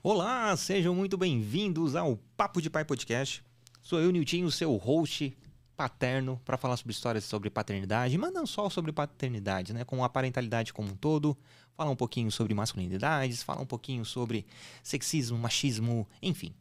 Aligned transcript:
Olá, 0.00 0.56
sejam 0.56 0.94
muito 0.94 1.18
bem-vindos 1.18 1.96
ao 1.96 2.16
Papo 2.36 2.62
de 2.62 2.70
Pai 2.70 2.84
Podcast. 2.84 3.42
Sou 3.82 3.98
eu, 3.98 4.12
Niltinho, 4.12 4.48
seu 4.48 4.76
host 4.76 5.36
paterno, 5.76 6.40
para 6.44 6.56
falar 6.56 6.76
sobre 6.76 6.92
histórias 6.92 7.24
sobre 7.24 7.50
paternidade, 7.50 8.16
mas 8.16 8.32
não 8.32 8.46
só 8.46 8.70
sobre 8.70 8.92
paternidade, 8.92 9.72
né? 9.72 9.82
Com 9.82 10.04
a 10.04 10.08
parentalidade 10.08 10.72
como 10.72 10.92
um 10.92 10.94
todo, 10.94 11.36
falar 11.76 11.90
um 11.90 11.96
pouquinho 11.96 12.30
sobre 12.30 12.54
masculinidades, 12.54 13.42
falar 13.42 13.60
um 13.60 13.66
pouquinho 13.66 14.04
sobre 14.04 14.46
sexismo, 14.84 15.36
machismo, 15.36 16.08
enfim. 16.22 16.54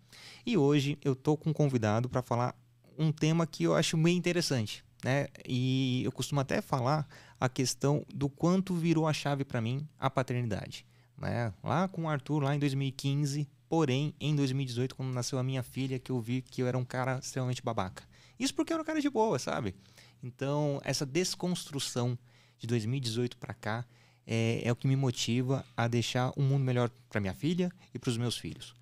E 0.43 0.57
hoje 0.57 0.97
eu 1.03 1.15
tô 1.15 1.37
com 1.37 1.51
um 1.51 1.53
convidado 1.53 2.09
para 2.09 2.23
falar 2.23 2.55
um 2.97 3.11
tema 3.11 3.45
que 3.45 3.65
eu 3.65 3.75
acho 3.75 3.95
meio 3.97 4.17
interessante, 4.17 4.83
né? 5.03 5.27
E 5.47 6.01
eu 6.03 6.11
costumo 6.11 6.41
até 6.41 6.59
falar 6.59 7.07
a 7.39 7.47
questão 7.47 8.03
do 8.11 8.29
quanto 8.29 8.73
virou 8.73 9.07
a 9.07 9.13
chave 9.13 9.45
para 9.45 9.61
mim 9.61 9.87
a 9.99 10.09
paternidade, 10.09 10.87
né? 11.17 11.53
Lá 11.63 11.87
com 11.87 12.03
o 12.03 12.09
Arthur 12.09 12.43
lá 12.43 12.55
em 12.55 12.59
2015, 12.59 13.47
porém 13.67 14.13
em 14.19 14.35
2018 14.35 14.95
quando 14.95 15.13
nasceu 15.13 15.39
a 15.39 15.43
minha 15.43 15.63
filha 15.63 15.99
que 15.99 16.11
eu 16.11 16.19
vi 16.19 16.41
que 16.41 16.61
eu 16.61 16.67
era 16.67 16.77
um 16.77 16.85
cara 16.85 17.19
extremamente 17.19 17.61
babaca. 17.61 18.03
Isso 18.39 18.53
porque 18.53 18.71
eu 18.71 18.75
era 18.75 18.83
um 18.83 18.85
cara 18.85 19.01
de 19.01 19.09
boa, 19.09 19.39
sabe? 19.39 19.75
Então, 20.21 20.79
essa 20.83 21.05
desconstrução 21.05 22.17
de 22.57 22.67
2018 22.67 23.37
para 23.37 23.53
cá 23.53 23.85
é, 24.25 24.61
é, 24.63 24.71
o 24.71 24.75
que 24.75 24.87
me 24.87 24.95
motiva 24.95 25.65
a 25.75 25.87
deixar 25.87 26.33
um 26.35 26.43
mundo 26.43 26.63
melhor 26.63 26.89
para 27.09 27.21
minha 27.21 27.33
filha 27.33 27.71
e 27.93 27.99
para 27.99 28.09
os 28.09 28.17
meus 28.17 28.37
filhos. 28.37 28.75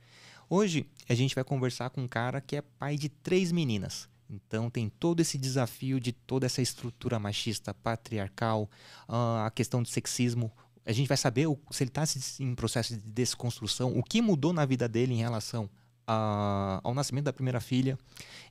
Hoje 0.49 0.85
a 1.07 1.13
gente 1.13 1.35
vai 1.35 1.43
conversar 1.43 1.89
com 1.89 2.01
um 2.01 2.07
cara 2.07 2.41
que 2.41 2.55
é 2.55 2.61
pai 2.61 2.97
de 2.97 3.09
três 3.09 3.51
meninas. 3.51 4.09
Então 4.29 4.69
tem 4.71 4.89
todo 4.89 5.19
esse 5.19 5.37
desafio 5.37 5.99
de 5.99 6.11
toda 6.11 6.47
essa 6.47 6.61
estrutura 6.61 7.19
machista, 7.19 7.73
patriarcal, 7.73 8.69
uh, 9.07 9.45
a 9.45 9.51
questão 9.53 9.83
do 9.83 9.87
sexismo. 9.87 10.51
A 10.85 10.91
gente 10.91 11.07
vai 11.07 11.17
saber 11.17 11.47
o, 11.47 11.57
se 11.71 11.83
ele 11.83 11.89
está 11.89 12.03
em 12.39 12.53
processo 12.53 12.95
de 12.95 13.11
desconstrução, 13.11 13.97
o 13.97 14.03
que 14.03 14.21
mudou 14.21 14.53
na 14.53 14.65
vida 14.65 14.87
dele 14.87 15.13
em 15.13 15.17
relação 15.17 15.69
a, 16.07 16.79
ao 16.83 16.93
nascimento 16.93 17.25
da 17.25 17.33
primeira 17.33 17.59
filha. 17.59 17.97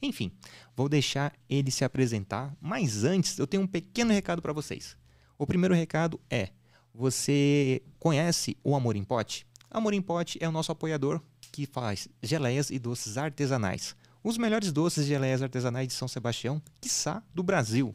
Enfim, 0.02 0.32
vou 0.76 0.88
deixar 0.88 1.32
ele 1.48 1.70
se 1.70 1.84
apresentar, 1.84 2.54
mas 2.60 3.04
antes 3.04 3.38
eu 3.38 3.46
tenho 3.46 3.62
um 3.62 3.66
pequeno 3.66 4.12
recado 4.12 4.42
para 4.42 4.52
vocês. 4.52 4.96
O 5.38 5.46
primeiro 5.46 5.74
recado 5.74 6.20
é: 6.28 6.50
você 6.92 7.82
conhece 7.98 8.56
o 8.64 8.74
Amor 8.74 8.96
em 8.96 9.04
Pote? 9.04 9.46
Amor 9.70 9.92
em 9.92 10.02
Pote 10.02 10.38
é 10.40 10.48
o 10.48 10.52
nosso 10.52 10.72
apoiador 10.72 11.20
que 11.52 11.66
faz 11.66 12.08
geleias 12.22 12.70
e 12.70 12.78
doces 12.78 13.16
artesanais. 13.16 13.94
Os 14.22 14.38
melhores 14.38 14.72
doces 14.72 15.04
e 15.04 15.08
geleias 15.08 15.42
artesanais 15.42 15.86
de 15.86 15.94
São 15.94 16.08
Sebastião, 16.08 16.60
quiçá 16.80 17.22
do 17.34 17.42
Brasil. 17.42 17.94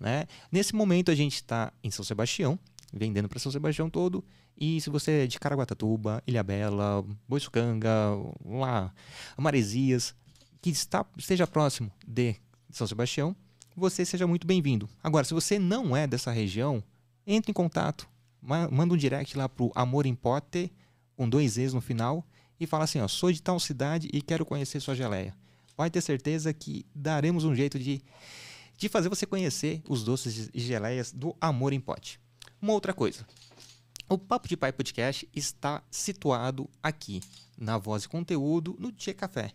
Né? 0.00 0.26
Nesse 0.50 0.74
momento 0.74 1.10
a 1.10 1.14
gente 1.14 1.36
está 1.36 1.72
em 1.82 1.90
São 1.90 2.04
Sebastião, 2.04 2.58
vendendo 2.92 3.28
para 3.28 3.38
São 3.38 3.52
Sebastião 3.52 3.90
todo. 3.90 4.24
E 4.56 4.80
se 4.80 4.90
você 4.90 5.24
é 5.24 5.26
de 5.26 5.38
Caraguatatuba, 5.38 6.22
Ilhabela, 6.26 7.04
Boiçucanga, 7.28 7.90
lá, 8.44 8.92
Maresias, 9.36 10.14
que 10.60 10.70
está, 10.70 11.06
esteja 11.16 11.46
próximo 11.46 11.90
de 12.06 12.36
São 12.70 12.86
Sebastião, 12.86 13.36
você 13.76 14.04
seja 14.04 14.26
muito 14.26 14.46
bem-vindo. 14.46 14.88
Agora, 15.02 15.24
se 15.24 15.32
você 15.32 15.58
não 15.58 15.96
é 15.96 16.06
dessa 16.06 16.32
região, 16.32 16.82
entre 17.26 17.50
em 17.50 17.54
contato, 17.54 18.08
manda 18.42 18.94
um 18.94 18.96
direct 18.96 19.36
lá 19.36 19.48
pro 19.48 19.70
Amor 19.74 20.06
em 20.06 20.14
Pote, 20.14 20.72
com 21.16 21.28
dois 21.28 21.56
E's 21.58 21.72
no 21.72 21.80
final, 21.80 22.26
e 22.58 22.66
fala 22.66 22.84
assim, 22.84 23.00
ó, 23.00 23.06
sou 23.06 23.30
de 23.30 23.40
tal 23.40 23.60
cidade 23.60 24.08
e 24.12 24.20
quero 24.20 24.44
conhecer 24.44 24.80
sua 24.80 24.94
geleia. 24.94 25.34
Vai 25.76 25.90
ter 25.90 26.00
certeza 26.00 26.52
que 26.52 26.84
daremos 26.92 27.44
um 27.44 27.54
jeito 27.54 27.78
de, 27.78 28.02
de 28.76 28.88
fazer 28.88 29.08
você 29.08 29.24
conhecer 29.24 29.80
os 29.88 30.02
doces 30.02 30.50
e 30.52 30.58
geleias 30.58 31.12
do 31.12 31.36
Amor 31.40 31.72
em 31.72 31.80
Pote. 31.80 32.20
Uma 32.60 32.72
outra 32.72 32.92
coisa. 32.92 33.24
O 34.08 34.18
Papo 34.18 34.48
de 34.48 34.56
Pai 34.56 34.72
Podcast 34.72 35.28
está 35.34 35.82
situado 35.90 36.68
aqui, 36.82 37.20
na 37.56 37.78
Voz 37.78 38.04
e 38.04 38.08
Conteúdo, 38.08 38.74
no 38.78 38.90
Tchê 38.90 39.14
Café. 39.14 39.52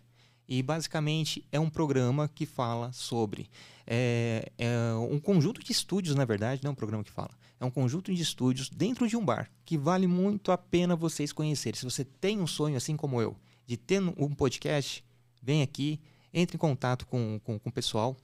E 0.48 0.62
basicamente 0.62 1.46
é 1.50 1.60
um 1.60 1.68
programa 1.68 2.28
que 2.28 2.46
fala 2.46 2.92
sobre. 2.92 3.50
É, 3.86 4.50
é, 4.56 4.94
um 5.10 5.18
conjunto 5.18 5.62
de 5.62 5.72
estúdios, 5.72 6.14
na 6.14 6.24
verdade, 6.24 6.62
não 6.62 6.70
é 6.70 6.72
um 6.72 6.76
programa 6.76 7.04
que 7.04 7.10
fala. 7.10 7.30
É 7.60 7.64
um 7.64 7.70
conjunto 7.70 8.12
de 8.14 8.22
estúdios 8.22 8.70
dentro 8.70 9.06
de 9.06 9.16
um 9.16 9.24
bar 9.24 9.50
que 9.64 9.76
vale 9.76 10.06
muito 10.06 10.50
a 10.50 10.56
pena 10.56 10.96
vocês 10.96 11.32
conhecerem. 11.32 11.78
Se 11.78 11.84
você 11.84 12.04
tem 12.04 12.40
um 12.40 12.46
sonho, 12.46 12.76
assim 12.76 12.96
como 12.96 13.20
eu, 13.20 13.36
de 13.66 13.76
ter 13.76 14.00
um 14.00 14.34
podcast, 14.34 15.04
vem 15.42 15.62
aqui, 15.62 16.00
entre 16.32 16.56
em 16.56 16.58
contato 16.58 17.06
com, 17.06 17.40
com, 17.44 17.58
com 17.58 17.68
o 17.68 17.72
pessoal 17.72 18.16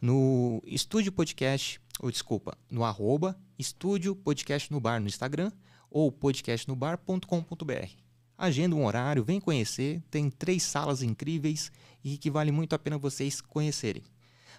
no 0.00 0.62
Estúdio 0.64 1.12
Podcast, 1.12 1.80
ou 2.00 2.10
desculpa, 2.10 2.56
no 2.70 2.84
arroba 2.84 3.38
Estúdio 3.58 4.14
Podcast 4.14 4.70
no 4.70 4.80
Bar 4.80 5.00
no 5.00 5.06
Instagram 5.06 5.50
ou 5.90 6.12
podcastnobar.com.br. 6.12 7.88
Agenda 8.36 8.76
um 8.76 8.84
horário, 8.84 9.24
vem 9.24 9.40
conhecer, 9.40 10.00
tem 10.10 10.30
três 10.30 10.62
salas 10.62 11.02
incríveis 11.02 11.72
e 12.04 12.16
que 12.16 12.30
vale 12.30 12.52
muito 12.52 12.72
a 12.72 12.78
pena 12.78 12.96
vocês 12.96 13.40
conhecerem. 13.40 14.04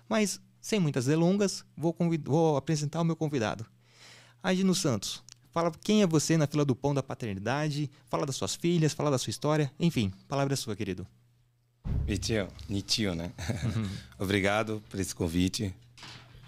Mas, 0.08 0.42
sem 0.60 0.80
muitas 0.80 1.06
delongas, 1.06 1.64
vou, 1.78 1.96
vou 2.26 2.58
apresentar 2.58 3.00
o 3.00 3.06
meu 3.06 3.16
convidado. 3.16 3.66
Agino 4.44 4.76
Santos, 4.76 5.24
fala 5.52 5.72
quem 5.82 6.02
é 6.02 6.08
você 6.08 6.36
na 6.36 6.48
fila 6.48 6.66
do 6.66 6.76
pão 6.76 6.94
da 6.94 7.02
paternidade, 7.02 7.90
fala 8.10 8.26
das 8.26 8.36
suas 8.36 8.56
filhas, 8.56 8.94
fala 8.94 9.12
da 9.12 9.18
sua 9.18 9.32
história, 9.32 9.72
enfim, 9.80 10.12
palavra 10.28 10.54
é 10.54 10.58
sua, 10.58 10.76
querido. 10.76 11.08
Nitio, 12.06 12.48
Nitio, 12.68 13.16
né? 13.16 13.32
Uhum. 13.64 13.90
Obrigado 14.20 14.84
por 14.90 15.00
esse 15.00 15.16
convite. 15.16 15.74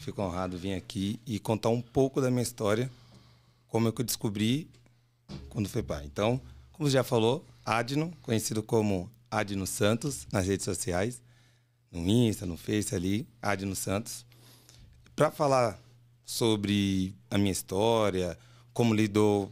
Fico 0.01 0.19
honrado 0.19 0.57
vir 0.57 0.73
aqui 0.73 1.19
e 1.27 1.37
contar 1.37 1.69
um 1.69 1.79
pouco 1.79 2.19
da 2.19 2.31
minha 2.31 2.41
história, 2.41 2.89
como 3.67 3.87
é 3.87 3.91
que 3.91 4.01
eu 4.01 4.05
descobri 4.05 4.67
quando 5.47 5.69
fui 5.69 5.83
pai. 5.83 6.05
Então, 6.05 6.41
como 6.71 6.89
já 6.89 7.03
falou, 7.03 7.45
Adno, 7.63 8.11
conhecido 8.23 8.63
como 8.63 9.11
Adno 9.29 9.67
Santos 9.67 10.25
nas 10.31 10.47
redes 10.47 10.65
sociais, 10.65 11.21
no 11.91 11.99
Insta, 12.09 12.47
no 12.47 12.57
Face 12.57 12.95
ali, 12.95 13.27
Adno 13.39 13.75
Santos. 13.75 14.25
Para 15.15 15.29
falar 15.29 15.79
sobre 16.25 17.13
a 17.29 17.37
minha 17.37 17.51
história, 17.51 18.35
como 18.73 18.95
lidou 18.95 19.51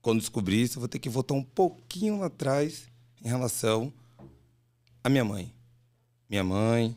quando 0.00 0.20
descobri 0.20 0.62
isso, 0.62 0.78
eu 0.78 0.80
vou 0.80 0.88
ter 0.88 0.98
que 0.98 1.10
voltar 1.10 1.34
um 1.34 1.44
pouquinho 1.44 2.22
atrás 2.22 2.84
em 3.22 3.28
relação 3.28 3.92
à 5.04 5.10
minha 5.10 5.26
mãe. 5.26 5.52
Minha 6.26 6.42
mãe, 6.42 6.96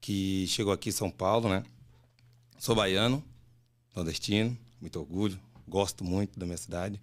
que 0.00 0.46
chegou 0.48 0.72
aqui 0.72 0.88
em 0.88 0.92
São 0.92 1.10
Paulo, 1.10 1.50
né? 1.50 1.62
Sou 2.62 2.76
baiano, 2.76 3.20
nordestino, 3.92 4.56
muito 4.80 4.96
orgulho, 5.00 5.36
gosto 5.66 6.04
muito 6.04 6.38
da 6.38 6.46
minha 6.46 6.56
cidade. 6.56 7.02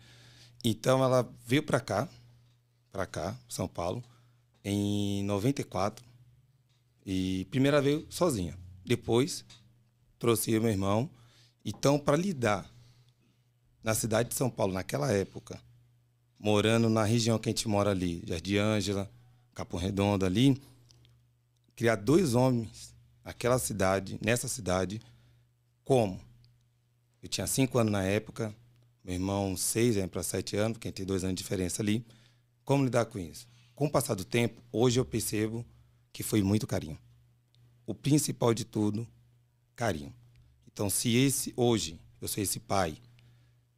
Então 0.64 1.03
ela 1.03 1.30
veio 1.46 1.62
para 1.62 1.81
cá, 1.81 2.08
para 2.94 3.06
cá, 3.06 3.38
São 3.50 3.68
Paulo, 3.68 4.02
em 4.64 5.22
94. 5.25 6.02
E 7.06 7.46
primeira 7.52 7.81
veio 7.81 8.08
sozinha. 8.09 8.58
Depois 8.86 9.44
trouxe 10.18 10.53
eu 10.53 10.62
meu 10.62 10.72
irmão. 10.72 11.09
Então, 11.66 12.00
para 12.00 12.16
lidar 12.16 12.66
na 13.84 13.94
cidade 13.94 14.30
de 14.30 14.36
São 14.36 14.50
Paulo 14.50 14.72
naquela 14.72 15.12
época, 15.12 15.62
morando 16.40 16.90
na 16.90 17.03
região 17.03 17.38
que 17.38 17.50
a 17.50 17.52
gente 17.52 17.68
mora 17.68 17.90
ali, 17.90 18.24
Jardim 18.26 18.56
Ângela, 18.56 19.12
Capão 19.53 19.78
Redondo 19.78 20.26
ali, 20.26 20.58
criar 21.76 21.97
dois 21.97 22.34
homens 22.34 22.96
naquela 23.26 23.59
cidade, 23.59 24.18
nessa 24.24 24.47
cidade, 24.47 25.02
como? 25.89 26.22
Eu 27.19 27.27
tinha 27.27 27.47
cinco 27.47 27.79
anos 27.79 27.91
na 27.91 28.03
época, 28.03 28.55
meu 29.03 29.16
irmão 29.16 29.57
seis, 29.57 29.95
para 30.05 30.22
sete 30.22 30.55
anos, 30.55 30.73
porque 30.73 30.91
tem 30.91 31.03
dois 31.03 31.23
anos 31.23 31.35
de 31.35 31.41
diferença 31.41 31.81
ali. 31.81 32.05
Como 32.63 32.83
lidar 32.83 33.05
com 33.05 33.17
isso? 33.17 33.47
Com 33.73 33.88
o 33.88 33.89
passar 33.89 34.13
do 34.13 34.23
tempo, 34.23 34.61
hoje 34.72 34.99
eu 34.99 35.03
percebo 35.03 35.66
que 36.13 36.22
foi 36.22 36.44
muito 36.44 36.67
carinho. 36.67 36.95
O 37.88 37.95
principal 37.95 38.53
de 38.53 38.66
tudo, 38.66 39.07
carinho. 39.75 40.13
Então, 40.72 40.91
se 40.91 41.16
esse 41.16 41.55
hoje 41.57 41.99
eu 42.22 42.28
sou 42.28 42.44
esse 42.44 42.59
pai, 42.59 42.95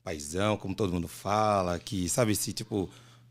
paizão, 0.04 0.58
como 0.58 0.76
todo 0.76 0.92
mundo 0.92 1.08
fala, 1.08 1.80
que 1.80 2.10
sabe 2.10 2.36
se 2.36 2.52
tipo, 2.52 2.90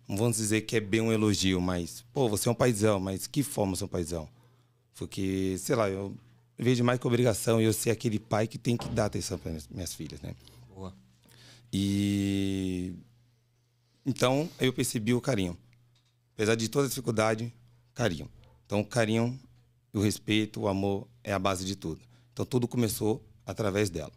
não 0.08 0.16
vamos 0.16 0.38
dizer 0.38 0.62
que 0.62 0.76
é 0.76 0.80
bem 0.80 1.02
um 1.02 1.12
elogio, 1.12 1.60
mas 1.60 2.02
pô, 2.14 2.30
você 2.30 2.48
é 2.48 2.52
um 2.52 2.54
paizão, 2.54 2.98
mas 2.98 3.26
que 3.26 3.42
forma 3.42 3.76
você 3.76 3.82
é 3.82 3.86
um 3.86 3.90
paizão? 3.90 4.26
Porque, 4.94 5.56
sei 5.58 5.76
lá, 5.76 5.90
eu 5.90 6.16
vejo 6.60 6.84
mais 6.84 7.00
que 7.00 7.06
obrigação 7.06 7.60
eu 7.60 7.72
ser 7.72 7.90
aquele 7.90 8.18
pai 8.18 8.46
que 8.46 8.58
tem 8.58 8.76
que 8.76 8.88
dar 8.90 9.06
atenção 9.06 9.38
para 9.38 9.50
minhas, 9.50 9.68
minhas 9.68 9.94
filhas, 9.94 10.20
né? 10.20 10.34
Boa. 10.68 10.94
E 11.72 12.92
então 14.04 14.48
eu 14.60 14.72
percebi 14.72 15.14
o 15.14 15.20
carinho. 15.20 15.56
Apesar 16.34 16.54
de 16.54 16.68
toda 16.68 16.86
a 16.86 16.88
dificuldade, 16.88 17.52
carinho. 17.94 18.28
Então 18.66 18.80
o 18.80 18.84
carinho, 18.84 19.38
o 19.92 20.00
respeito, 20.00 20.60
o 20.60 20.68
amor 20.68 21.08
é 21.24 21.32
a 21.32 21.38
base 21.38 21.64
de 21.64 21.74
tudo. 21.74 22.00
Então 22.32 22.44
tudo 22.44 22.68
começou 22.68 23.24
através 23.46 23.88
dela. 23.88 24.12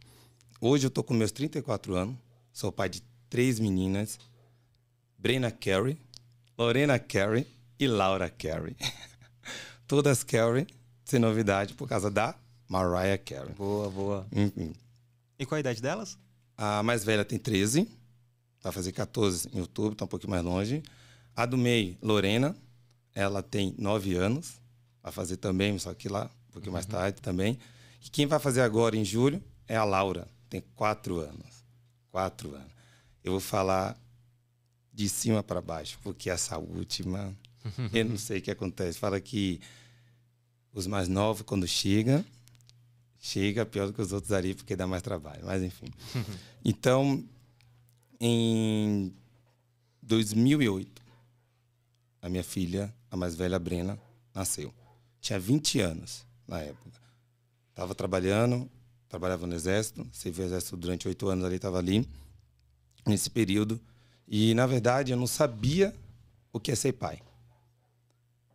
Hoje 0.59 0.85
eu 0.85 0.91
tô 0.91 1.03
com 1.03 1.13
meus 1.13 1.31
34 1.31 1.95
anos, 1.95 2.15
sou 2.51 2.71
pai 2.71 2.89
de 2.89 3.01
três 3.29 3.59
meninas, 3.59 4.19
Brena 5.17 5.51
Carey, 5.51 5.97
Lorena 6.57 6.99
Carey 6.99 7.47
e 7.79 7.87
Laura 7.87 8.29
Carey. 8.29 8.75
Todas 9.87 10.23
Carey 10.23 10.67
sem 11.13 11.19
novidade 11.19 11.75
por 11.75 11.87
causa 11.87 12.09
da 12.09 12.33
Mariah 12.67 13.19
Carey. 13.19 13.53
Boa, 13.53 13.87
boa. 13.87 14.27
Uhum. 14.35 14.73
E 15.37 15.45
qual 15.45 15.57
a 15.57 15.59
idade 15.59 15.79
delas? 15.79 16.17
A 16.57 16.81
mais 16.81 17.03
velha 17.03 17.23
tem 17.23 17.37
13, 17.37 17.87
vai 18.63 18.71
fazer 18.71 18.91
14 18.93 19.47
em 19.53 19.61
outubro, 19.61 19.93
tá 19.93 20.05
um 20.05 20.07
pouquinho 20.07 20.31
mais 20.31 20.43
longe. 20.43 20.81
A 21.35 21.45
do 21.45 21.55
meio, 21.55 21.95
Lorena, 22.01 22.55
ela 23.13 23.43
tem 23.43 23.75
nove 23.77 24.15
anos, 24.15 24.59
vai 25.03 25.11
fazer 25.11 25.37
também, 25.37 25.77
só 25.77 25.93
que 25.93 26.09
lá, 26.09 26.31
um 26.49 26.51
pouquinho 26.53 26.71
uhum. 26.71 26.73
mais 26.73 26.87
tarde 26.87 27.21
também. 27.21 27.59
E 28.03 28.09
quem 28.09 28.25
vai 28.25 28.39
fazer 28.39 28.61
agora 28.61 28.97
em 28.97 29.05
julho 29.05 29.39
é 29.67 29.75
a 29.75 29.83
Laura, 29.83 30.27
tem 30.49 30.63
quatro 30.73 31.19
anos. 31.19 31.63
Quatro 32.09 32.55
anos. 32.55 32.71
Eu 33.23 33.33
vou 33.33 33.39
falar 33.39 33.95
de 34.91 35.07
cima 35.07 35.43
para 35.43 35.61
baixo, 35.61 35.99
porque 36.01 36.27
essa 36.31 36.57
última, 36.57 37.37
eu 37.93 38.03
não 38.03 38.17
sei 38.17 38.39
o 38.39 38.41
que 38.41 38.49
acontece. 38.49 38.97
Fala 38.97 39.21
que 39.21 39.61
os 40.73 40.87
mais 40.87 41.07
novos, 41.07 41.43
quando 41.43 41.67
chegam, 41.67 42.25
chega 43.19 43.65
pior 43.65 43.87
do 43.87 43.93
que 43.93 44.01
os 44.01 44.11
outros 44.11 44.31
ali, 44.31 44.55
porque 44.55 44.75
dá 44.75 44.87
mais 44.87 45.01
trabalho. 45.01 45.45
Mas, 45.45 45.61
enfim. 45.61 45.87
então, 46.65 47.23
em 48.19 49.13
2008, 50.01 51.01
a 52.21 52.29
minha 52.29 52.43
filha, 52.43 52.93
a 53.11 53.15
mais 53.15 53.35
velha, 53.35 53.55
a 53.55 53.59
Brena, 53.59 53.99
nasceu. 54.33 54.73
Tinha 55.21 55.39
20 55.39 55.79
anos 55.79 56.25
na 56.47 56.59
época. 56.59 56.99
Estava 57.69 57.93
trabalhando, 57.93 58.69
trabalhava 59.07 59.45
no 59.45 59.53
Exército, 59.53 60.07
servi 60.11 60.41
o 60.41 60.45
Exército 60.45 60.75
durante 60.75 61.07
oito 61.07 61.27
anos 61.27 61.45
ali, 61.45 61.55
estava 61.55 61.77
ali, 61.77 62.07
nesse 63.05 63.29
período. 63.29 63.79
E, 64.27 64.53
na 64.53 64.65
verdade, 64.65 65.11
eu 65.11 65.17
não 65.17 65.27
sabia 65.27 65.93
o 66.51 66.59
que 66.59 66.71
é 66.71 66.75
ser 66.75 66.93
pai. 66.93 67.21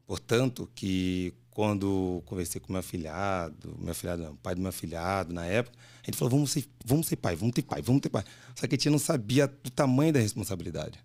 Portanto, 0.06 0.70
que 0.74 1.34
quando 1.58 2.22
conversei 2.24 2.60
com 2.60 2.72
meu 2.72 2.78
afilhado, 2.78 3.76
meu 3.80 3.90
afilhado 3.90 4.22
não, 4.22 4.36
pai 4.36 4.54
do 4.54 4.60
meu 4.60 4.68
afilhado, 4.68 5.34
na 5.34 5.44
época, 5.44 5.76
a 6.00 6.06
gente 6.06 6.16
falou, 6.16 6.30
vamos 6.30 6.52
ser, 6.52 6.64
vamos 6.84 7.08
ser 7.08 7.16
pai, 7.16 7.34
vamos 7.34 7.52
ter 7.52 7.62
pai, 7.62 7.82
vamos 7.82 8.00
ter 8.00 8.08
pai. 8.08 8.22
Só 8.54 8.64
que 8.68 8.76
a 8.76 8.78
gente 8.78 8.88
não 8.88 8.98
sabia 9.00 9.46
o 9.46 9.70
tamanho 9.70 10.12
da 10.12 10.20
responsabilidade. 10.20 11.04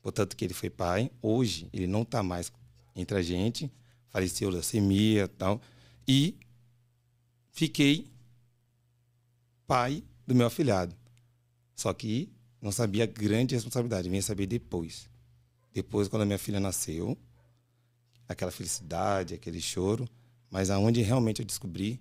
Portanto, 0.00 0.34
que 0.38 0.46
ele 0.46 0.54
foi 0.54 0.70
pai. 0.70 1.10
Hoje, 1.20 1.68
ele 1.70 1.86
não 1.86 2.00
está 2.00 2.22
mais 2.22 2.50
entre 2.96 3.14
a 3.18 3.20
gente. 3.20 3.70
Faleceu 4.08 4.48
leucemia 4.48 5.24
e 5.24 5.28
tal. 5.28 5.60
E 6.08 6.38
fiquei 7.50 8.10
pai 9.66 10.02
do 10.26 10.34
meu 10.34 10.46
afilhado. 10.46 10.96
Só 11.76 11.92
que 11.92 12.32
não 12.58 12.72
sabia 12.72 13.04
a 13.04 13.06
grande 13.06 13.54
responsabilidade. 13.54 14.08
Vim 14.08 14.22
saber 14.22 14.46
depois. 14.46 15.10
Depois, 15.74 16.08
quando 16.08 16.22
a 16.22 16.24
minha 16.24 16.38
filha 16.38 16.58
nasceu, 16.58 17.18
aquela 18.30 18.50
felicidade, 18.50 19.34
aquele 19.34 19.60
choro. 19.60 20.08
Mas 20.50 20.70
aonde 20.70 21.02
realmente 21.02 21.40
eu 21.40 21.46
descobri 21.46 22.00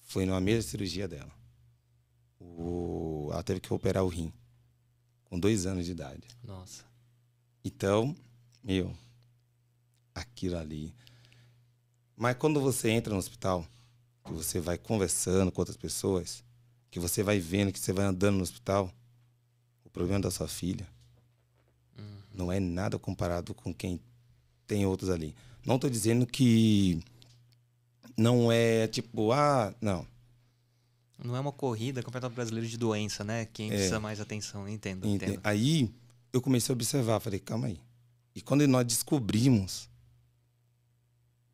foi 0.00 0.26
numa 0.26 0.40
mesa 0.40 0.64
de 0.64 0.70
cirurgia 0.70 1.08
dela. 1.08 1.32
O... 2.38 3.30
Ela 3.32 3.42
teve 3.42 3.60
que 3.60 3.72
operar 3.72 4.04
o 4.04 4.08
rim 4.08 4.32
com 5.24 5.38
dois 5.38 5.66
anos 5.66 5.86
de 5.86 5.92
idade. 5.92 6.26
Nossa. 6.42 6.84
Então, 7.64 8.14
meu, 8.62 8.94
aquilo 10.14 10.56
ali. 10.58 10.94
Mas 12.16 12.36
quando 12.36 12.60
você 12.60 12.90
entra 12.90 13.12
no 13.12 13.18
hospital, 13.18 13.66
que 14.24 14.32
você 14.32 14.60
vai 14.60 14.78
conversando 14.78 15.50
com 15.50 15.60
outras 15.60 15.76
pessoas, 15.76 16.44
que 16.90 17.00
você 17.00 17.22
vai 17.22 17.40
vendo, 17.40 17.72
que 17.72 17.78
você 17.78 17.92
vai 17.92 18.04
andando 18.04 18.36
no 18.36 18.42
hospital, 18.42 18.92
o 19.84 19.90
problema 19.90 20.20
da 20.20 20.30
sua 20.30 20.46
filha 20.46 20.86
uhum. 21.98 22.22
não 22.32 22.52
é 22.52 22.60
nada 22.60 22.98
comparado 22.98 23.54
com 23.54 23.74
quem 23.74 24.00
tem 24.66 24.86
outros 24.86 25.10
ali. 25.10 25.34
Não 25.64 25.76
estou 25.76 25.88
dizendo 25.88 26.26
que 26.26 27.02
não 28.16 28.50
é 28.50 28.86
tipo, 28.86 29.32
ah, 29.32 29.74
não. 29.80 30.06
Não 31.22 31.36
é 31.36 31.40
uma 31.40 31.52
corrida 31.52 32.02
campeonato 32.02 32.34
brasileiro 32.34 32.68
de 32.68 32.76
doença, 32.76 33.24
né? 33.24 33.46
Quem 33.46 33.68
é. 33.70 33.74
precisa 33.74 34.00
mais 34.00 34.20
atenção, 34.20 34.68
entendo, 34.68 35.06
entendo. 35.06 35.40
Aí 35.42 35.90
eu 36.32 36.42
comecei 36.42 36.72
a 36.72 36.74
observar, 36.74 37.20
falei, 37.20 37.38
calma 37.38 37.68
aí. 37.68 37.80
E 38.34 38.42
quando 38.42 38.66
nós 38.66 38.84
descobrimos, 38.84 39.88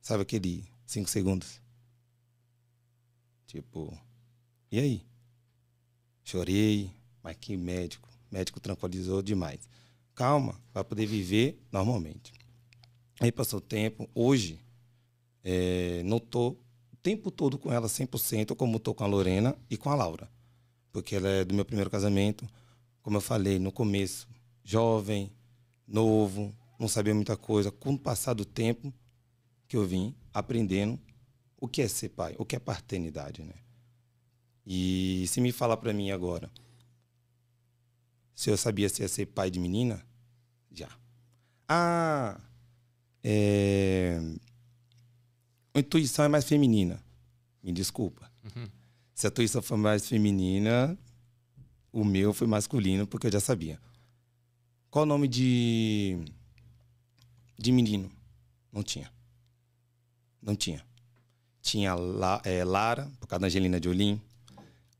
sabe 0.00 0.22
aquele 0.22 0.64
cinco 0.86 1.08
segundos? 1.08 1.60
Tipo, 3.46 3.96
e 4.72 4.78
aí? 4.78 5.02
Chorei, 6.24 6.90
mas 7.22 7.36
que 7.40 7.56
médico. 7.56 8.08
médico 8.30 8.60
tranquilizou 8.60 9.20
demais. 9.20 9.68
Calma, 10.14 10.58
vai 10.72 10.84
poder 10.84 11.06
viver 11.06 11.60
normalmente. 11.70 12.32
Aí 13.20 13.30
passou 13.30 13.58
o 13.58 13.62
tempo. 13.62 14.08
Hoje, 14.14 14.58
é, 15.44 16.02
não 16.04 16.18
tô 16.18 16.56
tempo 17.02 17.30
todo 17.30 17.58
com 17.58 17.72
ela 17.72 17.86
100%, 17.86 18.54
como 18.56 18.78
estou 18.78 18.94
com 18.94 19.04
a 19.04 19.06
Lorena 19.06 19.56
e 19.68 19.76
com 19.76 19.90
a 19.90 19.94
Laura. 19.94 20.30
Porque 20.90 21.16
ela 21.16 21.28
é 21.28 21.44
do 21.44 21.54
meu 21.54 21.64
primeiro 21.64 21.90
casamento. 21.90 22.48
Como 23.02 23.18
eu 23.18 23.20
falei 23.20 23.58
no 23.58 23.70
começo, 23.70 24.26
jovem, 24.64 25.30
novo, 25.86 26.54
não 26.78 26.88
sabia 26.88 27.14
muita 27.14 27.36
coisa. 27.36 27.70
Com 27.70 27.92
o 27.92 27.98
passar 27.98 28.32
do 28.32 28.44
tempo 28.44 28.92
que 29.68 29.76
eu 29.76 29.86
vim 29.86 30.14
aprendendo 30.32 30.98
o 31.60 31.68
que 31.68 31.82
é 31.82 31.88
ser 31.88 32.08
pai, 32.08 32.34
o 32.38 32.44
que 32.44 32.56
é 32.56 32.58
paternidade, 32.58 33.42
né? 33.42 33.54
E 34.66 35.26
se 35.28 35.40
me 35.40 35.52
falar 35.52 35.76
para 35.76 35.92
mim 35.92 36.10
agora, 36.10 36.50
se 38.34 38.50
eu 38.50 38.56
sabia 38.56 38.88
se 38.88 39.02
ia 39.02 39.08
ser 39.08 39.26
pai 39.26 39.50
de 39.50 39.60
menina, 39.60 40.04
já. 40.70 40.88
Ah, 41.68 42.40
é, 43.22 44.20
a 45.74 45.78
intuição 45.78 46.24
é 46.24 46.28
mais 46.28 46.44
feminina. 46.44 47.02
Me 47.62 47.72
desculpa. 47.72 48.30
Uhum. 48.44 48.68
Se 49.14 49.26
a 49.26 49.30
intuição 49.30 49.60
for 49.60 49.76
mais 49.76 50.08
feminina, 50.08 50.96
o 51.92 52.04
meu 52.04 52.32
foi 52.32 52.46
masculino, 52.46 53.06
porque 53.06 53.26
eu 53.26 53.32
já 53.32 53.40
sabia. 53.40 53.80
Qual 54.90 55.04
o 55.04 55.06
nome 55.06 55.28
de. 55.28 56.18
de 57.58 57.70
menino? 57.70 58.10
Não 58.72 58.82
tinha. 58.82 59.12
Não 60.42 60.56
tinha. 60.56 60.84
Tinha 61.62 61.94
La, 61.94 62.40
é, 62.44 62.64
Lara, 62.64 63.10
por 63.20 63.26
causa 63.26 63.40
da 63.40 63.46
Angelina 63.46 63.80
Jolie, 63.82 64.20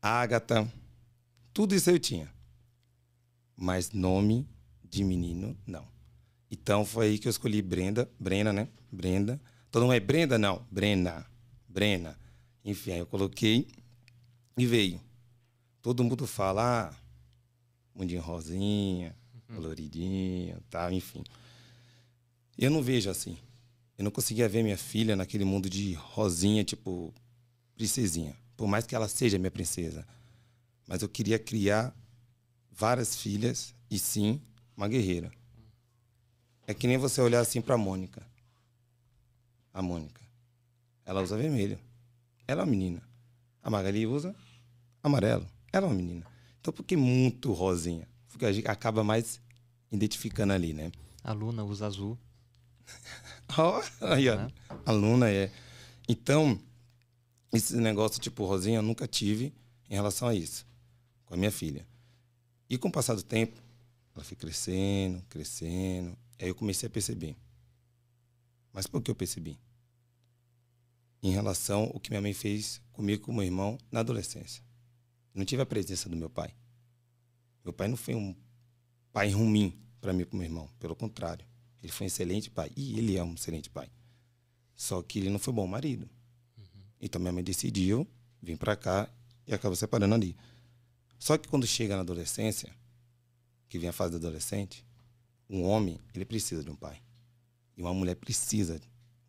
Agatha, 0.01 0.71
tudo 1.53 1.75
isso 1.75 1.89
eu 1.89 1.99
tinha. 1.99 2.31
Mas 3.57 3.91
nome 3.91 4.47
de 4.83 5.03
menino, 5.03 5.57
não. 5.65 5.85
Então 6.51 6.85
foi 6.85 7.07
aí 7.07 7.17
que 7.17 7.27
eu 7.27 7.31
escolhi 7.31 7.61
Brenda, 7.61 8.09
Brena, 8.19 8.51
né? 8.51 8.67
Brenda 8.91 9.39
Todo 9.71 9.83
mundo 9.83 9.93
é 9.93 9.99
Brenda? 10.01 10.37
Não, 10.37 10.65
Brena. 10.69 11.25
Brena. 11.67 12.19
Enfim, 12.63 12.91
aí 12.91 12.99
eu 12.99 13.05
coloquei 13.05 13.69
e 14.57 14.65
veio. 14.65 14.99
Todo 15.81 16.03
mundo 16.03 16.27
fala, 16.27 16.89
ah, 16.89 16.95
mundinho 17.95 18.21
rosinha, 18.21 19.15
uhum. 19.33 19.55
coloridinho, 19.55 20.61
tá, 20.69 20.91
enfim. 20.91 21.23
Eu 22.57 22.69
não 22.69 22.83
vejo 22.83 23.09
assim. 23.09 23.37
Eu 23.97 24.03
não 24.03 24.11
conseguia 24.11 24.49
ver 24.49 24.61
minha 24.61 24.77
filha 24.77 25.15
naquele 25.15 25.45
mundo 25.45 25.69
de 25.69 25.93
rosinha, 25.93 26.65
tipo, 26.65 27.13
princesinha. 27.73 28.35
Por 28.57 28.67
mais 28.67 28.85
que 28.85 28.93
ela 28.93 29.07
seja 29.07 29.39
minha 29.39 29.49
princesa. 29.49 30.05
Mas 30.85 31.01
eu 31.01 31.07
queria 31.07 31.39
criar 31.39 31.95
várias 32.69 33.15
filhas 33.15 33.73
e 33.89 33.97
sim, 33.97 34.41
uma 34.75 34.89
guerreira. 34.89 35.31
É 36.67 36.73
que 36.73 36.87
nem 36.87 36.97
você 36.97 37.21
olhar 37.21 37.39
assim 37.39 37.61
para 37.61 37.77
Mônica 37.77 38.25
a 39.73 39.81
Mônica. 39.81 40.21
Ela 41.05 41.21
usa 41.21 41.37
vermelho. 41.37 41.79
Ela 42.47 42.61
é 42.61 42.63
uma 42.63 42.71
menina. 42.71 43.01
A 43.63 43.69
Magali 43.69 44.05
usa 44.05 44.35
amarelo. 45.01 45.47
Ela 45.71 45.85
é 45.85 45.89
uma 45.89 45.95
menina. 45.95 46.25
Então, 46.59 46.73
por 46.73 46.83
que 46.83 46.95
muito 46.95 47.53
rosinha? 47.53 48.07
Porque 48.27 48.45
a 48.45 48.51
gente 48.51 48.67
acaba 48.67 49.03
mais 49.03 49.39
identificando 49.91 50.53
ali, 50.53 50.73
né? 50.73 50.91
A 51.23 51.33
Luna 51.33 51.63
usa 51.63 51.87
azul. 51.87 52.17
aí, 54.01 54.29
ó. 54.29 54.35
É. 54.35 54.51
A 54.85 54.91
Luna 54.91 55.29
é. 55.29 55.51
Então, 56.07 56.59
esse 57.53 57.75
negócio 57.77 58.19
tipo 58.19 58.45
rosinha 58.45 58.79
eu 58.79 58.83
nunca 58.83 59.07
tive 59.07 59.53
em 59.89 59.95
relação 59.95 60.27
a 60.27 60.35
isso. 60.35 60.65
Com 61.25 61.33
a 61.33 61.37
minha 61.37 61.51
filha. 61.51 61.85
E 62.69 62.77
com 62.77 62.87
o 62.89 62.91
passar 62.91 63.15
do 63.15 63.23
tempo, 63.23 63.61
ela 64.15 64.23
foi 64.23 64.35
crescendo, 64.35 65.23
crescendo. 65.29 66.17
Aí 66.41 66.47
eu 66.49 66.55
comecei 66.55 66.87
a 66.87 66.89
perceber 66.89 67.37
mas 68.73 68.87
por 68.87 69.01
que 69.01 69.11
eu 69.11 69.15
percebi? 69.15 69.59
Em 71.21 71.31
relação 71.31 71.83
ao 71.93 71.99
que 71.99 72.09
minha 72.09 72.21
mãe 72.21 72.33
fez 72.33 72.81
comigo 72.91 73.21
e 73.21 73.25
com 73.25 73.33
meu 73.33 73.43
irmão 73.43 73.77
na 73.91 73.99
adolescência. 73.99 74.63
Não 75.33 75.45
tive 75.45 75.61
a 75.61 75.65
presença 75.65 76.09
do 76.09 76.15
meu 76.15 76.29
pai. 76.29 76.53
Meu 77.63 77.73
pai 77.73 77.87
não 77.87 77.97
foi 77.97 78.15
um 78.15 78.35
pai 79.11 79.29
ruim 79.29 79.77
para 79.99 80.13
mim 80.13 80.21
e 80.21 80.25
para 80.25 80.37
meu 80.37 80.45
irmão. 80.45 80.69
Pelo 80.79 80.95
contrário. 80.95 81.45
Ele 81.81 81.91
foi 81.91 82.05
um 82.05 82.07
excelente 82.07 82.49
pai. 82.49 82.71
E 82.75 82.97
ele 82.97 83.17
é 83.17 83.23
um 83.23 83.33
excelente 83.33 83.69
pai. 83.69 83.91
Só 84.75 85.01
que 85.01 85.19
ele 85.19 85.29
não 85.29 85.37
foi 85.37 85.53
bom 85.53 85.67
marido. 85.67 86.09
Uhum. 86.57 86.81
Então 86.99 87.21
minha 87.21 87.31
mãe 87.31 87.43
decidiu 87.43 88.07
vir 88.41 88.57
para 88.57 88.75
cá 88.75 89.09
e 89.45 89.53
acabou 89.53 89.75
separando 89.75 90.15
ali. 90.15 90.35
Só 91.19 91.37
que 91.37 91.47
quando 91.47 91.67
chega 91.67 91.95
na 91.95 92.01
adolescência, 92.01 92.73
que 93.69 93.77
vem 93.77 93.89
a 93.89 93.93
fase 93.93 94.11
do 94.11 94.17
adolescente, 94.17 94.83
um 95.51 95.63
homem, 95.63 95.99
ele 96.13 96.25
precisa 96.25 96.63
de 96.63 96.69
um 96.69 96.75
pai. 96.75 97.01
E 97.75 97.81
uma 97.81 97.93
mulher 97.93 98.15
precisa 98.15 98.79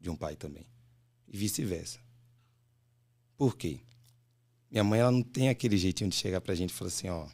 de 0.00 0.08
um 0.08 0.16
pai 0.16 0.36
também. 0.36 0.66
E 1.26 1.36
vice-versa. 1.36 1.98
Por 3.36 3.56
quê? 3.56 3.80
Minha 4.70 4.84
mãe 4.84 5.00
ela 5.00 5.10
não 5.10 5.22
tem 5.22 5.48
aquele 5.48 5.76
jeitinho 5.76 6.08
de 6.08 6.16
chegar 6.16 6.40
pra 6.40 6.54
gente 6.54 6.70
e 6.70 6.72
falar 6.72 6.88
assim, 6.88 7.08
ó. 7.08 7.28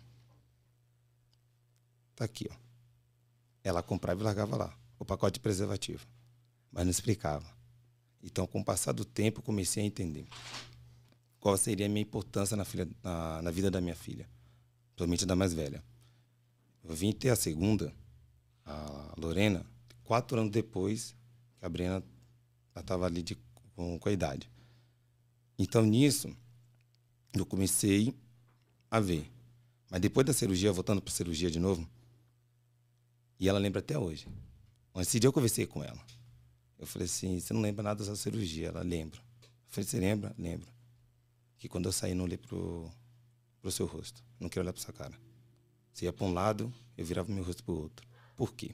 Tá 2.17 2.25
aqui, 2.25 2.49
ó. 2.51 2.55
Ela 3.63 3.83
comprava 3.83 4.21
e 4.21 4.25
largava 4.25 4.57
lá. 4.57 4.79
pacote 5.07 5.35
de 5.35 5.41
preservativo. 5.41 6.07
Mas 6.73 6.85
não 6.85 6.91
explicava. 6.91 7.47
Então, 8.23 8.47
com 8.47 8.61
o 8.61 8.65
passar 8.65 8.93
do 8.93 9.05
tempo, 9.05 9.43
comecei 9.43 9.83
a 9.83 9.87
entender 9.87 10.27
qual 11.39 11.57
seria 11.57 11.87
a 11.87 11.89
minha 11.89 12.03
importância 12.03 12.57
na, 12.57 12.65
filha, 12.65 12.89
na, 13.03 13.43
na 13.43 13.51
vida 13.51 13.71
da 13.71 13.81
minha 13.81 13.95
filha, 13.95 14.29
principalmente 14.95 15.25
da 15.25 15.37
mais 15.37 15.53
velha. 15.53 15.85
Eu 16.83 16.95
vim 16.95 17.13
ter 17.13 17.31
a 17.31 17.37
segunda, 17.37 17.95
a 18.69 19.15
Lorena, 19.17 19.65
quatro 20.05 20.39
anos 20.39 20.53
depois 20.53 21.15
que 21.59 21.65
a 21.65 21.69
Brena 21.69 22.05
estava 22.77 23.07
ali 23.07 23.23
de, 23.23 23.37
com, 23.75 23.99
com 23.99 24.09
a 24.09 24.13
idade. 24.13 24.49
Então, 25.59 25.85
nisso, 25.85 26.35
eu 27.35 27.45
comecei 27.45 28.15
a 28.91 29.01
ver. 29.01 29.31
Mas 29.91 30.01
depois 30.01 30.27
da 30.27 30.33
cirurgia, 30.33 30.73
voltando 30.73 31.01
para 31.01 31.13
a 31.13 31.17
cirurgia 31.17 31.51
de 31.51 31.59
novo, 31.59 31.89
e 33.41 33.49
ela 33.49 33.59
lembra 33.59 33.81
até 33.81 33.99
hoje. 33.99 34.27
Esse 34.97 35.21
dia 35.21 35.29
eu 35.29 35.33
conversei 35.33 35.67
com 35.67 35.83
ela. 35.83 35.99
Eu 36.79 36.87
falei 36.87 37.07
assim: 37.07 37.39
você 37.39 37.55
não 37.55 37.61
lembra 37.61 37.83
nada 37.83 37.99
dessa 38.05 38.17
cirurgia? 38.17 38.69
Ela 38.69 38.83
lembra. 38.83 39.19
Eu 39.19 39.69
falei: 39.69 39.89
você 39.89 39.99
lembra? 39.99 40.35
Lembro. 40.39 40.69
Que 41.57 41.69
quando 41.69 41.87
eu 41.87 41.93
saí, 41.93 42.15
não 42.15 42.25
olhei 42.25 42.39
pro, 42.39 42.91
pro 43.61 43.71
seu 43.71 43.87
rosto. 43.87 44.23
Não 44.39 44.49
quero 44.49 44.65
olhar 44.65 44.73
para 44.73 44.83
sua 44.83 44.93
cara. 44.93 45.15
Você 45.93 46.05
ia 46.05 46.13
para 46.13 46.27
um 46.27 46.33
lado, 46.33 46.73
eu 46.97 47.05
virava 47.05 47.33
meu 47.33 47.43
rosto 47.43 47.65
para 47.65 47.75
o 47.75 47.83
outro. 47.83 48.08
Por 48.39 48.55
quê? 48.55 48.71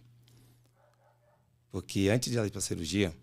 Porque 1.73 2.11
antes 2.11 2.31
de 2.31 2.37
ela 2.37 2.47
ir 2.47 2.51
para 2.51 2.59
a 2.59 2.63
cirurgia, 2.63 3.17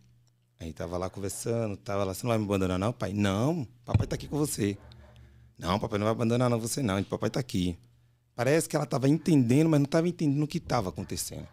a 0.60 0.64
gente 0.64 0.74
tava 0.74 0.98
lá 0.98 1.08
conversando, 1.08 1.78
tava 1.78 2.04
lá, 2.04 2.16
você 2.16 2.24
não 2.24 2.30
vai 2.30 2.40
me 2.40 2.46
abandonar 2.46 2.80
não, 2.80 2.92
pai? 2.92 3.14
Não, 3.14 3.64
papai 3.86 4.08
tá 4.08 4.16
aqui 4.16 4.28
com 4.28 4.40
você. 4.40 4.76
Não, 5.56 5.80
papai 5.80 6.00
não 6.00 6.06
vai 6.06 6.12
abandonar 6.14 6.50
não 6.50 6.60
você 6.60 6.82
não, 6.82 7.02
papai 7.04 7.30
tá 7.30 7.40
aqui. 7.40 7.78
Parece 8.36 8.68
que 8.68 8.76
ela 8.76 8.86
estava 8.86 9.08
entendendo, 9.08 9.70
mas 9.70 9.80
não 9.80 9.86
estava 9.86 10.08
entendendo 10.08 10.42
o 10.42 10.48
que 10.48 10.58
estava 10.58 10.90
acontecendo. 10.90 11.48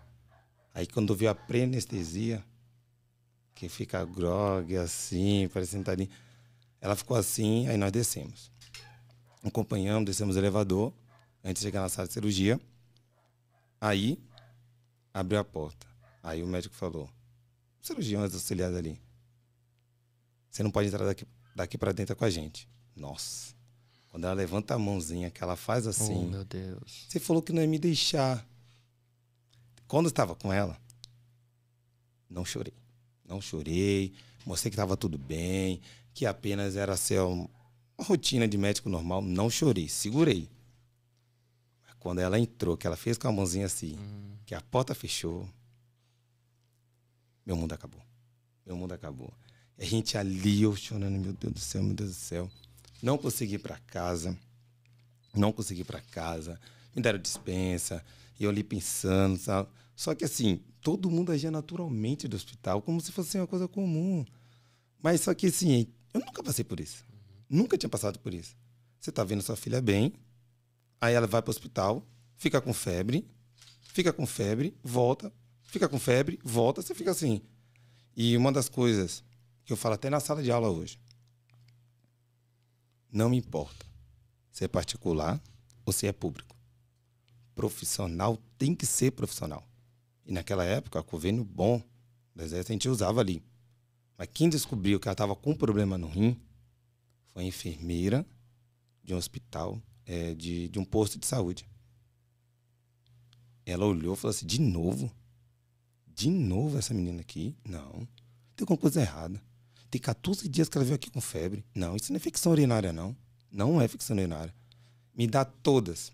Aí 0.75 0.87
quando 0.87 1.15
viu 1.15 1.29
a 1.29 1.35
pré-anestesia, 1.35 2.43
que 3.55 3.69
fica 3.69 4.03
grog 4.07 4.75
assim, 4.75 5.51
parecendo 5.53 5.91
ali, 5.91 6.09
ela 6.81 6.97
ficou 6.97 7.15
assim, 7.15 7.69
aí 7.69 7.77
nós 7.77 7.93
descemos. 7.93 8.51
Acompanhamos, 9.45 10.07
descemos 10.07 10.35
o 10.35 10.39
elevador, 10.39 10.95
antes 11.45 11.61
de 11.61 11.67
chegar 11.67 11.83
na 11.83 11.91
sala 11.91 12.09
de 12.09 12.15
cirurgia. 12.15 12.59
Aí, 13.81 14.19
abriu 15.13 15.39
a 15.39 15.45
porta. 15.45 15.87
Aí 16.23 16.43
o 16.43 16.47
médico 16.47 16.75
falou, 16.75 17.09
cirurgião 17.81 18.23
auxiliares 18.23 18.77
ali, 18.77 19.01
você 20.51 20.63
não 20.63 20.71
pode 20.71 20.89
entrar 20.89 21.05
daqui, 21.05 21.27
daqui 21.55 21.79
para 21.79 21.93
dentro 21.93 22.17
com 22.17 22.25
a 22.25 22.31
gente. 22.31 22.69
Nossa. 22.97 23.55
Quando 24.09 24.25
ela 24.25 24.35
levanta 24.35 24.75
a 24.75 24.79
mãozinha, 24.79 25.31
que 25.31 25.43
ela 25.43 25.55
faz 25.55 25.87
assim. 25.87 26.27
Oh, 26.27 26.29
meu 26.29 26.45
Deus. 26.45 27.07
Você 27.09 27.21
falou 27.21 27.43
que 27.43 27.53
não 27.53 27.63
ia 27.63 27.69
me 27.69 27.79
deixar. 27.79 28.45
Quando 29.87 30.07
eu 30.07 30.11
estava 30.11 30.35
com 30.35 30.53
ela, 30.53 30.77
não 32.29 32.45
chorei. 32.45 32.75
Não 33.25 33.41
chorei. 33.41 34.13
Mostrei 34.45 34.71
que 34.71 34.75
estava 34.75 34.97
tudo 34.97 35.19
bem, 35.19 35.81
que 36.15 36.27
apenas 36.27 36.75
era 36.75 36.97
ser 36.97 37.21
uma 37.21 37.49
rotina 38.01 38.49
de 38.49 38.57
médico 38.57 38.89
normal. 38.89 39.21
Não 39.23 39.51
chorei, 39.51 39.89
segurei. 39.89 40.49
Quando 41.99 42.21
ela 42.21 42.39
entrou, 42.39 42.77
que 42.77 42.87
ela 42.87 42.97
fez 42.97 43.19
com 43.19 43.29
a 43.29 43.33
mãozinha 43.33 43.67
assim, 43.67 43.97
hum. 43.97 44.37
que 44.47 44.55
a 44.55 44.61
porta 44.61 44.95
fechou, 44.95 45.49
meu 47.45 47.57
mundo 47.57 47.73
acabou. 47.73 48.03
Meu 48.65 48.77
mundo 48.77 48.93
acabou. 48.93 49.33
A 49.79 49.85
gente 49.85 50.19
ali, 50.19 50.63
eu 50.63 50.77
chorando, 50.77 51.19
meu 51.19 51.33
Deus 51.33 51.55
do 51.55 51.61
céu, 51.61 51.83
meu 51.83 51.95
Deus 51.95 52.11
do 52.11 52.17
céu. 52.17 52.51
Não 53.03 53.17
consegui 53.17 53.55
ir 53.55 53.59
para 53.59 53.79
casa. 53.79 54.37
Não 55.35 55.53
consegui 55.53 55.81
ir 55.81 55.85
para 55.85 56.01
casa. 56.01 56.61
Me 56.95 57.01
deram 57.01 57.19
dispensa. 57.19 58.05
E 58.39 58.45
eu 58.45 58.51
ali 58.51 58.63
pensando, 58.63 59.39
sabe? 59.39 59.69
Só 59.97 60.15
que 60.15 60.25
assim, 60.25 60.61
todo 60.83 61.11
mundo 61.11 61.33
agia 61.33 61.51
naturalmente 61.51 62.29
do 62.29 62.37
hospital, 62.37 62.83
como 62.83 63.01
se 63.01 63.13
fosse 63.13 63.39
uma 63.39 63.47
coisa 63.47 63.67
comum. 63.67 64.25
Mas 65.03 65.23
só 65.23 65.33
que 65.33 65.47
assim, 65.47 65.87
eu 66.13 66.21
nunca 66.21 66.43
passei 66.43 66.65
por 66.65 66.79
isso. 66.81 67.05
Nunca 67.49 67.79
tinha 67.79 67.89
passado 67.89 68.19
por 68.19 68.35
isso. 68.35 68.57
Você 69.01 69.11
tá 69.11 69.25
vendo 69.25 69.43
sua 69.43 69.57
filha 69.57 69.81
bem, 69.81 70.13
aí 71.01 71.15
ela 71.15 71.27
vai 71.27 71.43
para 71.43 71.51
o 71.51 71.55
hospital, 71.55 72.07
fica 72.37 72.61
com 72.61 72.73
febre, 72.73 73.29
fica 73.93 74.13
com 74.13 74.27
febre, 74.27 74.77
volta, 74.83 75.33
fica 75.65 75.89
com 75.89 75.99
febre, 75.99 76.39
volta, 76.43 76.83
você 76.83 76.95
fica 76.95 77.11
assim. 77.11 77.43
E 78.17 78.37
uma 78.37 78.51
das 78.51 78.69
coisas 78.69 79.23
que 79.65 79.73
eu 79.73 79.77
falo 79.77 79.95
até 79.95 80.11
na 80.11 80.21
sala 80.21 80.43
de 80.43 80.51
aula 80.51 80.69
hoje, 80.69 80.99
não 83.11 83.31
me 83.31 83.37
importa 83.37 83.87
se 84.51 84.65
é 84.65 84.69
particular 84.69 85.41
ou 85.85 85.93
se 85.93 86.07
é 86.07 86.13
público. 86.13 86.57
Profissional 87.55 88.39
tem 88.59 88.75
que 88.75 88.87
ser 88.87 89.13
profissional. 89.13 89.67
E 90.27 90.33
naquela 90.33 90.65
época, 90.65 91.03
convênio 91.03 91.45
bom 91.45 91.83
do 92.35 92.43
exército 92.43 92.73
a 92.73 92.75
gente 92.75 92.89
usava 92.89 93.21
ali. 93.21 93.43
Mas 94.17 94.29
quem 94.33 94.49
descobriu 94.49 94.99
que 94.99 95.09
ela 95.09 95.15
estava 95.15 95.35
com 95.35 95.55
problema 95.55 95.97
no 95.97 96.09
rim 96.09 96.41
foi 97.33 97.45
a 97.45 97.47
enfermeira 97.47 98.27
de 99.03 99.15
um 99.15 99.17
hospital, 99.17 99.81
é, 100.09 100.35
de, 100.35 100.69
de 100.69 100.79
um 100.79 100.85
posto 100.85 101.19
de 101.19 101.27
saúde. 101.27 101.69
Ela 103.67 103.85
olhou 103.85 104.15
e 104.15 104.17
falou 104.17 104.35
assim: 104.35 104.47
de 104.47 104.59
novo? 104.59 105.13
De 106.07 106.31
novo 106.31 106.79
essa 106.79 106.95
menina 106.95 107.21
aqui? 107.21 107.55
Não. 107.63 108.09
Tem 108.57 108.65
alguma 108.65 108.79
coisa 108.79 109.03
errada. 109.03 109.41
Tem 109.91 110.01
14 110.01 110.49
dias 110.49 110.69
que 110.69 110.77
ela 110.77 110.85
veio 110.85 110.97
aqui 110.97 111.11
com 111.11 111.21
febre. 111.21 111.65
Não, 111.75 111.95
isso 111.95 112.11
não 112.11 112.17
é 112.17 112.21
ficção 112.21 112.53
urinária, 112.53 112.93
não. 112.93 113.15
Não 113.53 113.81
é 113.81 113.87
ficção 113.87 114.17
urinária. 114.17 114.53
Me 115.15 115.27
dá 115.27 115.45
todas. 115.45 116.11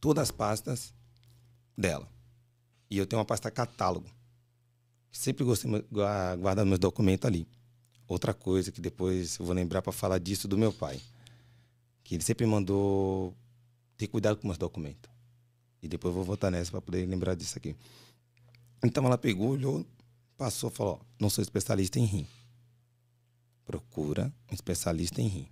Todas 0.00 0.24
as 0.24 0.30
pastas 0.30 0.92
dela. 1.78 2.08
E 2.90 2.98
eu 2.98 3.06
tenho 3.06 3.18
uma 3.18 3.24
pasta 3.24 3.50
catálogo. 3.50 4.08
Sempre 5.10 5.44
gostei 5.44 5.70
de 5.70 5.84
guardar 5.88 6.64
meus 6.66 6.78
documentos 6.78 7.26
ali. 7.26 7.46
Outra 8.06 8.34
coisa 8.34 8.70
que 8.70 8.80
depois 8.80 9.38
eu 9.38 9.46
vou 9.46 9.54
lembrar 9.54 9.82
para 9.82 9.92
falar 9.92 10.18
disso 10.18 10.46
do 10.46 10.58
meu 10.58 10.72
pai. 10.72 11.00
Que 12.06 12.14
ele 12.14 12.22
sempre 12.22 12.46
mandou 12.46 13.34
ter 13.96 14.06
cuidado 14.06 14.36
com 14.36 14.46
meus 14.46 14.58
documentos. 14.58 15.10
E 15.82 15.88
depois 15.88 16.14
vou 16.14 16.24
voltar 16.24 16.50
nessa 16.50 16.70
para 16.70 16.80
poder 16.80 17.04
lembrar 17.06 17.34
disso 17.34 17.58
aqui. 17.58 17.74
Então 18.84 19.04
ela 19.04 19.18
pegou, 19.18 19.50
olhou, 19.50 19.84
passou, 20.36 20.70
falou: 20.70 21.00
não 21.18 21.28
sou 21.28 21.42
especialista 21.42 21.98
em 21.98 22.04
rim 22.04 22.26
procura 23.66 24.32
um 24.50 24.54
especialista 24.54 25.20
em 25.20 25.26
rim. 25.26 25.48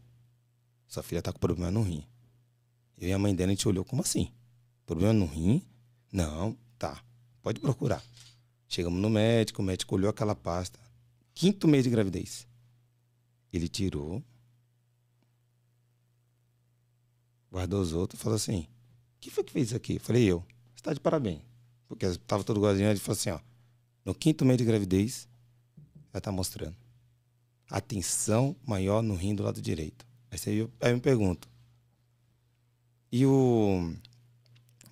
Sua 0.87 1.02
filha 1.02 1.18
está 1.18 1.32
com 1.32 1.38
problema 1.40 1.70
no 1.70 1.82
rim. 1.82 2.06
Eu 2.96 3.08
e 3.08 3.12
a 3.12 3.18
mãe 3.18 3.34
dela, 3.34 3.50
a 3.50 3.54
gente 3.54 3.68
olhou, 3.68 3.84
como 3.84 4.02
assim? 4.02 4.30
Problema 4.87 5.12
no 5.12 5.26
rim? 5.26 5.61
Não, 6.12 6.56
tá. 6.78 7.02
Pode 7.42 7.61
procurar. 7.61 8.02
Chegamos 8.68 9.00
no 9.02 9.11
médico, 9.11 9.61
o 9.61 9.64
médico 9.64 9.96
olhou 9.96 10.08
aquela 10.08 10.34
pasta. 10.34 10.78
Quinto 11.34 11.66
mês 11.66 11.82
de 11.82 11.90
gravidez. 11.90 12.46
Ele 13.52 13.68
tirou, 13.68 14.23
guardou 17.54 17.80
os 17.80 17.92
outros 17.92 18.20
e 18.20 18.23
falou 18.23 18.37
assim: 18.37 18.66
Quem 19.20 19.30
foi 19.30 19.44
que 19.44 19.52
fez 19.52 19.68
isso 19.68 19.76
aqui? 19.76 20.00
Falei: 20.00 20.25
Eu. 20.25 20.40
Você 20.75 20.80
está 20.80 20.92
de 20.92 20.99
parabéns. 20.99 21.40
Porque 21.87 22.04
estava 22.04 22.42
todo 22.42 22.61
guardinho. 22.61 22.90
Ele 22.90 22.99
falou 22.99 23.16
assim: 23.16 23.30
Ó, 23.30 23.38
no 24.04 24.12
quinto 24.12 24.44
mês 24.44 24.58
de 24.58 24.64
gravidez, 24.64 25.28
ela 26.12 26.18
está 26.18 26.32
mostrando 26.32 26.76
atenção 27.70 28.56
maior 28.66 29.02
no 29.02 29.14
rim 29.14 29.34
do 29.34 29.44
lado 29.44 29.62
direito. 29.62 30.04
Aí, 30.30 30.56
eu, 30.56 30.70
aí 30.80 30.90
eu 30.90 30.96
me 30.96 31.00
pergunto, 31.00 31.49
e 33.11 33.25
o, 33.25 33.94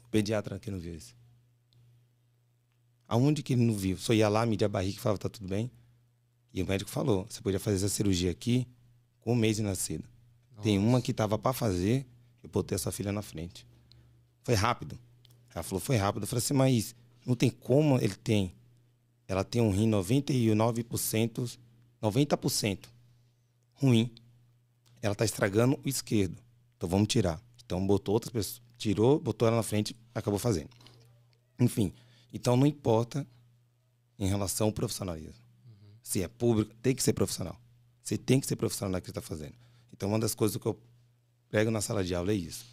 o 0.05 0.09
pediatra 0.11 0.59
que 0.59 0.71
não 0.71 0.79
viu 0.79 0.95
isso? 0.95 1.15
Aonde 3.09 3.43
que 3.43 3.53
ele 3.53 3.63
não 3.63 3.75
viu? 3.75 3.99
Só 3.99 4.15
ia 4.15 4.29
lá, 4.29 4.47
media 4.47 4.67
a 4.67 4.69
barriga 4.69 4.97
e 4.97 5.01
falava, 5.01 5.19
tá 5.19 5.29
tudo 5.29 5.49
bem? 5.49 5.71
E 6.55 6.63
o 6.63 6.67
médico 6.67 6.91
falou, 6.91 7.27
você 7.29 7.41
podia 7.41 7.59
fazer 7.59 7.77
essa 7.77 7.89
cirurgia 7.89 8.31
aqui 8.31 8.67
com 9.21 9.33
um 9.33 9.37
mês 9.37 9.57
de 9.57 9.63
nascida. 9.63 10.05
Nossa. 10.53 10.63
Tem 10.63 10.79
uma 10.79 11.03
que 11.03 11.11
estava 11.11 11.37
para 11.37 11.53
fazer, 11.53 12.07
eu 12.43 12.49
botei 12.49 12.77
a 12.77 12.79
sua 12.79 12.93
filha 12.93 13.13
na 13.13 13.23
frente. 13.23 13.67
Foi 14.43 14.55
rápido. 14.55 14.99
Ela 15.55 15.63
falou, 15.63 15.81
foi 15.81 15.97
rápido. 15.97 16.25
Eu 16.25 16.27
falei 16.27 16.43
assim, 16.43 16.55
mas 16.55 16.95
não 17.27 17.35
tem 17.35 17.51
como 17.51 17.99
ele 17.99 18.15
tem. 18.15 18.53
Ela 19.29 19.45
tem 19.45 19.63
um 19.63 19.71
rim 19.71 19.91
99% 19.91 21.59
90% 22.03 22.79
ruim. 23.75 24.11
Ela 25.01 25.13
está 25.13 25.25
estragando 25.25 25.79
o 25.85 25.89
esquerdo. 25.89 26.37
Então 26.77 26.89
vamos 26.89 27.09
tirar. 27.09 27.41
Então 27.65 27.85
botou 27.87 28.15
outras 28.15 28.33
pessoas, 28.33 28.61
tirou, 28.77 29.21
botou 29.21 29.47
ela 29.47 29.57
na 29.57 29.63
frente, 29.63 29.97
acabou 30.15 30.39
fazendo. 30.39 30.69
Enfim, 31.59 31.93
então 32.33 32.57
não 32.57 32.67
importa 32.67 33.27
em 34.19 34.27
relação 34.27 34.67
ao 34.67 34.73
profissionalismo. 34.73 35.43
Uhum. 35.65 35.95
Se 36.03 36.23
é 36.23 36.29
público, 36.29 36.75
tem 36.83 36.95
que 36.95 37.03
ser 37.03 37.13
profissional. 37.13 37.59
Você 38.03 38.19
tem 38.19 38.41
que 38.41 38.47
ser 38.47 38.57
profissional 38.57 38.91
naquilo 38.91 39.13
que 39.13 39.19
está 39.19 39.23
fazendo. 39.23 39.55
Então 39.93 40.09
uma 40.09 40.19
das 40.19 40.35
coisas 40.35 40.61
que 40.61 40.67
eu 40.67 40.79
prego 41.53 41.71
na 41.71 41.83
sala 41.83 42.03
de 42.03 42.15
aula 42.15 42.33
é 42.33 42.35
isso. 42.35 42.65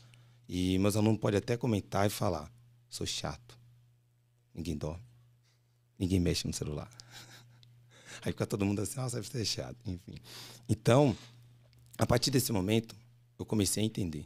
E 0.48 0.79
meus 0.79 0.95
alunos 0.95 1.19
podem 1.19 1.38
até 1.38 1.57
comentar 1.57 2.07
e 2.07 2.09
falar: 2.09 2.50
sou 2.89 3.05
chato. 3.05 3.59
Ninguém 4.55 4.75
dorme. 4.75 5.03
Ninguém 6.00 6.19
mexe 6.19 6.48
no 6.48 6.53
celular. 6.53 6.89
Aí 8.24 8.31
fica 8.31 8.48
todo 8.48 8.65
mundo 8.65 8.81
assim, 8.81 8.95
nossa, 8.95 9.17
deve 9.17 9.27
ser 9.27 9.43
chato, 9.43 9.77
enfim. 9.86 10.15
Então, 10.67 11.15
a 11.98 12.05
partir 12.05 12.31
desse 12.31 12.53
momento, 12.53 12.95
eu 13.38 13.45
comecei 13.45 13.83
a 13.83 13.86
entender. 13.86 14.25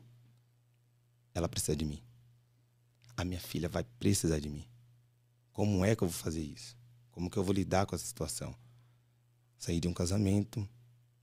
Ela 1.34 1.50
precisa 1.50 1.76
de 1.76 1.84
mim. 1.84 2.02
A 3.18 3.26
minha 3.26 3.40
filha 3.40 3.68
vai 3.68 3.84
precisar 3.84 4.40
de 4.40 4.50
mim. 4.50 4.66
Como 5.52 5.84
é 5.84 5.96
que 5.96 6.04
eu 6.04 6.08
vou 6.08 6.18
fazer 6.18 6.42
isso? 6.42 6.78
Como 7.12 7.30
que 7.30 7.38
eu 7.38 7.44
vou 7.44 7.54
lidar 7.54 7.88
com 7.88 7.96
essa 7.96 8.06
situação? 8.06 8.56
Saí 9.58 9.80
de 9.80 9.88
um 9.88 9.94
casamento, 9.94 10.68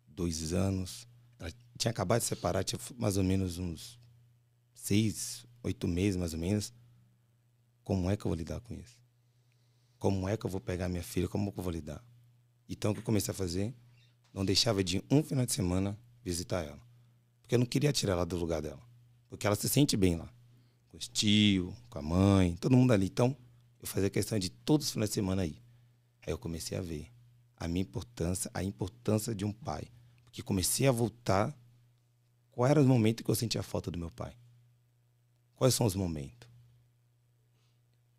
dois 0.08 0.52
anos. 0.52 1.06
Ela 1.40 1.50
tinha 1.78 1.90
acabado 1.90 2.20
de 2.20 2.26
separar, 2.26 2.62
tinha 2.62 2.78
mais 2.96 3.16
ou 3.16 3.24
menos 3.24 3.58
uns 3.58 3.98
seis, 4.74 5.46
oito 5.62 5.88
meses, 5.88 6.16
mais 6.16 6.34
ou 6.34 6.38
menos. 6.38 6.72
Como 7.82 8.10
é 8.10 8.16
que 8.16 8.24
eu 8.26 8.28
vou 8.28 8.36
lidar 8.36 8.60
com 8.60 8.74
isso? 8.74 9.00
Como 9.98 10.28
é 10.28 10.36
que 10.36 10.44
eu 10.44 10.50
vou 10.50 10.60
pegar 10.60 10.88
minha 10.88 11.02
filha? 11.02 11.28
Como 11.28 11.50
que 11.50 11.58
eu 11.58 11.64
vou 11.64 11.72
lidar? 11.72 12.04
Então, 12.68 12.90
o 12.90 12.94
que 12.94 13.00
eu 13.00 13.04
comecei 13.04 13.32
a 13.32 13.34
fazer? 13.34 13.74
Não 14.32 14.44
deixava 14.44 14.84
de 14.84 15.02
um 15.10 15.22
final 15.22 15.44
de 15.44 15.52
semana 15.52 15.98
visitar 16.22 16.62
ela. 16.62 16.80
Porque 17.40 17.54
eu 17.54 17.58
não 17.58 17.66
queria 17.66 17.92
tirar 17.92 18.12
ela 18.12 18.26
do 18.26 18.36
lugar 18.36 18.62
dela. 18.62 18.80
Porque 19.28 19.46
ela 19.46 19.56
se 19.56 19.68
sente 19.68 19.96
bem 19.96 20.16
lá. 20.16 20.32
Com 20.88 20.96
os 20.98 21.08
tios, 21.08 21.74
com 21.88 21.98
a 21.98 22.02
mãe, 22.02 22.54
todo 22.56 22.76
mundo 22.76 22.92
ali. 22.92 23.06
Então, 23.06 23.36
eu 23.80 23.86
fazia 23.86 24.10
questão 24.10 24.38
de 24.38 24.50
todos 24.50 24.86
os 24.86 24.92
finais 24.92 25.10
de 25.10 25.14
semana 25.14 25.42
aí. 25.42 25.56
Aí 26.22 26.32
eu 26.32 26.38
comecei 26.38 26.76
a 26.76 26.80
ver 26.80 27.08
a 27.56 27.66
minha 27.66 27.82
importância, 27.82 28.50
a 28.54 28.62
importância 28.62 29.34
de 29.34 29.44
um 29.44 29.52
pai. 29.52 29.90
Porque 30.30 30.42
comecei 30.42 30.86
a 30.86 30.92
voltar. 30.92 31.56
Qual 32.52 32.66
era 32.66 32.80
o 32.80 32.86
momento 32.86 33.24
que 33.24 33.30
eu 33.30 33.34
sentia 33.34 33.60
a 33.60 33.64
falta 33.64 33.90
do 33.90 33.98
meu 33.98 34.10
pai? 34.10 34.36
Quais 35.56 35.74
são 35.74 35.86
os 35.86 35.94
momentos? 35.94 36.48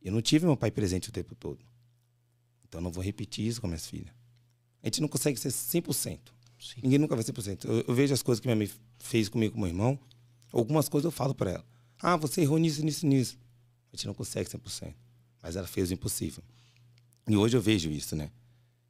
Eu 0.02 0.12
não 0.12 0.22
tive 0.22 0.46
meu 0.46 0.58
pai 0.58 0.72
presente 0.72 1.10
o 1.10 1.12
tempo 1.12 1.34
todo. 1.36 1.64
Então 2.68 2.82
não 2.82 2.92
vou 2.92 3.04
repetir 3.04 3.48
isso 3.48 3.62
com 3.62 3.68
minhas 3.68 3.88
filhas. 3.88 4.14
A 4.84 4.88
gente 4.88 5.02
não 5.02 5.08
consegue 5.08 5.40
ser 5.40 5.50
100%. 5.50 6.20
Sim. 6.60 6.82
Ninguém 6.84 7.00
nunca 7.00 7.16
vai 7.16 7.24
ser 7.24 7.34
100%. 7.34 7.66
Eu, 7.66 7.86
eu 7.88 7.94
vejo 7.94 8.14
as 8.14 8.22
coisas 8.22 8.40
que 8.40 8.48
minha 8.48 8.56
mãe 8.56 8.70
fez 9.00 9.30
comigo 9.30 9.54
com 9.54 9.60
meu 9.60 9.70
irmão. 9.70 10.00
Algumas 10.52 10.90
coisas 10.90 11.06
eu 11.06 11.12
falo 11.12 11.34
para 11.34 11.52
ela. 11.52 11.66
Ah, 12.00 12.18
você 12.18 12.42
errou 12.42 12.58
nisso, 12.58 12.84
nisso, 12.84 13.06
nisso. 13.06 13.38
A 13.92 13.96
gente 13.96 14.08
não 14.08 14.14
consegue 14.14 14.50
100%. 14.50 14.94
Mas 15.42 15.56
ela 15.56 15.68
fez 15.68 15.90
o 15.90 15.94
impossível. 15.94 16.44
E 17.28 17.36
hoje 17.36 17.56
eu 17.56 17.62
vejo 17.62 17.90
isso, 17.90 18.16
né? 18.16 18.32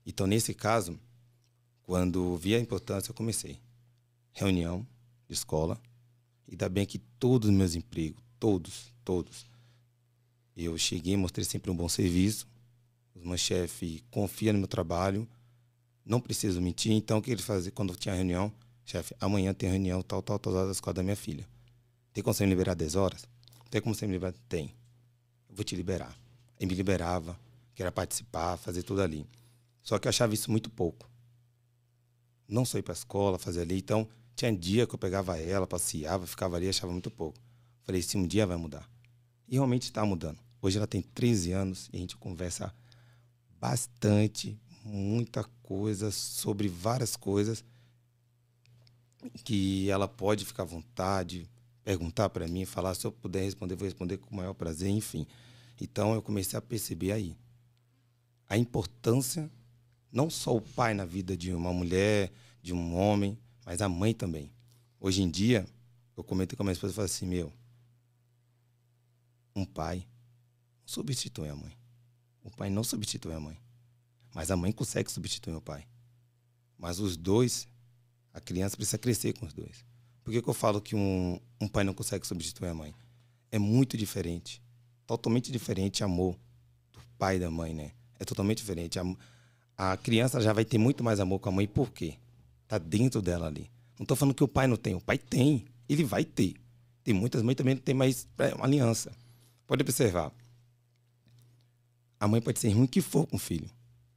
Então, 0.05 0.25
nesse 0.25 0.53
caso, 0.53 0.99
quando 1.91 2.37
vi 2.37 2.55
a 2.55 2.59
importância, 2.59 3.11
eu 3.11 3.13
comecei. 3.13 3.59
Reunião 4.31 4.87
de 5.27 5.33
escola. 5.33 5.77
E 6.47 6.51
ainda 6.51 6.69
bem 6.69 6.85
que 6.85 6.97
todos 6.97 7.49
os 7.49 7.53
meus 7.53 7.75
empregos, 7.75 8.23
todos, 8.39 8.93
todos, 9.03 9.45
eu 10.55 10.77
cheguei, 10.77 11.17
mostrei 11.17 11.43
sempre 11.43 11.69
um 11.69 11.75
bom 11.75 11.89
serviço. 11.89 12.47
Os 13.13 13.21
meus 13.25 13.41
chefes 13.41 14.01
confiam 14.09 14.53
no 14.53 14.59
meu 14.59 14.69
trabalho. 14.69 15.27
Não 16.05 16.21
preciso 16.21 16.61
mentir. 16.61 16.93
Então, 16.93 17.17
o 17.17 17.21
que 17.21 17.29
eles 17.29 17.43
faziam 17.43 17.73
quando 17.73 17.93
tinha 17.93 18.15
reunião? 18.15 18.53
Chefe, 18.85 19.13
amanhã 19.19 19.53
tem 19.53 19.69
reunião, 19.69 20.01
tal, 20.01 20.21
tal, 20.21 20.39
tal, 20.39 20.53
da 20.53 20.71
escola 20.71 20.93
da 20.93 21.03
minha 21.03 21.17
filha. 21.17 21.45
Tem 22.13 22.23
como 22.23 22.33
você 22.33 22.45
me 22.45 22.51
liberar 22.51 22.73
10 22.73 22.95
horas? 22.95 23.27
Tem 23.69 23.81
como 23.81 23.93
você 23.93 24.07
me 24.07 24.13
liberar? 24.13 24.33
Tem. 24.47 24.73
Eu 25.49 25.55
vou 25.57 25.65
te 25.65 25.75
liberar. 25.75 26.17
Ele 26.57 26.71
me 26.71 26.73
liberava, 26.73 27.37
queria 27.75 27.91
participar, 27.91 28.55
fazer 28.55 28.81
tudo 28.81 29.01
ali. 29.01 29.27
Só 29.83 29.99
que 29.99 30.07
eu 30.07 30.09
achava 30.09 30.33
isso 30.33 30.49
muito 30.49 30.69
pouco. 30.69 31.10
Não 32.51 32.65
só 32.65 32.77
ir 32.77 32.81
para 32.81 32.91
a 32.91 32.93
escola, 32.93 33.39
fazer 33.39 33.61
ali. 33.61 33.77
Então, 33.77 34.07
tinha 34.35 34.51
dia 34.51 34.85
que 34.85 34.93
eu 34.93 34.99
pegava 34.99 35.39
ela, 35.39 35.65
passeava, 35.65 36.27
ficava 36.27 36.57
ali, 36.57 36.67
achava 36.67 36.91
muito 36.91 37.09
pouco. 37.09 37.39
Falei, 37.83 38.01
se 38.01 38.17
um 38.17 38.27
dia 38.27 38.45
vai 38.45 38.57
mudar. 38.57 38.87
E 39.47 39.53
realmente 39.53 39.83
está 39.83 40.05
mudando. 40.05 40.37
Hoje 40.61 40.77
ela 40.77 40.85
tem 40.85 41.01
13 41.01 41.53
anos 41.53 41.89
e 41.93 41.97
a 41.97 41.99
gente 41.99 42.17
conversa 42.17 42.73
bastante, 43.59 44.59
muita 44.83 45.43
coisa 45.63 46.11
sobre 46.11 46.67
várias 46.67 47.15
coisas 47.15 47.63
que 49.43 49.89
ela 49.89 50.07
pode 50.07 50.45
ficar 50.45 50.63
à 50.63 50.65
vontade, 50.65 51.49
perguntar 51.83 52.29
para 52.29 52.47
mim, 52.47 52.65
falar 52.65 52.95
se 52.95 53.05
eu 53.05 53.11
puder 53.11 53.43
responder, 53.43 53.75
vou 53.75 53.85
responder 53.85 54.17
com 54.17 54.31
o 54.31 54.35
maior 54.35 54.53
prazer, 54.53 54.89
enfim. 54.89 55.25
Então 55.79 56.13
eu 56.13 56.21
comecei 56.21 56.57
a 56.57 56.61
perceber 56.61 57.11
aí 57.11 57.35
a 58.47 58.57
importância 58.57 59.49
não 60.11 60.29
só 60.29 60.55
o 60.55 60.61
pai 60.61 60.93
na 60.93 61.05
vida 61.05 61.37
de 61.37 61.53
uma 61.53 61.71
mulher, 61.71 62.31
de 62.61 62.73
um 62.73 62.95
homem, 62.95 63.37
mas 63.65 63.81
a 63.81 63.89
mãe 63.89 64.13
também. 64.13 64.51
Hoje 64.99 65.21
em 65.21 65.29
dia, 65.29 65.65
eu 66.15 66.23
comento 66.23 66.55
com 66.55 66.63
a 66.63 66.65
minha 66.65 66.73
esposa 66.73 66.93
e 66.93 66.95
falo 66.95 67.05
assim, 67.05 67.25
meu, 67.25 67.51
um 69.55 69.65
pai 69.65 70.05
substitui 70.85 71.49
a 71.49 71.55
mãe. 71.55 71.75
O 72.43 72.51
pai 72.51 72.69
não 72.69 72.83
substitui 72.83 73.33
a 73.33 73.39
mãe. 73.39 73.57
Mas 74.33 74.51
a 74.51 74.57
mãe 74.57 74.71
consegue 74.71 75.11
substituir 75.11 75.55
o 75.55 75.61
pai. 75.61 75.87
Mas 76.77 76.99
os 76.99 77.15
dois, 77.15 77.67
a 78.33 78.39
criança 78.39 78.75
precisa 78.75 78.97
crescer 78.97 79.33
com 79.33 79.45
os 79.45 79.53
dois. 79.53 79.85
Por 80.23 80.31
que, 80.31 80.41
que 80.41 80.49
eu 80.49 80.53
falo 80.53 80.81
que 80.81 80.95
um, 80.95 81.39
um 81.59 81.67
pai 81.67 81.83
não 81.83 81.93
consegue 81.93 82.25
substituir 82.25 82.69
a 82.69 82.73
mãe? 82.73 82.93
É 83.51 83.59
muito 83.59 83.97
diferente. 83.97 84.61
Totalmente 85.05 85.51
diferente 85.51 86.03
amor 86.03 86.39
do 86.91 86.99
pai 87.17 87.37
e 87.37 87.39
da 87.39 87.51
mãe, 87.51 87.73
né? 87.73 87.91
É 88.19 88.25
totalmente 88.25 88.59
diferente. 88.59 88.99
A, 88.99 89.03
a 89.83 89.97
criança 89.97 90.39
já 90.39 90.53
vai 90.53 90.63
ter 90.63 90.77
muito 90.77 91.03
mais 91.03 91.19
amor 91.19 91.39
com 91.39 91.49
a 91.49 91.51
mãe, 91.51 91.67
por 91.67 91.91
quê? 91.91 92.13
Tá 92.67 92.77
dentro 92.77 93.19
dela 93.19 93.47
ali. 93.47 93.67
Não 93.97 94.03
estou 94.03 94.15
falando 94.15 94.35
que 94.35 94.43
o 94.43 94.47
pai 94.47 94.67
não 94.67 94.77
tem. 94.77 94.93
O 94.93 95.01
pai 95.01 95.17
tem. 95.17 95.65
Ele 95.89 96.03
vai 96.03 96.23
ter. 96.23 96.53
Tem 97.03 97.15
muitas 97.15 97.41
mães 97.41 97.55
também 97.55 97.75
que 97.75 97.81
tem 97.81 97.95
mais 97.95 98.27
é, 98.37 98.53
uma 98.53 98.65
aliança. 98.65 99.11
Pode 99.65 99.81
observar. 99.81 100.31
A 102.19 102.27
mãe 102.27 102.39
pode 102.39 102.59
ser 102.59 102.69
ruim 102.69 102.85
que 102.85 103.01
for 103.01 103.25
com 103.25 103.37
o 103.37 103.39
filho. 103.39 103.67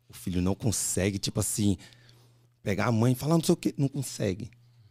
O 0.06 0.12
filho 0.12 0.42
não 0.42 0.54
consegue, 0.54 1.18
tipo 1.18 1.40
assim, 1.40 1.78
pegar 2.62 2.84
a 2.84 2.92
mãe 2.92 3.12
e 3.12 3.14
falar, 3.14 3.38
não 3.38 3.44
sei 3.44 3.54
o 3.54 3.56
quê. 3.56 3.74
Não 3.78 3.88
consegue. 3.88 4.50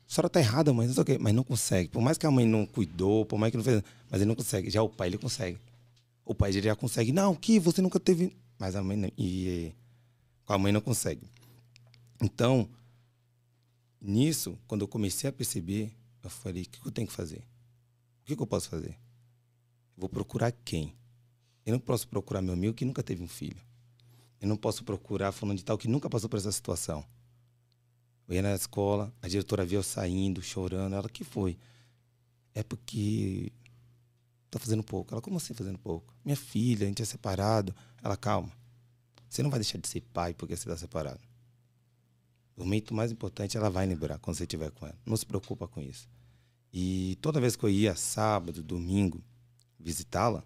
A 0.10 0.12
senhora 0.12 0.28
tá 0.28 0.40
errada, 0.40 0.74
mãe, 0.74 0.88
não 0.88 0.94
sei 0.96 1.04
o 1.04 1.06
quê. 1.06 1.20
Mas 1.20 1.36
não 1.36 1.44
consegue. 1.44 1.90
Por 1.90 2.02
mais 2.02 2.18
que 2.18 2.26
a 2.26 2.32
mãe 2.32 2.48
não 2.48 2.66
cuidou, 2.66 3.28
por 3.28 3.38
mais 3.38 3.52
que 3.52 3.58
não 3.58 3.64
fez. 3.64 3.84
Mas 4.10 4.22
ele 4.22 4.28
não 4.28 4.36
consegue. 4.36 4.72
Já 4.72 4.82
o 4.82 4.90
pai, 4.90 5.10
ele 5.10 5.20
consegue. 5.20 5.60
O 6.26 6.34
pai 6.34 6.50
ele 6.50 6.64
já 6.64 6.76
consegue. 6.76 7.12
Não, 7.12 7.36
que 7.36 7.60
você 7.60 7.80
nunca 7.80 8.00
teve. 8.00 8.36
Mas 8.58 8.76
a 8.76 8.82
mãe 8.82 8.98
não. 8.98 9.12
E 9.16 9.72
com 10.46 10.54
a 10.54 10.58
mãe 10.58 10.72
não 10.72 10.82
consegue. 10.82 11.30
Então, 12.22 12.70
nisso, 14.00 14.58
quando 14.68 14.82
eu 14.82 14.88
comecei 14.88 15.30
a 15.30 15.34
perceber, 15.34 15.94
eu 16.22 16.30
falei: 16.30 16.64
o 16.64 16.70
que 16.70 16.88
eu 16.88 16.92
tenho 16.92 17.08
que 17.08 17.14
fazer? 17.14 17.44
O 18.22 18.26
que 18.26 18.42
eu 18.42 18.48
posso 18.48 18.70
fazer? 18.70 18.98
Vou 19.98 20.10
procurar 20.10 20.52
quem? 20.52 20.96
Eu 21.66 21.74
não 21.74 21.80
posso 21.80 22.08
procurar 22.08 22.42
meu 22.42 22.54
amigo 22.54 22.74
que 22.74 22.86
nunca 22.86 23.04
teve 23.04 23.24
um 23.24 23.28
filho. 23.28 23.62
Eu 24.42 24.48
não 24.48 24.58
posso 24.58 24.84
procurar 24.84 25.32
fulano 25.32 25.58
de 25.58 25.64
tal 25.64 25.78
que 25.78 25.88
nunca 25.88 26.10
passou 26.10 26.30
por 26.30 26.38
essa 26.38 26.52
situação. 26.52 27.06
Eu 28.28 28.36
ia 28.36 28.42
na 28.42 28.54
escola, 28.56 29.14
a 29.22 29.28
diretora 29.28 29.66
via 29.66 29.78
eu 29.78 29.84
saindo, 29.84 30.42
chorando. 30.42 30.96
Ela, 30.96 31.10
que 31.10 31.24
foi? 31.24 31.58
É 32.54 32.64
porque 32.64 33.52
tá 34.50 34.60
fazendo 34.60 34.84
pouco. 34.84 35.14
Ela, 35.14 35.22
como 35.22 35.38
assim 35.38 35.54
fazendo 35.54 35.78
pouco? 35.80 36.14
Minha 36.24 36.36
filha, 36.36 36.86
a 36.86 36.88
gente 36.88 37.02
é 37.02 37.06
separado. 37.06 37.76
Ela, 38.02 38.18
calma. 38.18 38.52
Você 39.34 39.42
não 39.42 39.50
vai 39.50 39.60
deixar 39.60 39.80
de 39.80 39.88
ser 39.88 40.02
pai 40.14 40.32
porque 40.32 40.56
você 40.56 40.62
está 40.70 40.78
separado. 40.78 41.20
O 42.56 42.64
momento 42.64 42.94
mais 42.94 43.12
importante 43.12 43.58
ela 43.58 43.68
vai 43.68 43.84
lembrar 43.84 44.20
quando 44.20 44.38
você 44.38 44.44
estiver 44.44 44.70
com 44.70 44.86
ela. 44.86 44.96
Não 45.04 45.18
se 45.18 45.26
preocupa 45.26 45.68
com 45.68 45.82
isso. 45.82 46.08
E 46.72 47.18
toda 47.20 47.42
vez 47.42 47.56
que 47.56 47.64
eu 47.64 47.70
ia 47.70 47.96
sábado, 47.96 48.62
domingo, 48.62 49.24
visitá-la, 49.80 50.46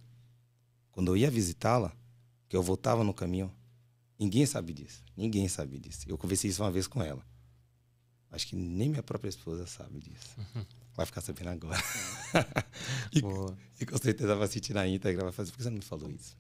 quando 0.90 1.12
eu 1.12 1.18
ia 1.18 1.30
visitá-la, 1.30 1.94
que 2.48 2.56
eu 2.56 2.64
voltava 2.64 3.04
no 3.04 3.14
caminho, 3.14 3.54
ninguém 4.18 4.46
sabe 4.46 4.72
disso. 4.72 5.04
Ninguém 5.18 5.50
sabe 5.50 5.78
disso. 5.80 6.06
Eu 6.10 6.18
conversei 6.18 6.50
isso 6.50 6.64
uma 6.64 6.72
vez 6.72 6.88
com 6.88 7.04
ela. 7.04 7.26
Acho 8.32 8.48
que 8.48 8.56
nem 8.56 8.88
minha 8.88 9.04
própria 9.04 9.28
esposa 9.28 9.68
sabe 9.68 10.00
disso. 10.00 10.34
Uhum. 10.38 10.66
Vai 10.96 11.06
ficar 11.06 11.20
sabendo 11.20 11.50
agora. 11.50 11.84
e, 13.12 13.20
e, 13.82 13.86
com 13.86 13.98
certeza 13.98 14.34
vai 14.34 14.46
assistir 14.46 14.74
na 14.74 14.88
íntegra, 14.88 15.26
vai 15.26 15.34
fazer, 15.34 15.52
por 15.52 15.58
que 15.58 15.64
você 15.64 15.70
não 15.70 15.78
me 15.78 15.84
falou 15.84 16.10
isso? 16.10 16.38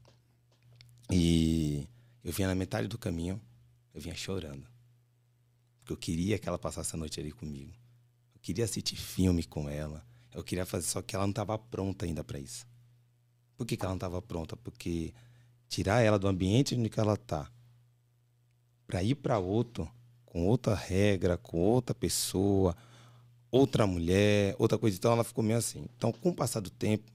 E 1.11 1.89
eu 2.27 2.33
vinha 2.33 2.49
na 2.49 2.55
metade 2.55 2.89
do 2.89 2.97
caminho, 2.97 3.41
eu 3.93 4.01
vinha 4.01 4.13
chorando. 4.13 4.67
Porque 5.79 5.93
eu 5.93 5.97
queria 5.97 6.37
que 6.37 6.49
ela 6.49 6.59
passasse 6.59 6.93
a 6.93 6.99
noite 6.99 7.17
ali 7.21 7.31
comigo. 7.31 7.71
Eu 8.35 8.41
queria 8.41 8.65
assistir 8.65 8.97
filme 8.97 9.45
com 9.45 9.69
ela. 9.69 10.05
Eu 10.33 10.43
queria 10.43 10.65
fazer, 10.65 10.87
só 10.87 11.01
que 11.01 11.15
ela 11.15 11.23
não 11.23 11.29
estava 11.29 11.57
pronta 11.57 12.05
ainda 12.05 12.25
para 12.25 12.37
isso. 12.37 12.67
Por 13.55 13.65
que, 13.65 13.77
que 13.77 13.85
ela 13.85 13.93
não 13.93 13.97
estava 13.97 14.21
pronta? 14.21 14.57
Porque 14.57 15.13
tirar 15.69 16.01
ela 16.01 16.19
do 16.19 16.27
ambiente 16.27 16.75
onde 16.75 16.91
ela 16.97 17.13
está 17.13 17.49
para 18.85 19.01
ir 19.01 19.15
para 19.15 19.39
outro, 19.39 19.89
com 20.25 20.45
outra 20.45 20.75
regra, 20.75 21.37
com 21.37 21.57
outra 21.57 21.95
pessoa, 21.95 22.75
outra 23.49 23.87
mulher, 23.87 24.53
outra 24.59 24.77
coisa. 24.77 24.97
Então 24.97 25.13
ela 25.13 25.23
ficou 25.23 25.45
meio 25.45 25.59
assim. 25.59 25.87
Então, 25.95 26.11
com 26.11 26.31
o 26.31 26.35
passar 26.35 26.59
do 26.59 26.69
tempo, 26.69 27.09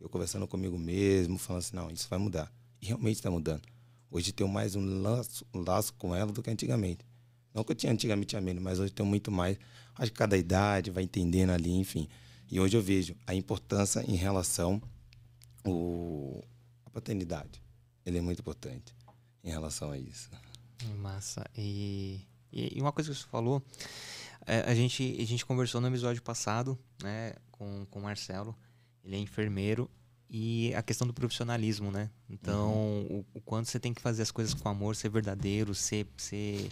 eu 0.00 0.08
conversando 0.08 0.48
comigo 0.48 0.78
mesmo, 0.78 1.36
falando 1.36 1.60
assim: 1.60 1.76
não, 1.76 1.90
isso 1.90 2.08
vai 2.08 2.18
mudar. 2.18 2.50
E 2.80 2.86
realmente 2.86 3.16
está 3.16 3.30
mudando. 3.30 3.76
Hoje 4.10 4.32
tenho 4.32 4.48
mais 4.48 4.74
um 4.74 5.02
laço, 5.02 5.46
um 5.52 5.60
laço 5.60 5.92
com 5.94 6.14
ela 6.14 6.32
do 6.32 6.42
que 6.42 6.50
antigamente. 6.50 7.04
Não 7.52 7.62
que 7.62 7.72
eu 7.72 7.76
tinha 7.76 7.92
antigamente 7.92 8.36
a 8.36 8.40
menos, 8.40 8.62
mas 8.62 8.78
hoje 8.78 8.92
tenho 8.92 9.08
muito 9.08 9.30
mais. 9.30 9.58
Acho 9.96 10.10
que 10.10 10.18
cada 10.18 10.36
idade 10.36 10.90
vai 10.90 11.02
entendendo 11.02 11.50
ali, 11.50 11.72
enfim. 11.72 12.08
E 12.50 12.58
hoje 12.58 12.76
eu 12.76 12.82
vejo 12.82 13.14
a 13.26 13.34
importância 13.34 14.02
em 14.08 14.14
relação 14.14 14.80
o, 15.64 16.42
a 16.86 16.90
paternidade. 16.90 17.62
Ele 18.06 18.18
é 18.18 18.20
muito 18.20 18.40
importante 18.40 18.94
em 19.44 19.50
relação 19.50 19.90
a 19.90 19.98
isso. 19.98 20.30
Massa. 20.96 21.44
E, 21.56 22.26
e 22.50 22.80
uma 22.80 22.92
coisa 22.92 23.10
que 23.10 23.18
você 23.18 23.26
falou, 23.26 23.62
é, 24.46 24.60
a, 24.60 24.74
gente, 24.74 25.16
a 25.20 25.26
gente 25.26 25.44
conversou 25.44 25.80
no 25.80 25.88
episódio 25.88 26.22
passado 26.22 26.78
né, 27.02 27.34
com, 27.50 27.84
com 27.90 27.98
o 27.98 28.02
Marcelo. 28.02 28.56
Ele 29.04 29.16
é 29.16 29.18
enfermeiro 29.18 29.90
e 30.30 30.74
a 30.74 30.82
questão 30.82 31.06
do 31.06 31.14
profissionalismo, 31.14 31.90
né? 31.90 32.10
Então, 32.28 32.72
uhum. 32.72 33.24
o, 33.32 33.38
o, 33.38 33.40
quanto 33.40 33.68
você 33.68 33.80
tem 33.80 33.94
que 33.94 34.00
fazer 34.00 34.22
as 34.22 34.30
coisas 34.30 34.52
com 34.52 34.68
amor, 34.68 34.94
ser 34.94 35.08
verdadeiro, 35.08 35.74
ser, 35.74 36.06
ser, 36.16 36.70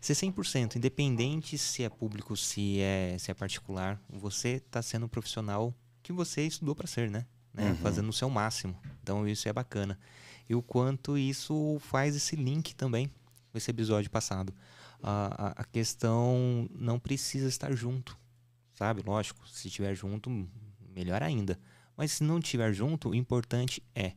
ser 0.00 0.12
100%, 0.14 0.76
independente 0.76 1.56
se 1.56 1.84
é 1.84 1.88
público, 1.88 2.36
se 2.36 2.80
é, 2.80 3.16
se 3.18 3.30
é 3.30 3.34
particular, 3.34 4.00
você 4.08 4.54
está 4.56 4.82
sendo 4.82 5.06
um 5.06 5.08
profissional 5.08 5.72
que 6.02 6.12
você 6.12 6.42
estudou 6.42 6.74
para 6.74 6.86
ser, 6.86 7.10
né? 7.10 7.26
né? 7.54 7.70
Uhum. 7.70 7.76
Fazendo 7.76 8.08
o 8.08 8.12
seu 8.12 8.28
máximo. 8.28 8.76
Então, 9.02 9.26
isso 9.26 9.48
é 9.48 9.52
bacana. 9.52 9.98
E 10.48 10.54
o 10.54 10.62
quanto 10.62 11.16
isso 11.16 11.78
faz 11.80 12.16
esse 12.16 12.36
link 12.36 12.74
também 12.74 13.10
com 13.50 13.58
esse 13.58 13.70
episódio 13.70 14.10
passado. 14.10 14.52
A, 15.02 15.48
a, 15.48 15.62
a 15.62 15.64
questão 15.64 16.68
não 16.74 16.98
precisa 16.98 17.48
estar 17.48 17.72
junto, 17.72 18.18
sabe? 18.74 19.02
Lógico, 19.04 19.46
se 19.48 19.68
estiver 19.68 19.94
junto, 19.94 20.30
melhor 20.94 21.22
ainda. 21.22 21.58
Mas 21.96 22.12
se 22.12 22.24
não 22.24 22.38
estiver 22.38 22.72
junto, 22.72 23.10
o 23.10 23.14
importante 23.14 23.82
é 23.94 24.12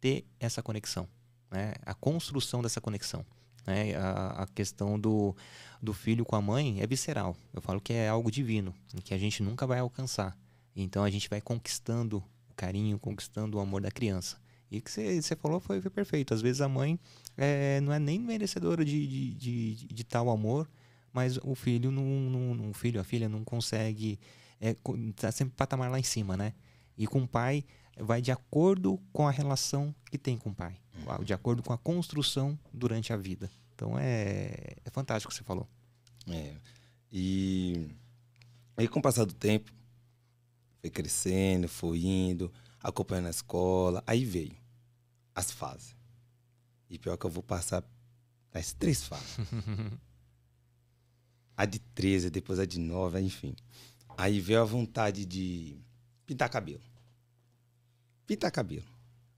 ter 0.00 0.24
essa 0.38 0.62
conexão, 0.62 1.08
né? 1.50 1.72
a 1.84 1.94
construção 1.94 2.62
dessa 2.62 2.80
conexão. 2.80 3.24
Né? 3.66 3.94
A, 3.96 4.42
a, 4.42 4.46
questão 4.46 5.00
do, 5.00 5.34
do 5.82 5.92
filho 5.92 6.24
com 6.24 6.36
a 6.36 6.42
mãe 6.42 6.80
é 6.80 6.86
visceral. 6.86 7.36
Eu 7.52 7.60
falo 7.60 7.80
que 7.80 7.92
é 7.92 8.08
algo 8.08 8.30
divino, 8.30 8.74
que 9.02 9.14
a 9.14 9.18
gente 9.18 9.42
nunca 9.42 9.66
vai 9.66 9.78
alcançar. 9.78 10.36
Então 10.76 11.02
a 11.02 11.10
gente 11.10 11.28
vai 11.28 11.40
conquistando 11.40 12.22
o 12.50 12.54
carinho, 12.54 12.98
conquistando 12.98 13.56
o 13.56 13.60
amor 13.60 13.80
da 13.80 13.90
criança. 13.90 14.36
E 14.70 14.78
o 14.78 14.82
que 14.82 14.90
você 14.90 15.36
falou 15.36 15.60
foi, 15.60 15.80
foi, 15.80 15.90
perfeito. 15.90 16.34
Às 16.34 16.42
vezes 16.42 16.60
a 16.60 16.68
mãe 16.68 16.98
é, 17.36 17.80
não 17.80 17.92
é 17.92 17.98
nem 17.98 18.18
merecedora 18.18 18.84
de, 18.84 19.06
de, 19.06 19.34
de, 19.34 19.86
de, 19.86 20.04
tal 20.04 20.28
amor, 20.28 20.68
mas 21.12 21.38
o 21.42 21.54
filho, 21.54 21.90
não, 21.90 22.02
não, 22.02 22.70
o 22.70 22.74
filho, 22.74 23.00
a 23.00 23.04
filha 23.04 23.28
não 23.28 23.44
consegue. 23.44 24.18
É, 24.60 24.76
tá 25.14 25.30
sempre 25.30 25.54
patamar 25.56 25.90
lá 25.90 25.98
em 25.98 26.02
cima, 26.02 26.36
né? 26.36 26.54
E 26.96 27.06
com 27.06 27.22
o 27.22 27.28
pai 27.28 27.64
vai 27.98 28.20
de 28.20 28.32
acordo 28.32 29.00
com 29.12 29.26
a 29.26 29.30
relação 29.30 29.94
que 30.10 30.18
tem 30.18 30.36
com 30.36 30.50
o 30.50 30.54
pai, 30.54 30.76
de 31.24 31.32
acordo 31.32 31.62
com 31.62 31.72
a 31.72 31.78
construção 31.78 32.58
durante 32.72 33.12
a 33.12 33.16
vida. 33.16 33.50
Então 33.74 33.98
é, 33.98 34.76
é 34.84 34.90
fantástico 34.90 35.30
o 35.30 35.32
que 35.32 35.38
você 35.38 35.44
falou. 35.44 35.68
É. 36.28 36.54
E 37.12 37.88
aí 38.76 38.88
com 38.88 38.98
o 38.98 39.02
passar 39.02 39.24
do 39.24 39.34
tempo, 39.34 39.72
foi 40.80 40.90
crescendo, 40.90 41.68
foi 41.68 42.04
indo, 42.04 42.52
acompanhando 42.80 43.26
a 43.26 43.30
escola, 43.30 44.02
aí 44.06 44.24
veio 44.24 44.56
as 45.34 45.50
fases. 45.50 45.96
E 46.88 46.98
pior 46.98 47.16
que 47.16 47.24
eu 47.24 47.30
vou 47.30 47.42
passar 47.42 47.84
as 48.52 48.72
três 48.72 49.02
fases. 49.02 49.38
a 51.56 51.64
de 51.64 51.78
13, 51.78 52.30
depois 52.30 52.58
a 52.58 52.66
de 52.66 52.78
9, 52.78 53.20
enfim. 53.20 53.54
Aí 54.16 54.40
veio 54.40 54.60
a 54.60 54.64
vontade 54.64 55.24
de 55.24 55.78
pintar 56.26 56.48
cabelo. 56.48 56.82
Pintar 58.26 58.50
cabelo. 58.50 58.86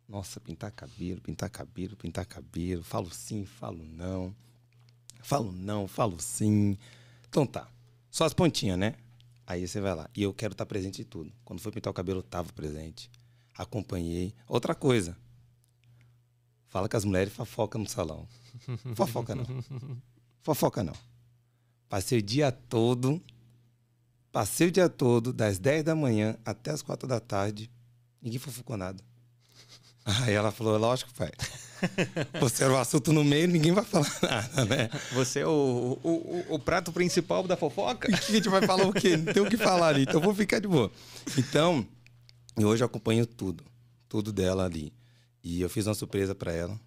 Nossa, 0.08 0.38
pintar 0.40 0.70
cabelo, 0.70 1.20
pintar 1.20 1.50
cabelo, 1.50 1.96
pintar 1.96 2.24
cabelo. 2.26 2.82
Falo 2.82 3.10
sim, 3.12 3.44
falo 3.44 3.82
não. 3.82 4.34
Falo 5.22 5.50
não, 5.50 5.88
falo 5.88 6.20
sim. 6.20 6.78
Então 7.28 7.46
tá. 7.46 7.68
Só 8.10 8.24
as 8.24 8.32
pontinhas, 8.32 8.78
né? 8.78 8.94
Aí 9.46 9.66
você 9.66 9.80
vai 9.80 9.94
lá. 9.94 10.08
E 10.14 10.22
eu 10.22 10.32
quero 10.32 10.52
estar 10.52 10.66
presente 10.66 11.02
em 11.02 11.04
tudo. 11.04 11.32
Quando 11.44 11.60
foi 11.60 11.72
pintar 11.72 11.90
o 11.90 11.94
cabelo, 11.94 12.20
eu 12.20 12.22
tava 12.22 12.52
presente. 12.52 13.10
Acompanhei. 13.56 14.34
Outra 14.46 14.74
coisa. 14.74 15.16
Fala 16.68 16.88
que 16.88 16.96
as 16.96 17.04
mulheres 17.04 17.32
fofocam 17.32 17.80
no 17.80 17.88
salão. 17.88 18.28
Fofoca 18.94 19.34
não. 19.34 19.46
Fofoca 20.42 20.82
não. 20.82 20.94
Passei 21.88 22.18
o 22.18 22.22
dia 22.22 22.50
todo 22.50 23.22
Passei 24.36 24.68
o 24.68 24.70
dia 24.70 24.86
todo, 24.86 25.32
das 25.32 25.58
10 25.58 25.82
da 25.82 25.94
manhã 25.94 26.36
até 26.44 26.70
as 26.70 26.82
4 26.82 27.08
da 27.08 27.18
tarde. 27.18 27.70
Ninguém 28.20 28.38
fofocou 28.38 28.76
nada. 28.76 29.02
Aí 30.04 30.34
ela 30.34 30.52
falou, 30.52 30.76
lógico, 30.76 31.10
pai. 31.14 31.32
Você 32.38 32.64
era 32.64 32.74
o 32.74 32.76
assunto 32.76 33.14
no 33.14 33.24
meio, 33.24 33.48
ninguém 33.48 33.72
vai 33.72 33.82
falar 33.82 34.12
nada, 34.20 34.64
né? 34.66 34.90
Você 35.14 35.40
é 35.40 35.46
o, 35.46 35.98
o, 36.02 36.10
o, 36.10 36.54
o 36.56 36.58
prato 36.58 36.92
principal 36.92 37.44
da 37.44 37.56
fofoca? 37.56 38.14
a 38.14 38.30
gente 38.30 38.50
vai 38.50 38.60
falar 38.60 38.86
o 38.86 38.92
quê? 38.92 39.16
Não 39.16 39.32
tem 39.32 39.42
o 39.42 39.48
que 39.48 39.56
falar 39.56 39.88
ali, 39.88 40.02
então 40.02 40.20
vou 40.20 40.34
ficar 40.34 40.58
de 40.58 40.68
boa. 40.68 40.92
Então, 41.38 41.88
hoje 42.62 42.84
eu 42.84 42.86
acompanho 42.86 43.24
tudo. 43.24 43.64
Tudo 44.06 44.34
dela 44.34 44.66
ali. 44.66 44.92
E 45.42 45.62
eu 45.62 45.70
fiz 45.70 45.86
uma 45.86 45.94
surpresa 45.94 46.34
para 46.34 46.52
ela. 46.52 46.78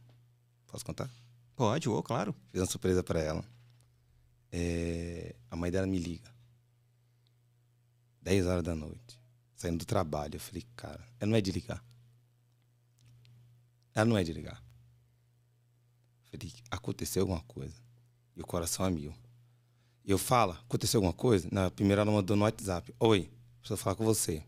Posso 0.67 0.85
contar? 0.85 1.09
Pode, 1.55 1.89
oh, 1.89 2.03
claro. 2.03 2.35
Fiz 2.51 2.61
uma 2.61 2.67
surpresa 2.67 3.01
para 3.01 3.19
ela. 3.19 3.43
É... 4.51 5.33
A 5.49 5.55
mãe 5.55 5.71
dela 5.71 5.87
me 5.87 5.97
liga. 5.97 6.37
10 8.21 8.45
horas 8.47 8.63
da 8.63 8.75
noite, 8.75 9.19
saindo 9.55 9.79
do 9.79 9.85
trabalho. 9.85 10.35
Eu 10.35 10.39
falei, 10.39 10.65
cara, 10.75 11.03
ela 11.19 11.29
não 11.29 11.37
é 11.37 11.41
de 11.41 11.51
ligar. 11.51 11.83
Ela 13.93 14.05
não 14.05 14.17
é 14.17 14.23
de 14.23 14.33
ligar. 14.33 14.63
Eu 16.31 16.39
falei, 16.39 16.53
aconteceu 16.69 17.23
alguma 17.23 17.41
coisa. 17.41 17.75
E 18.35 18.41
o 18.41 18.45
coração 18.45 18.85
é 18.85 18.89
mil. 18.89 19.13
E 20.05 20.11
eu 20.11 20.17
falo, 20.17 20.53
aconteceu 20.53 20.99
alguma 20.99 21.13
coisa? 21.13 21.47
Na 21.51 21.69
primeira 21.69 22.01
ela 22.01 22.11
mandou 22.11 22.35
no 22.35 22.43
WhatsApp. 22.43 22.93
Oi, 22.99 23.29
preciso 23.59 23.77
falar 23.77 23.95
com 23.95 24.05
você. 24.05 24.43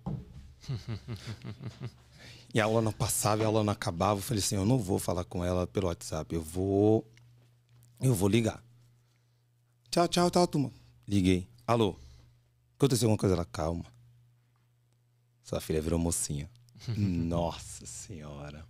e 2.53 2.59
a 2.59 2.65
aula 2.65 2.81
não 2.81 2.91
passava, 2.91 3.43
a 3.43 3.45
aula 3.45 3.63
não 3.63 3.73
acabava. 3.73 4.19
Eu 4.19 4.23
falei 4.23 4.43
assim, 4.43 4.55
eu 4.55 4.65
não 4.65 4.77
vou 4.79 4.99
falar 4.99 5.23
com 5.23 5.43
ela 5.43 5.67
pelo 5.67 5.87
WhatsApp. 5.87 6.33
Eu 6.33 6.41
vou. 6.41 7.05
Eu 7.99 8.15
vou 8.15 8.29
ligar. 8.29 8.63
Tchau, 9.89 10.07
tchau, 10.07 10.31
tchau, 10.31 10.47
turma. 10.47 10.71
Liguei. 11.07 11.47
Alô? 11.67 11.95
Aconteceu 12.81 13.05
alguma 13.05 13.19
coisa, 13.19 13.35
ela, 13.35 13.45
calma. 13.45 13.85
Sua 15.43 15.61
filha 15.61 15.79
virou 15.79 15.99
mocinha. 15.99 16.49
Nossa 16.97 17.85
senhora. 17.85 18.67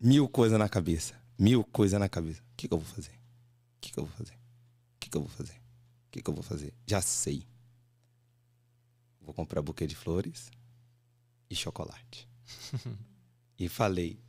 Mil 0.00 0.28
coisas 0.28 0.58
na 0.58 0.68
cabeça. 0.68 1.14
Mil 1.38 1.62
coisas 1.62 2.00
na 2.00 2.08
cabeça. 2.08 2.42
O 2.42 2.56
que, 2.56 2.66
que 2.66 2.74
eu 2.74 2.78
vou 2.80 2.88
fazer? 2.92 3.12
O 3.12 3.80
que, 3.80 3.92
que 3.92 3.98
eu 4.00 4.04
vou 4.04 4.16
fazer? 4.16 4.34
O 4.34 4.98
que, 4.98 5.10
que 5.10 5.16
eu 5.16 5.20
vou 5.20 5.30
fazer? 5.30 5.52
O 5.52 6.10
que, 6.10 6.22
que 6.22 6.28
eu 6.28 6.34
vou 6.34 6.42
fazer? 6.42 6.74
Já 6.88 7.00
sei. 7.00 7.46
Vou 9.20 9.32
comprar 9.32 9.62
buquê 9.62 9.86
de 9.86 9.94
flores 9.94 10.50
e 11.48 11.54
chocolate. 11.54 12.28
e 13.56 13.68
falei 13.68 14.20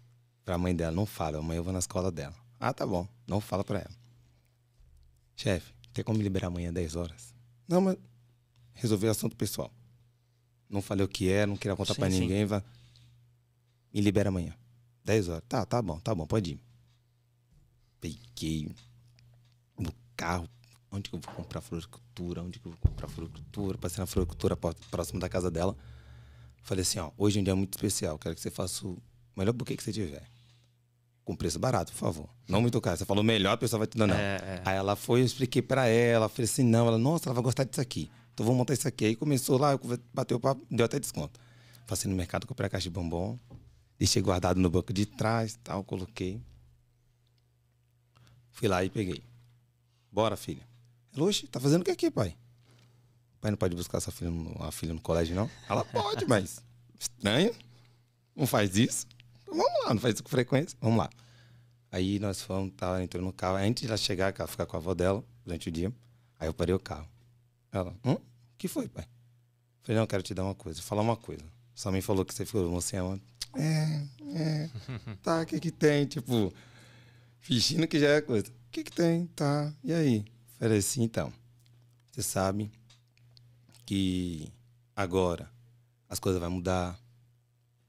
pra 0.45 0.60
mãe 0.60 0.75
dela, 0.75 0.91
não 0.91 1.08
fala, 1.08 1.39
amanhã 1.39 1.58
eu 1.58 1.63
vou 1.63 1.73
na 1.73 1.79
escola 1.79 2.12
dela. 2.12 2.36
Ah, 2.60 2.71
tá 2.71 2.86
bom. 2.86 3.08
Não 3.25 3.41
fala 3.41 3.63
pra 3.63 3.79
ela. 3.79 3.97
Chefe, 5.36 5.73
tem 5.91 6.05
como 6.05 6.19
me 6.19 6.23
liberar 6.23 6.49
amanhã 6.49 6.67
às 6.69 6.75
10 6.75 6.95
horas? 6.95 7.34
Não, 7.67 7.82
mas 7.82 7.97
resolver 8.80 9.10
assunto 9.10 9.36
pessoal. 9.36 9.72
Não 10.70 10.82
falei 10.82 11.04
o 11.04 11.08
que 11.08 11.32
é, 11.32 11.46
não 11.46 11.58
queria 11.58 11.76
contar 11.76 11.96
para 11.96 12.10
ninguém. 12.10 12.46
Vai... 12.46 12.63
Me 13.94 14.02
libera 14.02 14.30
amanhã. 14.30 14.54
10 15.04 15.30
horas. 15.30 15.44
Tá, 15.50 15.65
tá 15.65 15.82
bom, 15.82 16.00
tá 16.00 16.13
bom, 16.13 16.26
pode 16.26 16.52
ir. 16.52 16.60
Peguei 18.00 18.72
no 19.78 19.92
carro. 20.15 20.48
Onde 20.92 21.10
que 21.10 21.15
eu 21.15 21.20
vou 21.20 21.34
comprar 21.34 21.62
floricultura? 21.62 22.42
Onde 22.42 22.60
que 22.60 22.68
eu 22.68 22.72
vou 22.72 22.80
comprar 22.80 23.08
floricultura? 23.08 23.78
Passei 23.78 24.00
na 24.00 24.06
floricultura 24.06 24.58
próximo 24.58 25.20
da 25.20 25.30
casa 25.30 25.52
dela. 25.52 25.76
Falei 26.62 26.82
assim, 26.82 27.00
ó, 27.00 27.12
hoje 27.18 27.39
é 27.39 27.42
um 27.42 27.44
dia 27.44 27.56
muito 27.56 27.74
especial. 27.74 28.18
Quero 28.18 28.36
que 28.36 28.42
você 28.42 28.52
faça 28.52 28.88
o 28.88 29.02
melhor 29.36 29.54
buquê 29.54 29.76
que 29.76 29.84
você 29.84 29.92
tiver. 29.92 30.28
Com 31.24 31.36
preço 31.36 31.60
barato, 31.60 31.92
por 31.92 32.00
favor. 32.00 32.30
Não 32.48 32.62
muito 32.62 32.80
caro. 32.82 32.98
Você 32.98 33.06
falou 33.06 33.24
melhor, 33.24 33.54
a 33.54 33.58
pessoa 33.58 33.80
vai 33.80 33.88
te 33.88 33.98
dar, 33.98 34.08
não. 34.08 34.15
É, 34.15 34.36
é. 34.36 34.62
Aí 34.65 34.78
ela 34.78 34.96
foi, 34.96 35.22
eu 35.22 35.26
expliquei 35.26 35.62
para 35.62 35.88
ela. 35.88 36.28
Falei 36.28 36.46
assim, 36.46 36.63
não. 36.63 36.88
Ela, 36.88 36.98
nossa, 36.98 37.30
ela 37.30 37.36
vai 37.36 37.44
gostar 37.44 37.63
disso 37.63 37.82
aqui. 37.82 38.10
Então 38.39 38.45
vamos 38.45 38.60
montar 38.60 38.73
isso 38.73 38.88
aqui. 38.88 39.04
Aí 39.04 39.15
começou 39.17 39.58
lá, 39.58 39.78
bateu 40.13 40.38
o 40.38 40.39
papo, 40.39 40.65
deu 40.71 40.86
até 40.86 40.97
desconto. 40.97 41.38
Passei 41.86 42.10
no 42.10 42.15
mercado, 42.15 42.47
comprei 42.47 42.67
a 42.67 42.69
caixa 42.69 42.84
de 42.84 42.89
bombom, 42.89 43.38
deixei 43.97 44.21
guardado 44.21 44.62
no 44.62 44.69
banco 44.69 44.93
de 44.93 45.06
trás, 45.06 45.60
tal, 45.62 45.84
coloquei. 45.84 46.41
Fui 48.54 48.69
lá 48.69 48.82
e 48.82 48.89
peguei. 48.89 49.21
Bora, 50.10 50.38
filha. 50.38 50.65
Oxe, 51.17 51.47
tá 51.47 51.60
fazendo 51.60 51.82
o 51.82 51.84
que 51.84 51.91
aqui, 51.91 52.10
pai? 52.10 52.34
Pai 53.41 53.52
não 53.52 53.58
pode 53.58 53.75
buscar 53.75 53.99
sua 53.99 54.13
filha 54.13 54.32
no, 54.32 54.56
a 54.63 54.71
filha 54.71 54.93
no 54.93 55.02
colégio, 55.02 55.36
não? 55.36 55.52
Ela 55.67 55.84
pode, 55.84 56.25
mas 56.25 56.63
estranho. 56.97 57.54
Não 58.34 58.47
faz 58.47 58.78
isso. 58.78 59.06
Vamos 59.45 59.84
lá, 59.84 59.93
não 59.93 59.99
faz 59.99 60.13
isso 60.13 60.23
com 60.23 60.30
frequência. 60.30 60.78
Vamos 60.80 60.97
lá. 60.97 61.10
Aí 61.91 62.19
nós 62.19 62.41
fomos, 62.41 62.71
tava, 62.78 63.04
entrou 63.04 63.21
no 63.21 63.34
carro. 63.34 63.58
Antes 63.58 63.82
de 63.82 63.88
ela 63.89 63.97
chegar, 63.97 64.34
ela 64.34 64.47
ficar 64.47 64.65
com 64.65 64.78
a 64.78 64.80
avó 64.80 64.93
dela 64.93 65.21
durante 65.43 65.67
o 65.67 65.71
dia. 65.73 65.91
Aí 66.39 66.47
eu 66.47 66.54
parei 66.54 66.73
o 66.73 66.80
carro. 66.80 67.06
Ela, 67.69 67.93
hum? 68.06 68.29
Que 68.60 68.67
foi, 68.67 68.88
pai? 68.88 69.08
Falei, 69.82 69.98
não, 70.00 70.06
quero 70.06 70.22
te 70.22 70.34
dar 70.34 70.43
uma 70.43 70.54
coisa, 70.54 70.82
falar 70.82 71.02
uma 71.02 71.15
coisa. 71.15 71.43
Sua 71.74 71.91
mãe 71.91 72.02
falou 72.02 72.26
que 72.26 72.34
você 72.34 72.45
ficou 72.45 72.69
você 72.69 72.98
é 72.98 73.02
uma... 73.02 73.19
É, 73.56 74.06
é, 74.36 74.69
tá, 75.24 75.41
o 75.41 75.45
que 75.45 75.60
que 75.60 75.72
tem? 75.72 76.06
Tipo, 76.06 76.54
fingindo 77.39 77.88
que 77.88 77.98
já 77.98 78.10
é 78.10 78.22
coisa. 78.22 78.48
O 78.50 78.69
que 78.69 78.84
que 78.84 78.91
tem? 78.91 79.28
Tá, 79.28 79.74
e 79.84 79.93
aí? 79.93 80.26
Falei 80.60 80.78
assim, 80.78 81.04
então, 81.04 81.34
você 82.12 82.22
sabe 82.22 82.69
que 83.86 84.52
agora 84.93 85.50
as 86.10 86.19
coisas 86.19 86.39
vão 86.39 86.52
mudar, 86.52 87.00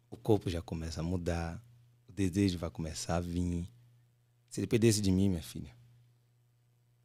o 0.09 0.17
corpo 0.17 0.49
já 0.49 0.63
começa 0.63 1.01
a 1.01 1.05
mudar, 1.05 1.61
o 2.09 2.13
desejo 2.13 2.59
vai 2.59 2.71
começar 2.71 3.17
a 3.17 3.21
vir. 3.21 3.69
Se 4.49 4.61
dependesse 4.61 5.01
de 5.01 5.11
mim, 5.11 5.29
minha 5.29 5.43
filha, 5.43 5.75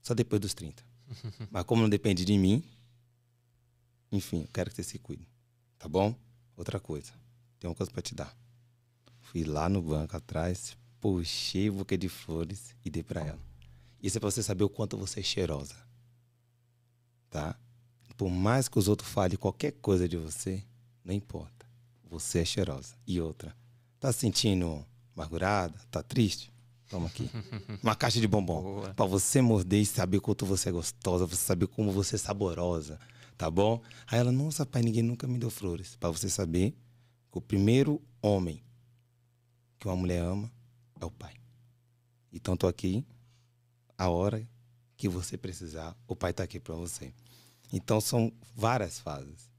só 0.04 0.13
depois 0.13 0.39
dos 0.39 0.54
30. 0.54 0.84
Mas 1.49 1.63
como 1.63 1.82
não 1.82 1.89
depende 1.89 2.23
de 2.23 2.38
mim, 2.38 2.63
enfim, 4.11 4.41
eu 4.41 4.49
quero 4.53 4.69
que 4.69 4.75
você 4.75 4.83
se 4.83 4.99
cuide. 4.99 5.27
Tá 5.77 5.87
bom? 5.87 6.15
Outra 6.55 6.79
coisa. 6.79 7.11
Tem 7.59 7.69
uma 7.69 7.75
coisa 7.75 7.91
para 7.91 8.01
te 8.01 8.15
dar. 8.15 8.35
Fui 9.21 9.43
lá 9.43 9.67
no 9.67 9.81
banco 9.81 10.15
atrás, 10.15 10.77
puxei 10.99 11.69
o 11.69 11.73
buquê 11.73 11.97
de 11.97 12.09
flores 12.09 12.75
e 12.83 12.89
dei 12.89 13.03
para 13.03 13.21
ela. 13.21 13.39
Isso 14.01 14.17
é 14.17 14.19
para 14.19 14.29
você 14.29 14.43
saber 14.43 14.63
o 14.63 14.69
quanto 14.69 14.97
você 14.97 15.19
é 15.19 15.23
cheirosa. 15.23 15.75
Tá? 17.29 17.57
Por 18.15 18.29
mais 18.29 18.67
que 18.67 18.79
os 18.79 18.87
outros 18.87 19.09
falem 19.09 19.37
qualquer 19.37 19.71
coisa 19.73 20.07
de 20.07 20.15
você, 20.15 20.63
não 21.03 21.13
importa. 21.13 21.65
Você 22.09 22.39
é 22.39 22.45
cheirosa. 22.45 22.95
E 23.05 23.19
outra, 23.19 23.55
tá 23.99 24.11
se 24.13 24.19
sentindo 24.19 24.85
amargurada? 25.15 25.77
Tá 25.91 26.01
triste? 26.01 26.53
Toma 26.89 27.07
aqui. 27.07 27.29
Uma 27.83 27.95
caixa 27.95 28.19
de 28.21 28.27
bombom. 28.27 28.83
Para 28.95 29.05
você 29.05 29.41
morder 29.41 29.81
e 29.81 29.85
saber 29.85 30.19
quanto 30.19 30.45
você 30.45 30.69
é 30.69 30.71
gostosa, 30.71 31.25
você 31.25 31.43
saber 31.43 31.67
como 31.67 31.91
você 31.91 32.15
é 32.15 32.19
saborosa. 32.19 32.99
Tá 33.38 33.50
bom? 33.50 33.82
Aí 34.08 34.19
ela, 34.19 34.32
nossa, 34.32 34.65
pai, 34.65 34.82
ninguém 34.82 35.04
nunca 35.04 35.28
me 35.28 35.38
deu 35.38 35.50
flores. 35.50 35.95
Para 35.95 36.10
você 36.10 36.30
saber 36.30 36.71
que 37.32 37.38
o 37.38 37.41
primeiro 37.41 38.02
homem 38.21 38.63
que 39.78 39.88
uma 39.88 39.95
mulher 39.95 40.21
ama 40.21 40.52
é 41.00 41.06
o 41.06 41.12
pai. 41.12 41.34
Então 42.32 42.56
tô 42.58 42.67
aqui 42.67 43.06
a 43.98 44.10
hora 44.10 44.48
que 44.98 45.08
você 45.08 45.38
precisar, 45.38 45.95
o 46.08 46.15
pai 46.15 46.34
tá 46.34 46.43
aqui 46.43 46.60
para 46.60 46.76
você. 46.76 47.13
Então 47.71 48.00
são 48.00 48.32
várias 48.56 49.00
fases. 49.00 49.52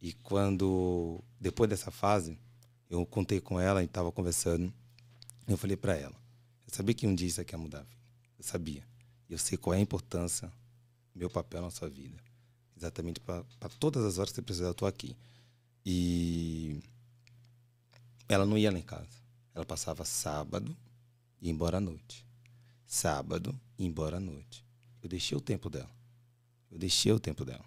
E 0.00 0.12
quando 0.14 1.22
depois 1.38 1.68
dessa 1.68 1.90
fase, 1.90 2.38
eu 2.88 3.04
contei 3.04 3.40
com 3.40 3.60
ela 3.60 3.82
e 3.82 3.86
estava 3.86 4.10
conversando, 4.10 4.72
eu 5.46 5.56
falei 5.56 5.76
para 5.76 5.94
ela: 5.96 6.16
"Eu 6.66 6.74
sabia 6.74 6.94
que 6.94 7.06
um 7.06 7.14
dia 7.14 7.28
isso 7.28 7.40
aqui 7.40 7.54
ia 7.54 7.58
mudar, 7.58 7.86
eu 8.38 8.44
sabia. 8.44 8.82
Eu 9.28 9.38
sei 9.38 9.58
qual 9.58 9.74
é 9.74 9.76
a 9.76 9.80
importância 9.80 10.50
meu 11.14 11.28
papel 11.28 11.62
na 11.62 11.70
sua 11.70 11.88
vida. 11.88 12.16
Exatamente 12.80 13.20
para 13.20 13.44
todas 13.78 14.02
as 14.04 14.16
horas 14.18 14.30
que 14.30 14.36
você 14.36 14.42
precisar, 14.42 14.68
eu 14.68 14.74
tô 14.74 14.86
aqui." 14.86 15.14
E 15.84 16.80
ela 18.26 18.46
não 18.46 18.56
ia 18.56 18.72
lá 18.72 18.78
em 18.78 18.82
casa. 18.82 19.20
Ela 19.54 19.66
passava 19.66 20.04
sábado 20.04 20.74
e 21.40 21.46
ia 21.46 21.52
embora 21.52 21.76
à 21.76 21.80
noite. 21.80 22.24
Sábado 22.86 23.58
e 23.78 23.84
embora 23.84 24.16
à 24.16 24.20
noite. 24.20 24.64
Eu 25.02 25.08
deixei 25.08 25.36
o 25.36 25.40
tempo 25.40 25.68
dela. 25.68 25.90
Eu 26.70 26.78
deixei 26.78 27.12
o 27.12 27.20
tempo 27.20 27.44
dela. 27.44 27.64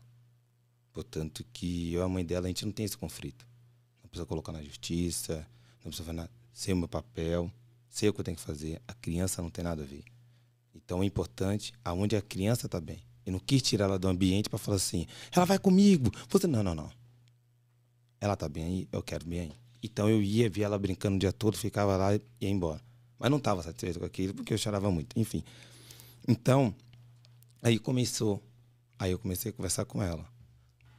Portanto, 0.91 1.45
que 1.53 1.93
eu 1.93 2.01
e 2.01 2.03
a 2.03 2.07
mãe 2.07 2.25
dela, 2.25 2.45
a 2.45 2.49
gente 2.49 2.65
não 2.65 2.71
tem 2.71 2.85
esse 2.85 2.97
conflito. 2.97 3.45
Não 4.01 4.09
precisa 4.09 4.25
colocar 4.25 4.51
na 4.51 4.63
justiça, 4.63 5.47
não 5.83 5.91
precisa 5.91 6.03
fazer 6.03 6.13
nada. 6.17 6.31
Sei 6.53 6.73
o 6.73 6.77
meu 6.77 6.87
papel, 6.87 7.51
sei 7.89 8.09
o 8.09 8.13
que 8.13 8.19
eu 8.19 8.23
tenho 8.23 8.37
que 8.37 8.43
fazer. 8.43 8.81
A 8.87 8.93
criança 8.93 9.41
não 9.41 9.49
tem 9.49 9.63
nada 9.63 9.83
a 9.83 9.85
ver. 9.85 10.03
Então, 10.73 11.03
é 11.03 11.05
importante 11.05 11.73
aonde 11.83 12.15
a 12.15 12.21
criança 12.21 12.65
está 12.67 12.79
bem. 12.79 13.03
Eu 13.25 13.31
não 13.33 13.39
quis 13.39 13.61
tirar 13.61 13.85
ela 13.85 13.99
do 13.99 14.07
ambiente 14.07 14.49
para 14.49 14.59
falar 14.59 14.77
assim, 14.77 15.07
ela 15.31 15.45
vai 15.45 15.57
comigo. 15.57 16.11
Você, 16.29 16.47
não, 16.47 16.63
não, 16.63 16.75
não. 16.75 16.91
Ela 18.19 18.33
está 18.33 18.47
bem 18.49 18.63
aí, 18.63 18.87
eu 18.91 19.01
quero 19.01 19.25
bem 19.25 19.39
aí. 19.39 19.51
Então, 19.81 20.09
eu 20.09 20.21
ia, 20.21 20.49
via 20.49 20.65
ela 20.65 20.79
brincando 20.79 21.15
o 21.15 21.19
dia 21.19 21.33
todo, 21.33 21.57
ficava 21.57 21.97
lá 21.97 22.15
e 22.15 22.21
ia 22.41 22.49
embora. 22.49 22.81
Mas 23.19 23.29
não 23.29 23.37
estava 23.37 23.61
satisfeito 23.61 23.99
com 23.99 24.05
aquilo, 24.05 24.33
porque 24.33 24.53
eu 24.53 24.57
chorava 24.57 24.89
muito. 24.89 25.19
Enfim. 25.19 25.43
Então, 26.27 26.73
aí 27.61 27.77
começou 27.77 28.41
Aí 29.03 29.11
eu 29.11 29.19
comecei 29.19 29.51
a 29.51 29.53
conversar 29.53 29.83
com 29.83 30.01
ela. 30.01 30.25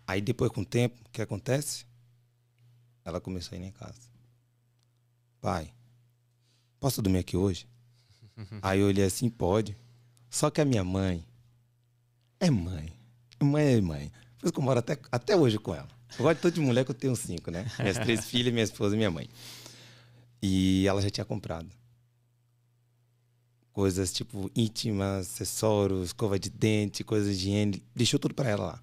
Aí 0.06 0.20
depois, 0.20 0.50
com 0.52 0.60
o 0.60 0.64
tempo, 0.64 1.00
o 1.06 1.10
que 1.10 1.22
acontece? 1.22 1.86
Ela 3.02 3.18
começou 3.18 3.56
a 3.56 3.58
ir 3.58 3.64
em 3.64 3.70
casa. 3.70 3.98
Pai, 5.40 5.72
posso 6.78 7.00
dormir 7.00 7.20
aqui 7.20 7.34
hoje? 7.34 7.66
Aí 8.60 8.80
eu 8.80 8.88
olhei 8.88 9.06
assim, 9.06 9.30
pode. 9.30 9.74
Só 10.28 10.50
que 10.50 10.60
a 10.60 10.66
minha 10.66 10.84
mãe 10.84 11.24
é 12.44 12.50
mãe. 12.50 12.92
Mãe 13.42 13.74
é 13.74 13.80
mãe. 13.80 14.12
Por 14.38 14.46
isso 14.46 14.52
que 14.52 14.58
eu 14.58 14.64
moro 14.64 14.78
até, 14.78 14.98
até 15.10 15.36
hoje 15.36 15.58
com 15.58 15.74
ela. 15.74 15.88
Eu 16.18 16.24
gosto 16.24 16.50
de 16.50 16.60
mulher 16.60 16.84
que 16.84 16.90
eu 16.90 16.94
tenho 16.94 17.16
cinco, 17.16 17.50
né? 17.50 17.66
Minhas 17.78 17.98
três 17.98 18.26
filhas, 18.26 18.52
minha 18.52 18.64
esposa 18.64 18.94
e 18.94 18.98
minha 18.98 19.10
mãe. 19.10 19.28
E 20.42 20.86
ela 20.86 21.00
já 21.00 21.10
tinha 21.10 21.24
comprado 21.24 21.68
coisas 23.74 24.12
tipo 24.12 24.48
íntimas, 24.54 25.26
acessórios, 25.32 26.06
escova 26.06 26.38
de 26.38 26.48
dente, 26.48 27.02
coisas 27.02 27.36
de 27.36 27.48
higiene, 27.48 27.82
deixou 27.94 28.20
tudo 28.20 28.32
para 28.32 28.48
ela 28.48 28.66
lá. 28.66 28.80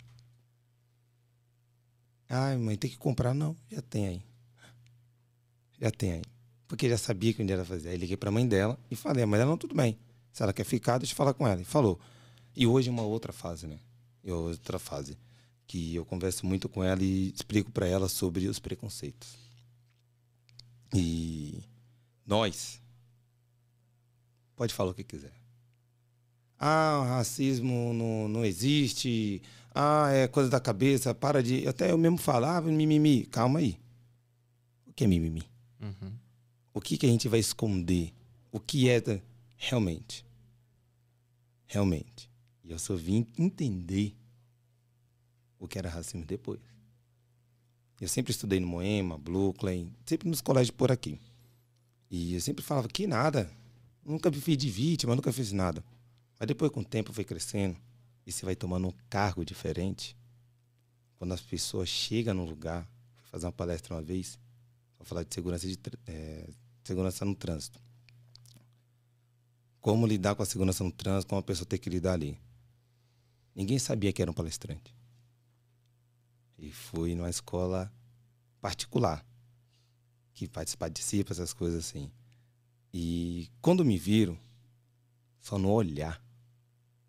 Ai, 2.30 2.58
mãe, 2.58 2.76
tem 2.76 2.90
que 2.90 2.98
comprar? 2.98 3.34
Não, 3.34 3.56
já 3.70 3.82
tem 3.82 4.08
aí. 4.08 4.22
Já 5.80 5.90
tem 5.90 6.12
aí. 6.12 6.22
Porque 6.68 6.90
já 6.90 6.98
sabia 6.98 7.34
que 7.34 7.42
um 7.42 7.46
dia 7.46 7.56
ela 7.56 7.66
fazia. 7.66 7.92
Aí 7.92 7.98
liguei 7.98 8.18
para 8.18 8.30
a 8.30 8.32
mãe 8.32 8.46
dela 8.46 8.78
e 8.90 8.96
falei, 8.96 9.24
a 9.24 9.28
mãe 9.28 9.40
dela 9.40 9.52
não, 9.52 9.58
tudo 9.58 9.74
bem. 9.74 9.98
Se 10.32 10.44
ela 10.44 10.54
quer 10.54 10.66
ficar, 10.66 10.98
deixa 10.98 11.14
eu 11.14 11.18
falar 11.18 11.34
com 11.34 11.48
ela. 11.48 11.62
E 11.62 11.66
falou. 11.66 12.00
E 12.56 12.68
hoje 12.68 12.90
é 12.90 12.92
uma 12.92 13.04
outra 13.04 13.32
fase, 13.32 13.68
né? 13.68 13.80
É 14.24 14.34
outra 14.34 14.80
fase. 14.80 15.18
Que 15.68 15.96
eu 15.96 16.06
converso 16.06 16.46
muito 16.46 16.68
com 16.68 16.84
ela 16.84 17.02
e 17.02 17.30
explico 17.30 17.72
para 17.72 17.88
ela 17.88 18.10
sobre 18.10 18.48
os 18.48 18.60
preconceitos. 18.60 19.38
E 20.94 21.64
nós, 22.26 22.82
pode 24.56 24.74
falar 24.74 24.92
o 24.92 24.94
que 24.94 25.04
quiser. 25.04 25.34
Ah, 26.60 27.04
racismo 27.18 27.94
não, 27.94 28.28
não 28.28 28.46
existe. 28.46 29.42
Ah, 29.74 30.10
é 30.12 30.28
coisa 30.28 30.50
da 30.50 30.60
cabeça. 30.60 31.14
Para 31.16 31.42
de. 31.42 31.68
Até 31.68 31.92
eu 31.92 31.98
mesmo 31.98 32.18
falava 32.18 32.70
ah, 32.70 32.72
mimimi. 32.72 33.26
Calma 33.26 33.60
aí. 33.60 33.80
O 34.86 34.94
que 34.94 35.06
é 35.06 35.08
mimimi? 35.08 35.44
Uhum. 35.82 36.14
O 36.74 36.80
que, 36.80 36.98
que 36.98 37.06
a 37.06 37.10
gente 37.10 37.28
vai 37.28 37.40
esconder? 37.40 38.14
O 38.52 38.60
que 38.60 38.90
é 38.90 39.02
realmente? 39.58 40.26
Realmente. 41.66 42.31
Eu 42.74 42.80
só 42.80 42.96
vim 42.96 43.28
entender 43.38 44.16
o 45.60 45.68
que 45.68 45.78
era 45.78 45.90
racismo 45.90 46.26
depois. 46.26 46.60
Eu 48.00 48.08
sempre 48.08 48.32
estudei 48.32 48.60
no 48.60 48.68
Moema, 48.68 49.18
Brooklyn, 49.18 49.92
sempre 50.06 50.28
nos 50.28 50.42
colégios 50.42 50.76
por 50.76 50.92
aqui. 50.92 51.20
E 52.10 52.34
eu 52.34 52.42
sempre 52.42 52.64
falava 52.64 52.88
que 52.88 53.06
nada, 53.06 53.50
Nunca 54.04 54.32
me 54.32 54.42
fiz 54.42 54.58
de 54.58 54.70
vítima, 54.70 55.16
nunca 55.16 55.32
fiz 55.32 55.52
nada. 55.52 55.84
Mas 56.40 56.48
depois, 56.48 56.72
com 56.72 56.80
o 56.80 56.86
tempo, 56.86 57.14
foi 57.14 57.24
crescendo 57.24 57.78
e 58.26 58.32
você 58.32 58.46
vai 58.46 58.56
tomando 58.56 58.88
um 58.88 58.94
cargo 59.10 59.46
diferente. 59.46 60.18
Quando 61.18 61.34
as 61.34 61.42
pessoas 61.42 61.88
chegam 61.88 62.34
no 62.34 62.46
lugar, 62.46 62.88
fui 63.16 63.26
fazer 63.30 63.46
uma 63.46 63.52
palestra 63.52 63.94
uma 63.94 64.02
vez, 64.02 64.40
para 64.98 65.06
falar 65.06 65.24
de 65.24 65.34
segurança, 65.34 65.68
de, 65.68 65.78
é, 66.08 66.50
segurança 66.84 67.24
no 67.24 67.36
trânsito. 67.36 67.80
Como 69.80 70.08
lidar 70.08 70.36
com 70.36 70.42
a 70.42 70.46
segurança 70.46 70.84
no 70.84 70.92
trânsito, 70.92 71.30
como 71.30 71.40
a 71.40 71.44
pessoa 71.44 71.66
tem 71.66 71.78
que 71.78 71.90
lidar 71.90 72.14
ali. 72.14 72.38
Ninguém 73.56 73.80
sabia 73.80 74.14
que 74.14 74.22
era 74.22 74.32
um 74.32 74.34
palestrante. 74.34 74.96
E 76.58 76.72
fui 76.72 77.16
numa 77.16 77.30
escola 77.30 77.92
particular, 78.62 79.26
que 80.34 80.48
participa 80.48 81.34
essas 81.34 81.54
coisas 81.54 81.86
assim. 81.86 82.12
E 82.94 83.50
quando 83.62 83.84
me 83.86 83.98
viram, 83.98 84.38
só 85.40 85.58
no 85.58 85.72
olhar. 85.72 86.24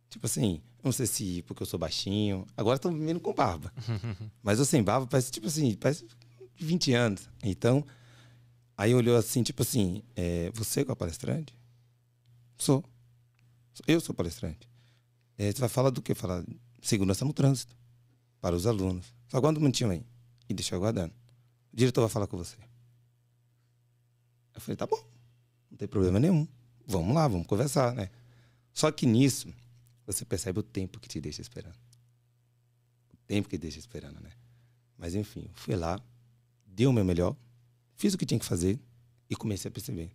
Tipo 0.08 0.26
assim, 0.26 0.62
não 0.82 0.90
sei 0.92 1.06
se 1.06 1.42
porque 1.42 1.62
eu 1.62 1.66
sou 1.66 1.78
baixinho. 1.78 2.46
Agora 2.56 2.76
estão 2.76 2.90
me 2.90 3.04
vendo 3.04 3.20
com 3.20 3.32
barba. 3.32 3.72
Mas 4.42 4.58
eu 4.58 4.64
sem 4.64 4.82
barba 4.82 5.06
parece, 5.06 5.30
tipo 5.30 5.46
assim, 5.46 5.74
parece 5.76 6.06
20 6.56 6.92
anos. 6.94 7.28
Então, 7.42 7.84
aí 8.76 8.94
olhou 8.94 9.16
assim, 9.16 9.42
tipo 9.42 9.62
assim, 9.62 10.02
é, 10.16 10.50
você 10.54 10.80
é 10.80 10.92
o 10.92 10.96
palestrante? 10.96 11.54
Sou. 12.56 12.84
Eu 13.86 14.00
sou 14.00 14.14
palestrante. 14.14 14.71
É, 15.38 15.50
você 15.50 15.60
vai 15.60 15.68
falar 15.68 15.90
do 15.90 16.02
quê? 16.02 16.14
Falar 16.14 16.44
segurança 16.80 17.24
no 17.24 17.32
trânsito 17.32 17.76
para 18.40 18.54
os 18.54 18.66
alunos. 18.66 19.12
Só 19.28 19.36
aguarda 19.36 19.58
um 19.58 19.62
minutinho 19.62 19.90
aí. 19.90 20.04
E 20.48 20.54
deixa 20.54 20.74
eu 20.74 20.78
aguardando. 20.78 21.14
O 21.72 21.76
diretor 21.76 22.02
vai 22.02 22.10
falar 22.10 22.26
com 22.26 22.36
você. 22.36 22.56
Eu 24.54 24.60
falei, 24.60 24.76
tá 24.76 24.86
bom. 24.86 25.02
Não 25.70 25.78
tem 25.78 25.88
problema 25.88 26.20
nenhum. 26.20 26.46
Vamos 26.86 27.14
lá, 27.14 27.26
vamos 27.26 27.46
conversar, 27.46 27.94
né? 27.94 28.10
Só 28.72 28.90
que 28.90 29.06
nisso, 29.06 29.52
você 30.06 30.24
percebe 30.24 30.58
o 30.58 30.62
tempo 30.62 30.98
que 31.00 31.08
te 31.08 31.20
deixa 31.20 31.40
esperando. 31.40 31.76
O 33.12 33.16
tempo 33.26 33.48
que 33.48 33.56
deixa 33.56 33.78
esperando, 33.78 34.20
né? 34.20 34.30
Mas 34.98 35.14
enfim, 35.14 35.48
fui 35.54 35.74
lá, 35.74 36.00
dei 36.66 36.86
o 36.86 36.92
meu 36.92 37.04
melhor, 37.04 37.36
fiz 37.96 38.14
o 38.14 38.18
que 38.18 38.26
tinha 38.26 38.38
que 38.38 38.46
fazer 38.46 38.78
e 39.28 39.36
comecei 39.36 39.68
a 39.68 39.72
perceber. 39.72 40.12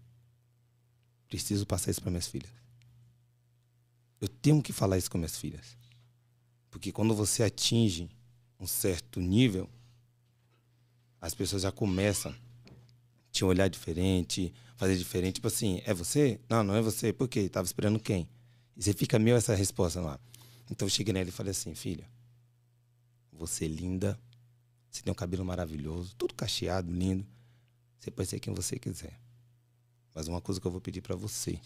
Preciso 1.28 1.66
passar 1.66 1.92
isso 1.92 2.02
para 2.02 2.12
minhas 2.12 2.28
filhas. 2.28 2.52
Eu 4.20 4.28
tenho 4.28 4.62
que 4.62 4.74
falar 4.74 4.98
isso 4.98 5.10
com 5.10 5.18
minhas 5.18 5.38
filhas. 5.38 5.78
Porque 6.70 6.92
quando 6.92 7.14
você 7.14 7.44
atinge 7.44 8.10
um 8.60 8.68
certo 8.68 9.20
nível, 9.20 9.70
as 11.22 11.34
pessoas 11.34 11.62
já 11.62 11.72
começam 11.72 12.32
a 12.32 12.36
te 13.32 13.46
olhar 13.46 13.68
diferente, 13.68 14.54
fazer 14.76 14.98
diferente. 14.98 15.36
Tipo 15.36 15.48
assim, 15.48 15.82
é 15.86 15.94
você? 15.94 16.40
Não, 16.50 16.64
não 16.64 16.76
é 16.76 16.82
você. 16.82 17.14
Por 17.14 17.28
quê? 17.28 17.50
Tava 17.50 17.66
esperando 17.66 18.00
quem? 18.00 18.28
E 18.76 18.84
você 18.84 18.94
fica 18.94 19.18
meio 19.18 19.36
essa 19.36 19.56
resposta 19.56 20.02
lá. 20.02 20.20
Então 20.70 20.86
eu 20.86 20.90
cheguei 20.90 21.14
nela 21.14 21.30
e 21.30 21.32
falei 21.32 21.52
assim, 21.52 21.74
filha, 21.74 22.08
você 23.32 23.66
é 23.66 23.68
linda, 23.68 24.20
você 24.90 25.02
tem 25.02 25.12
um 25.12 25.16
cabelo 25.16 25.46
maravilhoso, 25.46 26.16
tudo 26.16 26.34
cacheado, 26.34 26.92
lindo. 26.92 27.26
Você 28.00 28.12
pode 28.12 28.30
ser 28.30 28.40
quem 28.40 28.54
você 28.54 28.78
quiser. 28.78 29.20
Mas 30.14 30.28
uma 30.28 30.42
coisa 30.42 30.60
que 30.60 30.68
eu 30.68 30.72
vou 30.72 30.82
pedir 30.82 31.02
para 31.02 31.16
você 31.16 31.60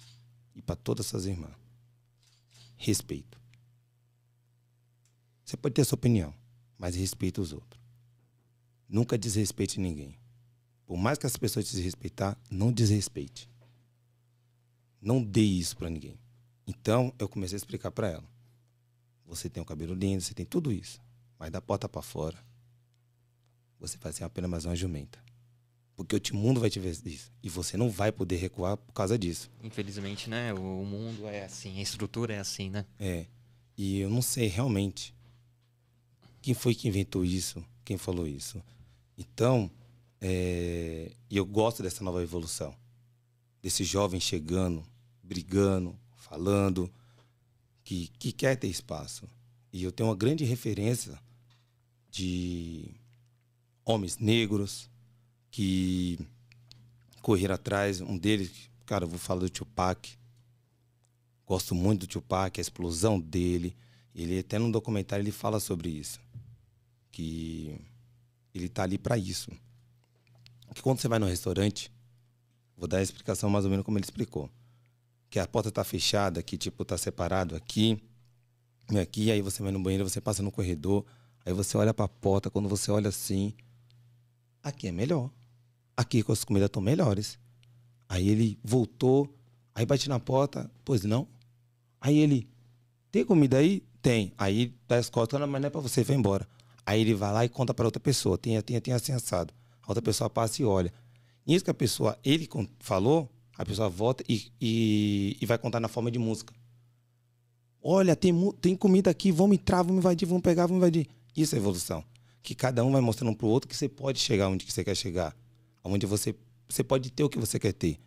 e 0.55 0.61
para 0.61 0.75
todas 0.75 1.05
as 1.05 1.09
suas 1.09 1.25
irmãs: 1.25 1.53
respeito. 2.81 3.39
Você 5.45 5.55
pode 5.55 5.75
ter 5.75 5.85
sua 5.85 5.95
opinião, 5.95 6.33
mas 6.79 6.95
respeita 6.95 7.39
os 7.39 7.53
outros. 7.53 7.79
Nunca 8.89 9.17
desrespeite 9.17 9.79
ninguém. 9.79 10.17
Por 10.85 10.97
mais 10.97 11.17
que 11.17 11.25
essa 11.27 11.37
pessoa 11.37 11.63
te 11.63 11.71
desrespeitar, 11.71 12.35
não 12.49 12.71
desrespeite. 12.71 13.47
Não 14.99 15.23
dê 15.23 15.41
isso 15.41 15.77
para 15.77 15.89
ninguém. 15.89 16.19
Então, 16.65 17.13
eu 17.19 17.29
comecei 17.29 17.55
a 17.55 17.57
explicar 17.57 17.91
para 17.91 18.09
ela. 18.09 18.27
Você 19.25 19.49
tem 19.49 19.61
o 19.61 19.65
cabelo 19.65 19.93
lindo, 19.93 20.21
você 20.21 20.33
tem 20.33 20.45
tudo 20.45 20.71
isso. 20.71 20.99
Mas 21.37 21.51
da 21.51 21.61
porta 21.61 21.87
para 21.87 22.01
fora, 22.01 22.43
você 23.79 23.97
vai 23.97 24.11
ser 24.11 24.23
apenas 24.23 24.49
mais 24.49 24.65
uma 24.65 24.75
jumenta. 24.75 25.23
Porque 26.03 26.31
o 26.31 26.35
mundo 26.35 26.59
vai 26.59 26.69
te 26.69 26.79
ver 26.79 26.97
isso. 27.05 27.31
E 27.41 27.49
você 27.49 27.77
não 27.77 27.89
vai 27.89 28.11
poder 28.11 28.37
recuar 28.37 28.77
por 28.77 28.93
causa 28.93 29.17
disso. 29.17 29.49
Infelizmente, 29.63 30.29
né? 30.29 30.53
O 30.53 30.85
mundo 30.85 31.27
é 31.27 31.45
assim, 31.45 31.79
a 31.79 31.81
estrutura 31.81 32.33
é 32.33 32.39
assim, 32.39 32.69
né? 32.69 32.85
É. 32.99 33.25
E 33.77 33.99
eu 33.99 34.09
não 34.09 34.21
sei 34.21 34.47
realmente 34.47 35.13
quem 36.41 36.53
foi 36.53 36.73
que 36.75 36.87
inventou 36.87 37.23
isso, 37.23 37.63
quem 37.85 37.97
falou 37.97 38.27
isso. 38.27 38.61
Então, 39.17 39.69
é, 40.19 41.11
eu 41.29 41.45
gosto 41.45 41.81
dessa 41.83 42.03
nova 42.03 42.21
evolução. 42.21 42.75
Desse 43.61 43.83
jovem 43.83 44.19
chegando, 44.19 44.83
brigando, 45.21 45.95
falando, 46.15 46.91
que, 47.83 48.09
que 48.19 48.31
quer 48.31 48.55
ter 48.55 48.67
espaço. 48.67 49.27
E 49.71 49.83
eu 49.83 49.91
tenho 49.91 50.09
uma 50.09 50.15
grande 50.15 50.43
referência 50.43 51.19
de 52.09 52.91
homens 53.85 54.17
negros 54.17 54.90
que 55.51 56.17
correram 57.21 57.55
atrás. 57.55 58.01
Um 58.01 58.17
deles, 58.17 58.69
cara, 58.85 59.03
eu 59.03 59.09
vou 59.09 59.19
falar 59.19 59.41
do 59.41 59.49
Tupac. 59.49 60.17
Gosto 61.45 61.75
muito 61.75 62.01
do 62.01 62.07
Tupac, 62.07 62.59
a 62.59 62.61
explosão 62.61 63.19
dele. 63.19 63.75
Ele 64.15 64.39
até 64.39 64.57
no 64.57 64.71
documentário 64.71 65.23
ele 65.23 65.31
fala 65.31 65.59
sobre 65.59 65.89
isso, 65.89 66.19
que 67.11 67.79
ele 68.53 68.67
tá 68.67 68.83
ali 68.83 68.97
para 68.97 69.17
isso. 69.17 69.51
Que 70.73 70.81
quando 70.81 70.99
você 70.99 71.07
vai 71.07 71.19
no 71.19 71.25
restaurante, 71.25 71.91
vou 72.77 72.87
dar 72.87 72.97
a 72.97 73.01
explicação 73.01 73.49
mais 73.49 73.65
ou 73.65 73.71
menos 73.71 73.85
como 73.85 73.97
ele 73.97 74.05
explicou, 74.05 74.49
que 75.29 75.39
a 75.39 75.47
porta 75.47 75.71
tá 75.71 75.83
fechada, 75.83 76.41
que 76.43 76.57
tipo 76.57 76.83
tá 76.83 76.97
separado 76.97 77.55
aqui, 77.55 78.01
aqui, 78.99 79.31
aí 79.31 79.41
você 79.41 79.61
vai 79.61 79.71
no 79.71 79.81
banheiro, 79.81 80.07
você 80.07 80.19
passa 80.19 80.41
no 80.43 80.51
corredor, 80.51 81.05
aí 81.45 81.53
você 81.53 81.77
olha 81.77 81.93
para 81.93 82.05
a 82.05 82.09
porta, 82.09 82.49
quando 82.49 82.67
você 82.67 82.91
olha 82.91 83.09
assim, 83.09 83.53
aqui 84.63 84.87
é 84.87 84.91
melhor. 84.91 85.29
Aqui 85.95 86.23
as 86.27 86.43
comidas 86.43 86.67
estão 86.67 86.81
melhores. 86.81 87.37
Aí 88.07 88.29
ele 88.29 88.59
voltou, 88.63 89.33
aí 89.73 89.85
bate 89.85 90.09
na 90.09 90.19
porta, 90.19 90.69
pois 90.83 91.03
não. 91.03 91.27
Aí 91.99 92.17
ele, 92.17 92.49
tem 93.11 93.23
comida 93.23 93.57
aí? 93.57 93.83
Tem. 94.01 94.33
Aí 94.37 94.73
dá 94.87 94.97
as 94.97 95.09
costas, 95.09 95.39
mas 95.47 95.61
não 95.61 95.67
é 95.67 95.69
pra 95.69 95.79
você, 95.79 96.03
vai 96.03 96.15
embora. 96.15 96.47
Aí 96.85 97.01
ele 97.01 97.13
vai 97.13 97.31
lá 97.31 97.45
e 97.45 97.49
conta 97.49 97.73
para 97.73 97.85
outra 97.85 97.99
pessoa, 97.99 98.37
tem, 98.37 98.59
tem, 98.61 98.79
tem 98.81 98.93
assim 98.93 99.13
assado. 99.13 99.53
A 99.83 99.91
outra 99.91 100.01
pessoa 100.01 100.29
passa 100.29 100.61
e 100.61 100.65
olha. 100.65 100.91
Nisso 101.45 101.63
que 101.63 101.71
a 101.71 101.73
pessoa, 101.73 102.17
ele 102.23 102.49
falou, 102.79 103.29
a 103.57 103.65
pessoa 103.65 103.89
volta 103.89 104.23
e, 104.27 104.51
e, 104.59 105.37
e 105.39 105.45
vai 105.45 105.57
contar 105.57 105.79
na 105.79 105.87
forma 105.87 106.09
de 106.09 106.19
música. 106.19 106.53
Olha, 107.81 108.15
tem, 108.15 108.33
tem 108.61 108.75
comida 108.75 109.09
aqui, 109.09 109.31
vamos 109.31 109.57
entrar, 109.57 109.81
vamos 109.81 109.99
invadir, 109.99 110.27
vamos 110.27 110.43
pegar, 110.43 110.67
vamos 110.67 110.77
invadir. 110.77 111.07
Isso 111.35 111.55
é 111.55 111.57
evolução. 111.57 112.03
Que 112.43 112.53
cada 112.53 112.83
um 112.83 112.91
vai 112.91 113.01
mostrando 113.01 113.35
para 113.35 113.47
o 113.47 113.49
outro 113.49 113.67
que 113.67 113.75
você 113.75 113.87
pode 113.89 114.19
chegar 114.19 114.49
onde 114.49 114.65
que 114.65 114.73
você 114.73 114.83
quer 114.83 114.95
chegar. 114.95 115.35
Onde 115.83 116.05
você, 116.05 116.35
você 116.67 116.83
pode 116.83 117.11
ter 117.11 117.23
o 117.23 117.29
que 117.29 117.39
você 117.39 117.59
quer 117.59 117.73
ter. 117.73 117.99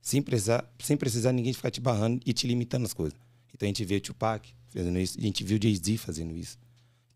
Sem 0.00 0.22
precisar, 0.22 0.68
sem 0.78 0.96
precisar 0.96 1.32
ninguém 1.32 1.52
ficar 1.52 1.70
te 1.70 1.80
barrando 1.80 2.20
e 2.24 2.32
te 2.32 2.46
limitando 2.46 2.86
as 2.86 2.92
coisas. 2.92 3.18
Então 3.54 3.66
a 3.66 3.68
gente 3.68 3.84
vê 3.84 3.96
o 3.96 4.00
Tupac 4.00 4.48
fazendo 4.70 4.98
isso, 4.98 5.18
a 5.18 5.22
gente 5.22 5.44
viu 5.44 5.58
o 5.58 5.62
Jay-Z 5.62 5.98
fazendo 5.98 6.34
isso. 6.34 6.58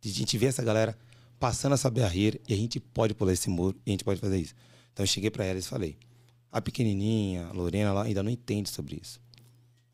A 0.05 0.09
gente 0.09 0.37
vê 0.37 0.47
essa 0.47 0.62
galera 0.62 0.99
passando 1.40 1.73
essa 1.73 1.90
barreira 1.90 2.38
e 2.47 2.53
a 2.53 2.57
gente 2.57 2.79
pode 2.79 3.14
pular 3.14 3.33
esse 3.33 3.49
muro 3.49 3.77
e 3.87 3.90
a 3.90 3.93
gente 3.93 4.05
pode 4.05 4.21
fazer 4.21 4.38
isso. 4.38 4.55
Então 4.93 5.03
eu 5.03 5.07
cheguei 5.07 5.31
para 5.31 5.45
ela 5.45 5.59
e 5.59 5.62
falei: 5.62 5.97
a 6.53 6.61
pequenininha, 6.61 7.47
a 7.47 7.53
Lorena 7.53 7.93
lá, 7.93 8.05
ainda 8.05 8.23
não 8.23 8.31
entende 8.31 8.69
sobre 8.69 9.01
isso. 9.01 9.21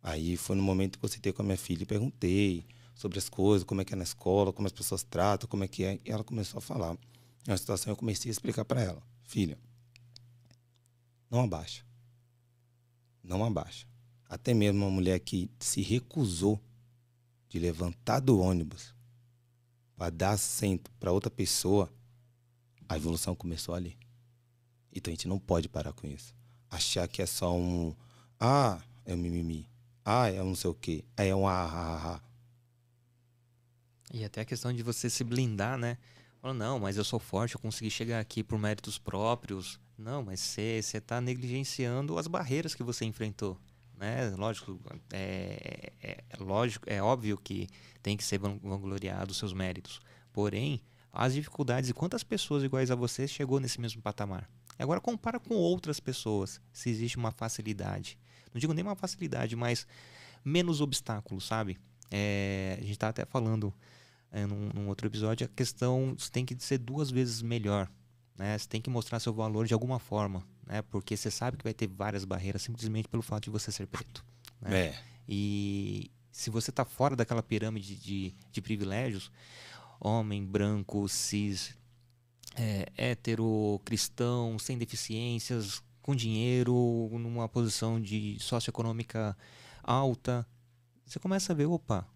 Aí 0.03 0.37
foi 0.37 0.57
no 0.57 0.63
momento 0.63 0.99
que 0.99 1.05
eu 1.05 1.09
citei 1.09 1.33
com 1.33 1.43
a 1.43 1.45
minha 1.45 1.57
filha 1.57 1.83
e 1.83 1.87
perguntei 1.87 2.65
sobre 2.95 3.19
as 3.19 3.29
coisas, 3.29 3.65
como 3.65 3.81
é 3.81 3.85
que 3.85 3.95
é 3.95 3.97
na 3.97 4.05
escola, 4.05 4.53
como 4.53 4.67
as 4.67 4.73
pessoas 4.73 5.03
tratam, 5.03 5.49
como 5.49 5.65
é 5.65 5.69
que 5.69 5.85
é. 5.85 5.99
E 6.05 6.11
ela 6.11 6.25
começou 6.25 6.59
a 6.59 6.61
falar. 6.61 6.97
Na 7.47 7.57
situação 7.57 7.93
eu 7.93 7.97
comecei 7.97 8.31
a 8.31 8.33
explicar 8.33 8.65
para 8.65 8.83
ela: 8.83 9.03
filha, 9.23 9.59
não 11.31 11.45
abaixa. 11.45 11.85
Não 13.23 13.45
abaixa. 13.45 13.87
Até 14.29 14.53
mesmo 14.53 14.85
uma 14.85 14.91
mulher 14.91 15.21
que 15.21 15.51
se 15.59 15.81
recusou 15.83 16.61
de 17.49 17.59
levantar 17.59 18.21
do 18.21 18.39
ônibus 18.39 18.95
para 19.97 20.11
dar 20.11 20.31
assento 20.33 20.91
para 20.93 21.13
outra 21.13 21.31
pessoa, 21.31 21.93
a 22.89 22.97
evolução 22.97 23.35
começou 23.35 23.75
ali. 23.75 23.99
Então 24.93 25.13
a 25.13 25.15
gente 25.15 25.29
não 25.29 25.39
pode 25.39 25.69
parar 25.69 25.93
com 25.93 26.07
isso. 26.07 26.35
Achar 26.71 27.07
que 27.07 27.23
é 27.23 27.27
só 27.27 27.57
um. 27.57 27.95
Ah, 28.39 28.81
é 29.05 29.15
um 29.15 29.19
mimimi. 29.19 29.69
Ah, 30.05 30.29
é 30.29 30.43
um 30.43 30.49
não 30.49 30.55
sei 30.55 30.71
o 30.71 30.75
quê. 30.75 31.05
É 31.17 31.35
um 31.35 31.47
ah, 31.47 31.65
ah, 31.65 31.71
ah. 31.73 32.15
ah. 32.17 32.21
E 34.13 34.25
até 34.25 34.41
a 34.41 34.45
questão 34.45 34.73
de 34.73 34.83
você 34.83 35.09
se 35.09 35.23
blindar, 35.23 35.79
né? 35.79 35.99
Falando, 36.41 36.59
não, 36.59 36.81
mas 36.81 36.97
eu 36.97 37.05
sou 37.05 37.21
forte, 37.21 37.55
eu 37.55 37.61
consegui 37.61 37.91
chegar 37.91 38.19
aqui 38.19 38.43
por 38.43 38.59
méritos 38.59 38.99
próprios. 38.99 39.79
Não, 40.01 40.23
mas 40.23 40.41
você 40.41 40.83
está 40.95 41.21
negligenciando 41.21 42.19
as 42.19 42.27
barreiras 42.27 42.75
que 42.75 42.83
você 42.83 43.05
enfrentou. 43.05 43.61
Né? 43.99 44.31
Lógico, 44.31 44.81
é, 45.13 45.93
é, 46.03 46.25
é, 46.31 46.43
lógico, 46.43 46.89
é 46.89 47.03
óbvio 47.03 47.37
que 47.37 47.69
tem 48.03 48.17
que 48.17 48.25
ser 48.25 48.39
vangloriado 48.39 49.31
os 49.31 49.37
seus 49.37 49.53
méritos. 49.53 50.01
Porém, 50.33 50.81
as 51.13 51.35
dificuldades 51.35 51.91
e 51.91 51.93
quantas 51.93 52.25
pessoas 52.25 52.65
iguais 52.65 52.91
a 52.91 52.95
você 52.95 53.29
chegou 53.29 53.61
nesse 53.61 53.79
mesmo 53.79 54.01
patamar. 54.01 54.49
Agora 54.79 55.03
compara 55.03 55.39
com 55.39 55.55
outras 55.55 56.01
pessoas, 56.01 56.63
se 56.73 56.89
existe 56.89 57.19
uma 57.19 57.31
facilidade. 57.31 58.19
Não 58.55 58.59
digo 58.59 58.73
nem 58.73 58.83
uma 58.83 58.97
facilidade, 58.97 59.55
mas 59.55 59.87
menos 60.43 60.81
obstáculos, 60.81 61.47
sabe? 61.47 61.79
É, 62.11 62.77
a 62.79 62.81
gente 62.81 62.93
está 62.93 63.11
até 63.11 63.27
falando 63.27 63.73
é, 64.33 64.47
num, 64.47 64.71
num, 64.75 64.89
outro 64.89 65.07
episódio, 65.07 65.45
a 65.45 65.55
questão 65.55 66.17
tem 66.33 66.47
que 66.47 66.57
ser 66.59 66.79
duas 66.79 67.11
vezes 67.11 67.43
melhor. 67.43 67.87
Né? 68.41 68.57
Você 68.57 68.67
tem 68.67 68.81
que 68.81 68.89
mostrar 68.89 69.21
seu 69.21 69.35
valor 69.35 69.67
de 69.67 69.75
alguma 69.75 69.99
forma, 69.99 70.43
né? 70.67 70.81
porque 70.81 71.15
você 71.15 71.31
sabe 71.31 71.59
que 71.59 71.63
vai 71.65 71.75
ter 71.75 71.87
várias 71.87 72.25
barreiras 72.25 72.63
simplesmente 72.63 73.07
pelo 73.07 73.23
fato 73.23 73.45
de 73.45 73.51
você 73.51 73.71
ser 73.71 73.87
preto. 73.87 74.25
Né? 74.63 74.87
É. 74.87 75.05
E 75.29 76.11
se 76.33 76.49
você 76.49 76.71
está 76.71 76.83
fora 76.87 77.15
daquela 77.15 77.43
pirâmide 77.43 77.95
de, 77.97 78.35
de 78.51 78.63
privilégios, 78.63 79.31
homem, 80.01 80.43
branco, 80.43 81.07
cis, 81.07 81.77
é, 82.57 82.91
hétero, 82.97 83.79
cristão, 83.85 84.59
sem 84.59 84.79
deficiências, 84.79 85.83
com 86.01 86.17
dinheiro, 86.17 87.11
numa 87.13 87.47
posição 87.47 88.01
de 88.01 88.39
socioeconômica 88.41 89.37
alta, 89.83 90.47
você 91.05 91.19
começa 91.19 91.53
a 91.53 91.55
ver, 91.55 91.67
opa, 91.67 92.09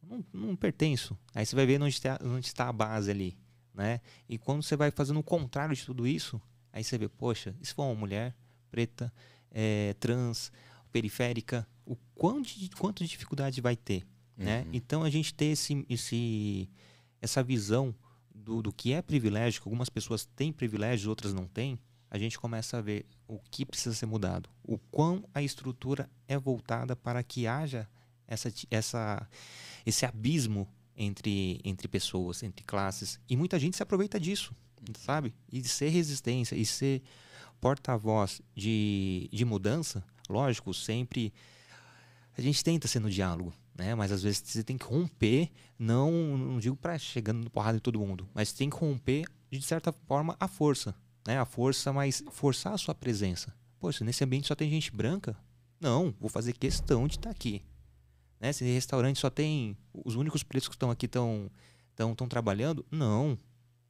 não, 0.00 0.24
não 0.32 0.54
pertenço. 0.54 1.18
Aí 1.34 1.44
você 1.44 1.56
vai 1.56 1.66
ver 1.66 1.82
onde 1.82 1.94
está, 1.94 2.16
onde 2.22 2.46
está 2.46 2.68
a 2.68 2.72
base 2.72 3.10
ali, 3.10 3.36
né? 3.74 4.00
E 4.28 4.38
quando 4.38 4.62
você 4.62 4.76
vai 4.76 4.90
fazendo 4.90 5.18
o 5.18 5.22
contrário 5.22 5.74
de 5.74 5.84
tudo 5.84 6.06
isso, 6.06 6.40
aí 6.72 6.84
você 6.84 6.96
vê, 6.96 7.08
poxa, 7.08 7.54
se 7.60 7.74
for 7.74 7.84
uma 7.84 7.94
mulher 7.94 8.34
preta, 8.70 9.12
é, 9.50 9.94
trans, 9.98 10.52
periférica, 10.92 11.66
o 11.84 11.96
quanto 12.14 12.48
de, 12.48 12.70
quanto 12.70 13.02
de 13.02 13.10
dificuldade 13.10 13.60
vai 13.60 13.76
ter, 13.76 14.06
né? 14.36 14.60
uhum. 14.60 14.64
né? 14.64 14.70
Então 14.72 15.02
a 15.02 15.10
gente 15.10 15.34
ter 15.34 15.46
esse, 15.46 15.84
esse, 15.88 16.70
essa 17.20 17.42
visão 17.42 17.94
do, 18.34 18.62
do 18.62 18.72
que 18.72 18.92
é 18.92 19.02
privilégio, 19.02 19.60
que 19.60 19.68
algumas 19.68 19.88
pessoas 19.88 20.24
têm 20.24 20.52
privilégios, 20.52 21.08
outras 21.08 21.34
não 21.34 21.46
têm, 21.46 21.78
a 22.10 22.18
gente 22.18 22.38
começa 22.38 22.78
a 22.78 22.80
ver 22.80 23.06
o 23.26 23.40
que 23.50 23.66
precisa 23.66 23.94
ser 23.94 24.06
mudado, 24.06 24.48
o 24.62 24.78
quão 24.78 25.24
a 25.34 25.42
estrutura 25.42 26.08
é 26.28 26.38
voltada 26.38 26.94
para 26.94 27.22
que 27.24 27.46
haja 27.46 27.88
essa, 28.26 28.52
essa, 28.70 29.28
esse 29.84 30.06
abismo 30.06 30.68
entre, 30.96 31.60
entre 31.64 31.88
pessoas, 31.88 32.42
entre 32.42 32.64
classes. 32.64 33.18
E 33.28 33.36
muita 33.36 33.58
gente 33.58 33.76
se 33.76 33.82
aproveita 33.82 34.18
disso, 34.18 34.54
sabe? 34.98 35.34
E 35.52 35.62
ser 35.64 35.88
resistência, 35.88 36.54
e 36.54 36.64
ser 36.64 37.02
porta-voz 37.60 38.42
de, 38.54 39.28
de 39.32 39.44
mudança, 39.44 40.04
lógico, 40.28 40.72
sempre 40.74 41.32
a 42.36 42.40
gente 42.40 42.62
tenta 42.62 42.88
ser 42.88 43.00
no 43.00 43.10
diálogo, 43.10 43.52
né? 43.74 43.94
Mas 43.94 44.12
às 44.12 44.22
vezes 44.22 44.42
você 44.44 44.62
tem 44.62 44.76
que 44.76 44.84
romper, 44.84 45.50
não, 45.78 46.36
não 46.36 46.58
digo 46.58 46.76
para 46.76 46.98
chegando 46.98 47.48
porrada 47.50 47.78
de 47.78 47.82
todo 47.82 47.98
mundo, 47.98 48.28
mas 48.34 48.52
tem 48.52 48.68
que 48.68 48.76
romper 48.76 49.24
de 49.50 49.62
certa 49.62 49.92
forma 49.92 50.36
a 50.38 50.48
força, 50.48 50.94
né? 51.26 51.38
A 51.38 51.44
força, 51.44 51.92
mas 51.92 52.22
forçar 52.30 52.74
a 52.74 52.78
sua 52.78 52.94
presença. 52.94 53.54
Poxa, 53.78 54.04
nesse 54.04 54.24
ambiente 54.24 54.48
só 54.48 54.54
tem 54.54 54.68
gente 54.70 54.90
branca? 54.90 55.36
Não, 55.80 56.14
vou 56.18 56.28
fazer 56.28 56.54
questão 56.54 57.06
de 57.06 57.16
estar 57.16 57.28
tá 57.28 57.30
aqui. 57.30 57.62
Né? 58.44 58.52
Se 58.52 58.62
restaurante 58.62 59.18
só 59.18 59.30
tem. 59.30 59.74
Os 60.04 60.16
únicos 60.16 60.42
preços 60.42 60.68
que 60.68 60.74
estão 60.74 60.90
aqui 60.90 61.06
estão 61.06 61.50
tão, 61.96 62.14
tão 62.14 62.28
trabalhando? 62.28 62.84
Não. 62.90 63.38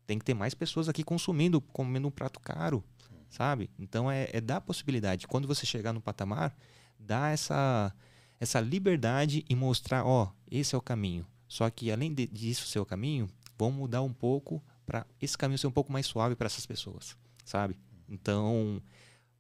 Tem 0.07 0.17
que 0.17 0.25
ter 0.25 0.33
mais 0.33 0.55
pessoas 0.55 0.89
aqui 0.89 1.03
consumindo, 1.03 1.61
comendo 1.61 2.07
um 2.07 2.11
prato 2.11 2.39
caro, 2.39 2.85
sabe? 3.29 3.69
Então 3.77 4.09
é, 4.09 4.29
é 4.33 4.41
dar 4.41 4.61
possibilidade. 4.61 5.27
Quando 5.27 5.49
você 5.49 5.67
chegar 5.67 5.93
no 5.93 6.01
patamar, 6.01 6.57
dar 6.97 7.33
essa, 7.33 7.93
essa 8.39 8.61
liberdade 8.61 9.45
e 9.49 9.57
mostrar: 9.57 10.07
ó, 10.07 10.31
esse 10.49 10.73
é 10.73 10.79
o 10.79 10.83
caminho. 10.83 11.27
Só 11.49 11.69
que 11.69 11.91
além 11.91 12.15
de, 12.15 12.29
disso 12.29 12.69
ser 12.69 12.79
o 12.79 12.87
caminho, 12.87 13.29
vamos 13.59 13.77
mudar 13.77 14.03
um 14.03 14.13
pouco 14.13 14.63
para 14.87 15.05
esse 15.21 15.37
caminho 15.37 15.59
ser 15.59 15.67
um 15.67 15.73
pouco 15.73 15.93
mais 15.93 16.07
suave 16.07 16.37
para 16.37 16.47
essas 16.47 16.65
pessoas, 16.65 17.17
sabe? 17.45 17.77
Então, 18.09 18.81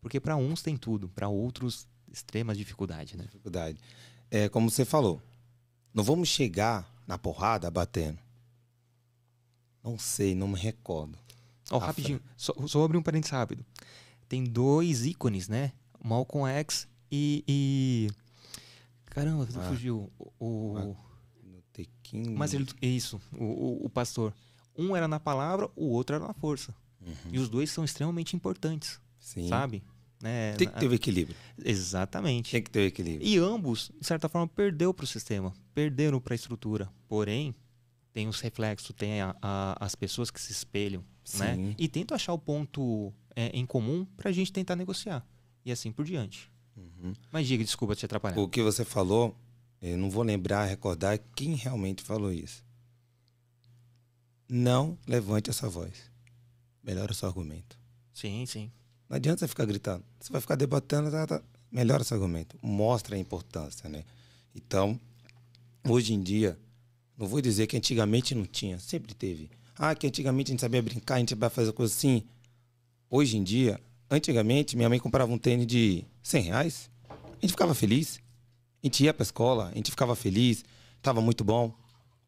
porque 0.00 0.18
para 0.18 0.34
uns 0.34 0.60
tem 0.60 0.76
tudo, 0.76 1.08
para 1.10 1.28
outros 1.28 1.86
extrema 2.10 2.54
dificuldade, 2.54 3.16
né? 3.16 3.24
Dificuldade. 3.24 3.78
É 4.36 4.48
como 4.48 4.68
você 4.68 4.84
falou, 4.84 5.22
não 5.94 6.02
vamos 6.02 6.28
chegar 6.28 6.92
na 7.06 7.16
porrada 7.16 7.70
batendo. 7.70 8.18
Não 9.80 9.96
sei, 9.96 10.34
não 10.34 10.48
me 10.48 10.58
recordo. 10.58 11.16
Ó, 11.70 11.78
rapidinho, 11.78 12.20
só, 12.36 12.52
só 12.66 12.82
abrir 12.82 12.98
um 12.98 13.02
parênteses 13.02 13.30
rápido. 13.30 13.64
Tem 14.28 14.42
dois 14.42 15.06
ícones, 15.06 15.46
né? 15.46 15.72
Malcolm 16.02 16.50
X 16.50 16.88
e. 17.12 17.44
e... 17.46 18.10
Caramba, 19.04 19.46
Ah. 19.54 19.68
fugiu. 19.68 20.10
O. 20.40 20.96
Tequim. 21.72 22.34
Mas 22.34 22.54
ele, 22.54 22.66
isso, 22.82 23.20
o, 23.32 23.44
o, 23.44 23.86
o 23.86 23.88
pastor. 23.88 24.34
Um 24.76 24.96
era 24.96 25.06
na 25.06 25.20
palavra, 25.20 25.70
o 25.76 25.86
outro 25.90 26.16
era 26.16 26.26
na 26.26 26.34
força. 26.34 26.74
E 27.30 27.38
os 27.38 27.48
dois 27.48 27.70
são 27.70 27.84
extremamente 27.84 28.34
importantes, 28.34 28.98
Sim. 29.20 29.48
sabe? 29.48 29.84
Né? 30.24 30.54
Tem 30.54 30.66
que 30.66 30.80
ter 30.80 30.88
o 30.88 30.94
equilíbrio. 30.94 31.36
Exatamente. 31.62 32.50
Tem 32.50 32.62
que 32.62 32.70
ter 32.70 32.78
o 32.80 32.86
equilíbrio. 32.86 33.28
E 33.28 33.36
ambos, 33.36 33.90
de 34.00 34.06
certa 34.06 34.26
forma, 34.26 34.48
perdeu 34.48 34.94
para 34.94 35.04
o 35.04 35.06
sistema, 35.06 35.52
perderam 35.74 36.18
para 36.18 36.32
a 36.32 36.36
estrutura. 36.36 36.90
Porém, 37.06 37.54
tem 38.10 38.26
os 38.26 38.40
reflexos, 38.40 38.94
tem 38.96 39.20
a- 39.20 39.36
a- 39.42 39.76
as 39.84 39.94
pessoas 39.94 40.30
que 40.30 40.40
se 40.40 40.50
espelham, 40.50 41.04
né? 41.38 41.74
E 41.78 41.86
tentam 41.88 42.14
achar 42.14 42.32
o 42.32 42.38
ponto 42.38 43.12
é, 43.36 43.48
em 43.48 43.66
comum 43.66 44.06
para 44.16 44.30
a 44.30 44.32
gente 44.32 44.50
tentar 44.50 44.76
negociar. 44.76 45.26
E 45.62 45.70
assim 45.70 45.92
por 45.92 46.04
diante. 46.06 46.50
Mas 47.30 47.46
diga, 47.46 47.62
desculpa 47.62 47.94
te 47.94 48.06
atrapalhar. 48.06 48.38
O 48.38 48.48
que 48.48 48.62
você 48.62 48.82
falou, 48.84 49.36
eu 49.82 49.98
não 49.98 50.08
vou 50.08 50.22
lembrar, 50.22 50.64
recordar 50.64 51.18
quem 51.36 51.54
realmente 51.54 52.02
falou 52.02 52.32
isso. 52.32 52.64
Não 54.48 54.96
levante 55.06 55.50
essa 55.50 55.68
voz. 55.68 56.10
Melhora 56.82 57.12
o 57.12 57.14
seu 57.14 57.28
argumento. 57.28 57.78
Sim, 58.12 58.46
sim. 58.46 58.70
Não 59.08 59.16
adianta 59.16 59.40
você 59.40 59.48
ficar 59.48 59.64
gritando. 59.64 60.04
Você 60.20 60.32
vai 60.32 60.40
ficar 60.40 60.56
debatendo, 60.56 61.10
tá, 61.10 61.26
tá. 61.26 61.42
melhora 61.70 62.02
esse 62.02 62.14
argumento. 62.14 62.56
Mostra 62.62 63.16
a 63.16 63.18
importância, 63.18 63.88
né? 63.88 64.04
Então, 64.54 64.98
hoje 65.88 66.14
em 66.14 66.22
dia, 66.22 66.58
não 67.16 67.26
vou 67.26 67.40
dizer 67.40 67.66
que 67.66 67.76
antigamente 67.76 68.34
não 68.34 68.44
tinha, 68.44 68.78
sempre 68.78 69.14
teve. 69.14 69.50
Ah, 69.76 69.94
que 69.94 70.06
antigamente 70.06 70.50
a 70.50 70.52
gente 70.52 70.60
sabia 70.60 70.82
brincar, 70.82 71.16
a 71.16 71.18
gente 71.18 71.30
sabia 71.30 71.50
fazer 71.50 71.72
coisa 71.72 71.92
assim. 71.92 72.22
Hoje 73.10 73.36
em 73.36 73.42
dia, 73.42 73.80
antigamente, 74.10 74.76
minha 74.76 74.88
mãe 74.88 74.98
comprava 74.98 75.32
um 75.32 75.38
tênis 75.38 75.66
de 75.66 76.04
100 76.22 76.42
reais, 76.42 76.90
a 77.10 77.40
gente 77.40 77.50
ficava 77.50 77.74
feliz. 77.74 78.20
A 78.82 78.86
gente 78.86 79.02
ia 79.02 79.14
pra 79.14 79.22
escola, 79.22 79.70
a 79.72 79.74
gente 79.74 79.90
ficava 79.90 80.14
feliz, 80.14 80.64
tava 81.00 81.20
muito 81.20 81.42
bom. 81.42 81.74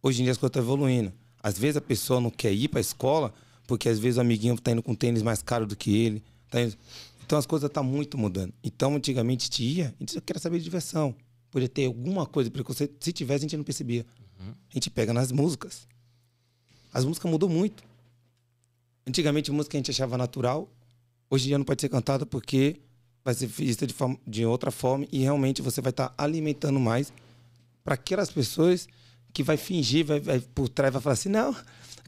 Hoje 0.02 0.22
em 0.22 0.24
dia 0.24 0.32
as 0.32 0.38
coisas 0.38 0.50
estão 0.50 0.62
evoluindo. 0.62 1.12
Às 1.42 1.58
vezes 1.58 1.76
a 1.76 1.80
pessoa 1.80 2.20
não 2.20 2.30
quer 2.30 2.52
ir 2.52 2.68
pra 2.68 2.80
escola 2.80 3.32
porque 3.66 3.88
às 3.88 3.98
vezes 3.98 4.16
o 4.16 4.20
amiguinho 4.20 4.58
tá 4.58 4.70
indo 4.70 4.82
com 4.82 4.94
tênis 4.94 5.22
mais 5.22 5.42
caro 5.42 5.66
do 5.66 5.76
que 5.76 5.94
ele. 5.94 6.24
Tá 6.50 6.58
Então 7.24 7.38
as 7.38 7.46
coisas 7.46 7.68
estão 7.68 7.82
muito 7.84 8.16
mudando. 8.16 8.52
Então 8.62 8.94
antigamente 8.94 9.42
a 9.42 9.46
gente 9.46 9.62
ia, 9.64 9.94
a 9.98 10.02
gente 10.02 10.20
queria 10.20 10.40
saber 10.40 10.58
de 10.58 10.64
diversão. 10.64 11.14
Podia 11.50 11.68
ter 11.68 11.86
alguma 11.86 12.26
coisa 12.26 12.48
de 12.50 12.52
preconceito. 12.52 12.94
Se 13.02 13.12
tivesse, 13.12 13.38
a 13.44 13.48
gente 13.48 13.56
não 13.56 13.64
percebia. 13.64 14.04
A 14.70 14.74
gente 14.74 14.90
pega 14.90 15.12
nas 15.12 15.32
músicas. 15.32 15.86
As 16.92 17.04
músicas 17.04 17.30
mudou 17.30 17.48
muito. 17.48 17.82
Antigamente, 19.06 19.50
música 19.52 19.76
a 19.76 19.78
gente 19.78 19.90
achava 19.90 20.16
natural. 20.18 20.68
Hoje 21.30 21.44
em 21.44 21.48
dia 21.48 21.58
não 21.58 21.64
pode 21.64 21.80
ser 21.80 21.88
cantada 21.88 22.26
porque 22.26 22.76
vai 23.24 23.34
ser 23.34 23.46
vista 23.46 23.86
de, 23.86 23.92
forma- 23.94 24.18
de 24.26 24.44
outra 24.44 24.70
forma 24.70 25.06
e 25.10 25.18
realmente 25.20 25.62
você 25.62 25.80
vai 25.80 25.90
estar 25.90 26.14
alimentando 26.16 26.78
mais 26.78 27.12
para 27.84 27.94
aquelas 27.94 28.30
pessoas 28.30 28.86
que 29.32 29.42
vai 29.42 29.56
fingir, 29.56 30.04
vai, 30.04 30.20
vai 30.20 30.40
por 30.40 30.68
trás, 30.68 30.92
vai 30.92 31.02
falar 31.02 31.14
assim, 31.14 31.28
não, 31.28 31.54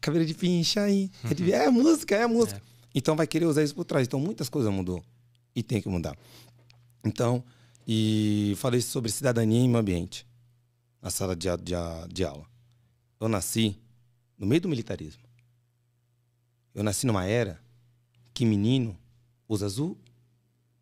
cabelo 0.01 0.25
de 0.25 0.35
pincha 0.35 0.83
aí. 0.83 1.11
É, 1.29 1.35
de- 1.35 1.53
é 1.53 1.71
música, 1.71 2.15
é 2.17 2.27
música. 2.27 2.63
Então 2.95 3.17
vai 3.17 3.27
querer 3.27 3.47
usar 3.47 3.63
isso 3.63 3.75
por 3.75 3.85
trás. 3.85 4.07
Então 4.07 4.21
muitas 4.21 4.49
coisas 4.49 4.73
mudou 4.73 5.03
e 5.55 5.63
tem 5.63 5.81
que 5.81 5.89
mudar. 5.89 6.17
Então, 7.05 7.43
e 7.87 8.55
falei 8.57 8.81
sobre 8.81 9.11
cidadania 9.11 9.61
e 9.61 9.67
meio 9.67 9.79
ambiente 9.79 10.27
na 11.01 11.11
sala 11.11 11.35
de, 11.35 11.49
de, 11.57 11.75
de 12.13 12.25
aula. 12.25 12.47
Eu 13.21 13.29
nasci 13.29 13.79
no 14.37 14.47
meio 14.47 14.61
do 14.61 14.69
militarismo. 14.69 15.23
Eu 16.75 16.83
nasci 16.83 17.07
numa 17.07 17.25
era 17.25 17.61
que 18.33 18.45
menino 18.45 18.97
usa 19.49 19.67
azul 19.67 19.99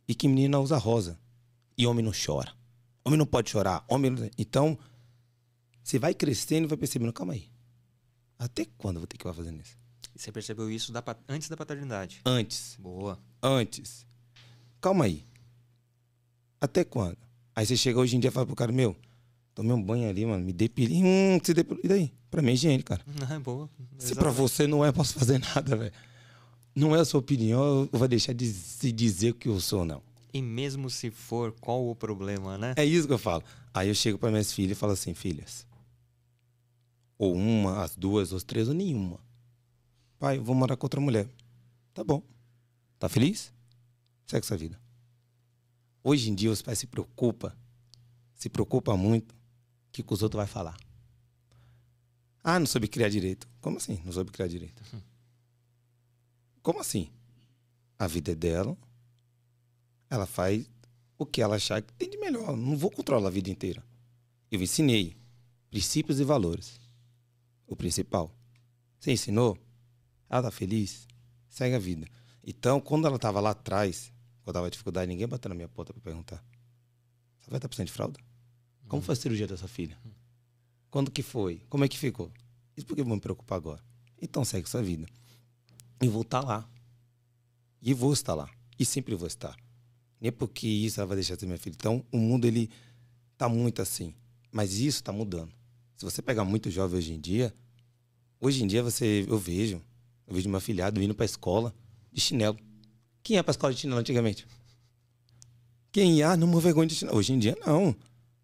e 0.07 0.15
que 0.15 0.29
menina 0.29 0.59
usa 0.59 0.77
rosa. 0.77 1.19
E 1.79 1.87
homem 1.87 2.05
não 2.05 2.13
chora. 2.13 2.53
Homem 3.05 3.19
não 3.19 3.27
pode 3.27 3.51
chorar. 3.51 3.85
Homem 3.89 4.11
não... 4.11 4.31
Então, 4.37 4.79
você 5.83 5.99
vai 5.99 6.13
crescendo 6.13 6.65
e 6.65 6.69
vai 6.69 6.77
percebendo, 6.77 7.13
calma 7.13 7.35
aí. 7.35 7.49
Até 8.39 8.67
quando 8.77 8.97
eu 8.97 9.01
vou 9.01 9.07
ter 9.07 9.17
que 9.17 9.23
ficar 9.23 9.33
fazendo 9.33 9.61
isso? 9.61 9.79
E 10.17 10.19
Você 10.19 10.33
percebeu 10.33 10.71
isso 10.71 10.93
da 10.93 11.05
antes 11.29 11.47
da 11.47 11.59
paternidade. 11.59 12.23
Antes. 12.25 12.75
Boa. 12.81 13.19
Antes. 13.43 14.07
Calma 14.81 15.05
aí. 15.05 15.23
Até 16.59 16.85
quando? 16.85 17.19
Aí 17.55 17.67
você 17.67 17.77
chega 17.77 17.99
hoje 18.01 18.17
em 18.17 18.21
dia 18.21 18.29
e 18.29 18.33
fala 18.33 18.47
pro 18.47 18.57
cara, 18.57 18.73
meu, 18.73 18.97
tomei 19.55 19.73
um 19.75 19.83
banho 19.83 20.09
ali, 20.09 20.25
mano, 20.25 20.43
me 20.43 20.55
depilei. 20.55 21.03
Hum, 21.05 21.39
se 21.43 21.53
depilou. 21.53 21.83
E 21.85 21.89
daí? 21.89 22.13
Pra 22.31 22.41
mim 22.41 22.53
é 22.53 22.55
higiene, 22.55 22.83
cara. 22.83 23.03
Não, 23.07 23.29
é 23.37 23.39
boa. 23.39 23.69
Se 23.99 24.15
pra 24.15 24.31
você 24.31 24.67
não 24.67 24.83
é, 24.83 24.91
posso 24.91 25.13
fazer 25.19 25.39
nada, 25.55 25.77
velho. 25.77 25.93
Não 26.75 26.97
é 26.97 27.01
a 27.01 27.05
sua 27.05 27.21
opinião, 27.21 27.87
eu 27.93 27.99
vou 27.99 28.09
deixar 28.09 28.33
de 28.33 28.47
se 28.51 28.91
dizer 28.91 29.33
o 29.33 29.35
que 29.35 29.49
eu 29.49 29.61
sou, 29.61 29.85
não. 29.85 30.03
E 30.33 30.41
mesmo 30.41 30.89
se 30.89 31.11
for, 31.11 31.53
qual 31.61 31.87
o 31.87 31.95
problema, 31.95 32.57
né? 32.57 32.73
É 32.77 32.85
isso 32.85 33.07
que 33.07 33.13
eu 33.13 33.19
falo. 33.19 33.43
Aí 33.73 33.89
eu 33.89 33.95
chego 33.95 34.17
para 34.19 34.31
minhas 34.31 34.51
filhas 34.51 34.73
e 34.79 34.81
falo 34.81 34.93
assim, 34.93 35.13
filhas. 35.13 35.67
Ou 37.19 37.35
uma, 37.35 37.83
as 37.83 37.95
duas, 37.97 38.33
ou 38.33 38.39
as 38.39 38.45
três, 38.45 38.69
ou 38.69 38.75
nenhuma. 38.75 39.26
Pai, 40.19 40.39
vou 40.39 40.55
morar 40.55 40.77
com 40.77 40.87
outra 40.87 41.01
mulher. 41.01 41.29
Tá 41.93 42.03
bom. 42.03 42.23
Tá 42.99 43.09
feliz? 43.09 43.53
Segue 44.27 44.47
sua 44.47 44.57
vida. 44.57 44.81
Hoje 46.03 46.31
em 46.31 46.35
dia 46.35 46.51
os 46.51 46.63
pais 46.63 46.79
se 46.79 46.87
preocupam, 46.87 47.53
se 48.35 48.49
preocupam 48.49 48.97
muito, 48.97 49.33
o 49.33 49.37
que, 49.93 50.03
que 50.03 50.13
os 50.13 50.23
outros 50.23 50.39
vão 50.39 50.47
falar. 50.47 50.77
Ah, 52.43 52.61
não 52.61 52.67
soube 52.67 52.87
criar 52.87 53.09
direito. 53.09 53.49
Como 53.61 53.77
assim? 53.77 54.01
Não 54.05 54.13
soube 54.13 54.31
criar 54.31 54.47
direito. 54.47 54.83
Como 56.63 56.81
assim? 56.81 57.11
A 57.99 58.07
vida 58.07 58.33
é 58.33 58.35
dela. 58.35 58.77
Ela 60.09 60.27
faz 60.27 60.71
o 61.19 61.27
que 61.27 61.43
ela 61.43 61.57
achar 61.57 61.83
que 61.83 61.93
tem 61.95 62.09
de 62.09 62.17
melhor. 62.19 62.57
Não 62.57 62.77
vou 62.77 62.91
controlar 62.91 63.27
a 63.27 63.33
vida 63.33 63.51
inteira. 63.51 63.83
Eu 64.51 64.63
ensinei 64.63 65.17
princípios 65.71 66.21
e 66.21 66.25
valores. 66.25 66.79
O 67.67 67.75
principal. 67.75 68.33
Você 69.01 69.13
ensinou? 69.13 69.59
Ela 70.29 70.43
tá 70.43 70.51
feliz? 70.51 71.07
Segue 71.49 71.75
a 71.75 71.79
vida. 71.79 72.07
Então, 72.45 72.81
quando 72.81 73.07
ela 73.07 73.19
tava 73.19 73.41
lá 73.41 73.51
atrás, 73.51 74.13
quando 74.43 74.55
tava 74.55 74.71
dificuldade, 74.71 75.09
ninguém 75.09 75.27
bateu 75.27 75.49
na 75.49 75.55
minha 75.55 75.69
porta 75.69 75.93
para 75.93 76.03
perguntar. 76.03 76.45
Você 77.41 77.51
vai 77.51 77.59
estar 77.59 77.69
precisando 77.69 77.87
de 77.89 77.93
fralda? 77.93 78.21
Como 78.89 79.03
foi 79.03 79.15
a 79.15 79.17
cirurgia 79.17 79.47
da 79.47 79.57
sua 79.57 79.69
filha? 79.69 79.99
Quando 80.91 81.11
que 81.11 81.23
foi? 81.23 81.63
Como 81.69 81.85
é 81.85 81.89
que 81.89 81.99
ficou? 81.99 82.31
Isso 82.77 82.87
porque 82.87 83.01
eu 83.01 83.05
vou 83.05 83.15
me 83.15 83.21
preocupar 83.21 83.57
agora. 83.57 83.83
Então 84.21 84.45
segue 84.45 84.69
sua 84.69 84.83
vida. 84.83 85.07
E 86.03 86.09
vou 86.09 86.23
estar 86.23 86.41
lá. 86.41 86.69
E 87.83 87.95
vou 87.95 88.13
estar 88.13 88.35
lá. 88.35 88.51
E 88.79 88.85
sempre 88.85 89.15
vou 89.15 89.27
estar. 89.27 89.57
Nem 90.21 90.33
porque 90.33 90.67
isso 90.67 91.01
ela 91.01 91.07
vai 91.07 91.17
deixar 91.17 91.35
de 91.35 91.41
ser 91.41 91.47
minha 91.47 91.59
filha. 91.59 91.75
Então, 91.79 92.05
o 92.11 92.19
mundo, 92.19 92.47
ele 92.47 92.71
tá 93.37 93.49
muito 93.49 93.83
assim. 93.83 94.15
Mas 94.51 94.79
isso 94.79 95.03
tá 95.03 95.13
mudando. 95.13 95.53
Se 95.97 96.05
você 96.05 96.21
pegar 96.23 96.45
muito 96.45 96.71
jovem 96.71 96.99
hoje 96.99 97.13
em 97.13 97.21
dia, 97.21 97.55
hoje 98.41 98.63
em 98.63 98.67
dia 98.67 98.83
você, 98.83 99.25
eu 99.29 99.39
vejo, 99.39 99.83
eu 100.27 100.35
vejo 100.35 100.49
meu 100.49 100.59
afilhado 100.59 101.01
indo 101.03 101.15
pra 101.15 101.25
escola 101.25 101.75
de 102.13 102.21
chinelo. 102.21 102.59
Quem 103.23 103.37
ia 103.37 103.45
pra 103.45 103.51
escola 103.51 103.73
de 103.73 103.81
chinelo 103.81 104.01
antigamente? 104.01 104.47
Quem 105.93 106.19
ia? 106.19 106.31
Ah, 106.31 106.37
não, 106.37 106.47
uma 106.47 106.61
vergonha 106.61 106.87
de 106.87 106.95
chinelo. 106.95 107.17
Hoje 107.17 107.33
em 107.33 107.39
dia, 107.39 107.57
não. 107.65 107.95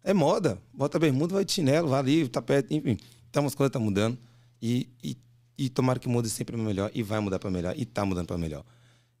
É 0.03 0.13
moda. 0.13 0.61
Bota 0.73 0.97
bermuda, 0.97 1.35
vai 1.35 1.45
de 1.45 1.51
chinelo, 1.51 1.89
vai 1.89 1.99
ali, 1.99 2.27
tapete, 2.27 2.73
enfim. 2.73 2.97
Então, 3.29 3.45
as 3.45 3.55
coisas 3.55 3.69
estão 3.69 3.81
mudando. 3.81 4.17
E, 4.61 4.89
e, 5.03 5.17
e 5.57 5.69
tomara 5.69 5.99
que 5.99 6.07
mude 6.07 6.29
sempre 6.29 6.55
para 6.55 6.63
melhor. 6.65 6.91
E 6.93 7.03
vai 7.03 7.19
mudar 7.19 7.39
para 7.39 7.51
melhor. 7.51 7.73
E 7.77 7.85
tá 7.85 8.05
mudando 8.05 8.27
para 8.27 8.37
melhor. 8.37 8.65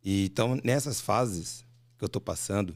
E, 0.03 0.25
então, 0.25 0.59
nessas 0.63 0.99
fases 0.99 1.63
que 1.97 2.03
eu 2.03 2.09
tô 2.09 2.19
passando, 2.19 2.75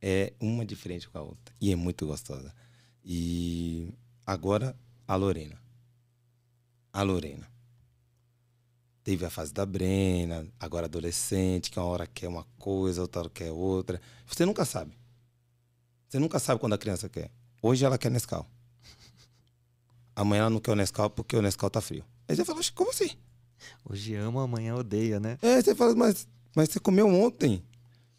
é 0.00 0.32
uma 0.38 0.66
diferente 0.66 1.08
com 1.08 1.18
a 1.18 1.22
outra. 1.22 1.54
E 1.60 1.72
é 1.72 1.76
muito 1.76 2.06
gostosa. 2.06 2.54
E 3.04 3.88
agora, 4.26 4.76
a 5.06 5.16
Lorena. 5.16 5.58
A 6.92 7.02
Lorena. 7.02 7.53
Teve 9.04 9.26
a 9.26 9.30
fase 9.30 9.52
da 9.52 9.66
Brena, 9.66 10.46
agora 10.58 10.86
adolescente, 10.86 11.70
que 11.70 11.78
uma 11.78 11.84
hora 11.84 12.06
quer 12.06 12.26
uma 12.26 12.44
coisa, 12.58 13.02
outra 13.02 13.20
hora 13.20 13.30
quer 13.30 13.52
outra. 13.52 14.00
Você 14.26 14.46
nunca 14.46 14.64
sabe. 14.64 14.96
Você 16.08 16.18
nunca 16.18 16.38
sabe 16.38 16.58
quando 16.58 16.72
a 16.72 16.78
criança 16.78 17.06
quer. 17.06 17.30
Hoje 17.60 17.84
ela 17.84 17.98
quer 17.98 18.10
Nescau. 18.10 18.46
Amanhã 20.16 20.42
ela 20.42 20.50
não 20.50 20.58
quer 20.60 20.72
o 20.72 20.74
Nescau 20.74 21.10
porque 21.10 21.36
o 21.36 21.42
Nescau 21.42 21.68
tá 21.68 21.82
frio. 21.82 22.02
Aí 22.26 22.34
você 22.34 22.46
fala, 22.46 22.60
"Oxe, 22.60 22.72
como 22.72 22.90
assim? 22.90 23.10
Hoje 23.84 24.14
ama, 24.14 24.44
amanhã 24.44 24.74
odeia, 24.74 25.20
né? 25.20 25.38
É, 25.42 25.60
você 25.60 25.74
fala, 25.74 25.94
mas, 25.94 26.26
mas 26.56 26.70
você 26.70 26.80
comeu 26.80 27.06
ontem. 27.06 27.62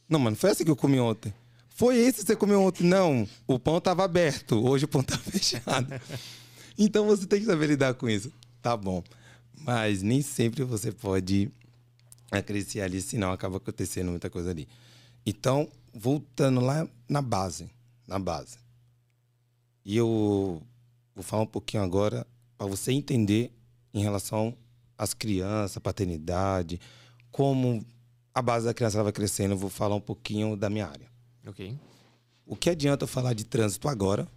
Não, 0.08 0.20
mas 0.20 0.34
não 0.34 0.38
foi 0.38 0.52
essa 0.52 0.64
que 0.64 0.70
eu 0.70 0.76
comi 0.76 1.00
ontem. 1.00 1.34
Foi 1.70 1.98
esse 1.98 2.22
que 2.22 2.28
você 2.28 2.36
comeu 2.36 2.62
ontem. 2.62 2.84
Não, 2.86 3.28
o 3.48 3.58
pão 3.58 3.82
tava 3.82 4.04
aberto, 4.04 4.64
hoje 4.64 4.86
o 4.86 4.88
pão 4.88 5.04
tá 5.04 5.18
fechado. 5.20 5.88
então 6.78 7.06
você 7.08 7.26
tem 7.26 7.40
que 7.40 7.46
saber 7.46 7.68
lidar 7.68 7.96
com 7.96 8.08
isso. 8.08 8.32
Tá 8.62 8.78
bom. 8.78 9.04
Mas 9.66 10.04
nem 10.04 10.22
sempre 10.22 10.64
você 10.64 10.92
pode 10.92 11.50
acrescer 12.30 12.82
ali, 12.82 13.02
senão 13.02 13.32
acaba 13.32 13.58
acontecendo 13.58 14.12
muita 14.12 14.30
coisa 14.30 14.52
ali. 14.52 14.68
Então, 15.26 15.68
voltando 15.92 16.62
lá 16.62 16.88
na 17.10 17.20
base, 17.20 17.68
na 18.08 18.20
base. 18.20 18.60
E 19.84 19.98
eu 19.98 20.62
vou 21.16 21.24
falar 21.24 21.42
um 21.44 21.48
pouquinho 21.48 21.82
agora 21.82 22.28
para 22.56 22.68
você 22.68 22.92
entender 22.92 23.52
em 23.92 24.04
relação 24.04 24.56
às 24.96 25.16
crianças, 25.16 25.82
paternidade, 25.82 26.80
como 27.32 27.84
a 28.36 28.42
base 28.44 28.68
da 28.68 28.74
criança 28.74 29.02
vai 29.02 29.12
crescendo. 29.12 29.56
Eu 29.56 29.58
vou 29.58 29.70
falar 29.72 29.96
um 29.96 30.02
pouquinho 30.02 30.56
da 30.56 30.70
minha 30.70 30.86
área. 30.86 31.08
Ok. 31.48 31.76
O 32.46 32.56
que 32.56 32.70
adianta 32.70 33.06
eu 33.06 33.08
falar 33.08 33.34
de 33.34 33.46
trânsito 33.46 33.90
agora? 33.90 34.28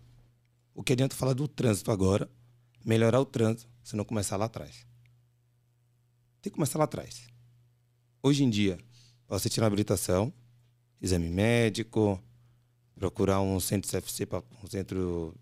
O 0.75 0.83
que 0.83 0.95
adianta 0.95 1.15
eu 1.15 1.19
falar 1.19 1.35
do 1.35 1.47
trânsito 1.47 1.91
agora? 1.91 2.31
Melhorar 2.83 3.21
o 3.21 3.27
trânsito 3.27 3.69
se 3.83 3.95
não 3.95 4.05
começar 4.05 4.39
lá 4.39 4.47
atrás. 4.47 4.88
Tem 6.41 6.51
que 6.51 6.57
começar 6.57 6.79
lá 6.79 6.85
atrás. 6.85 7.27
Hoje 8.23 8.45
em 8.45 8.51
dia, 8.51 8.79
você 9.29 9.49
tirar 9.49 9.67
a 9.67 9.69
habilitação, 9.69 10.33
exame 11.01 11.29
médico, 11.29 12.23
procurar 12.95 13.41
um 13.41 13.61
centro 13.61 13.91
CFC, 13.91 14.27
pra, 14.27 14.43
um 14.63 14.69
centro 14.69 15.35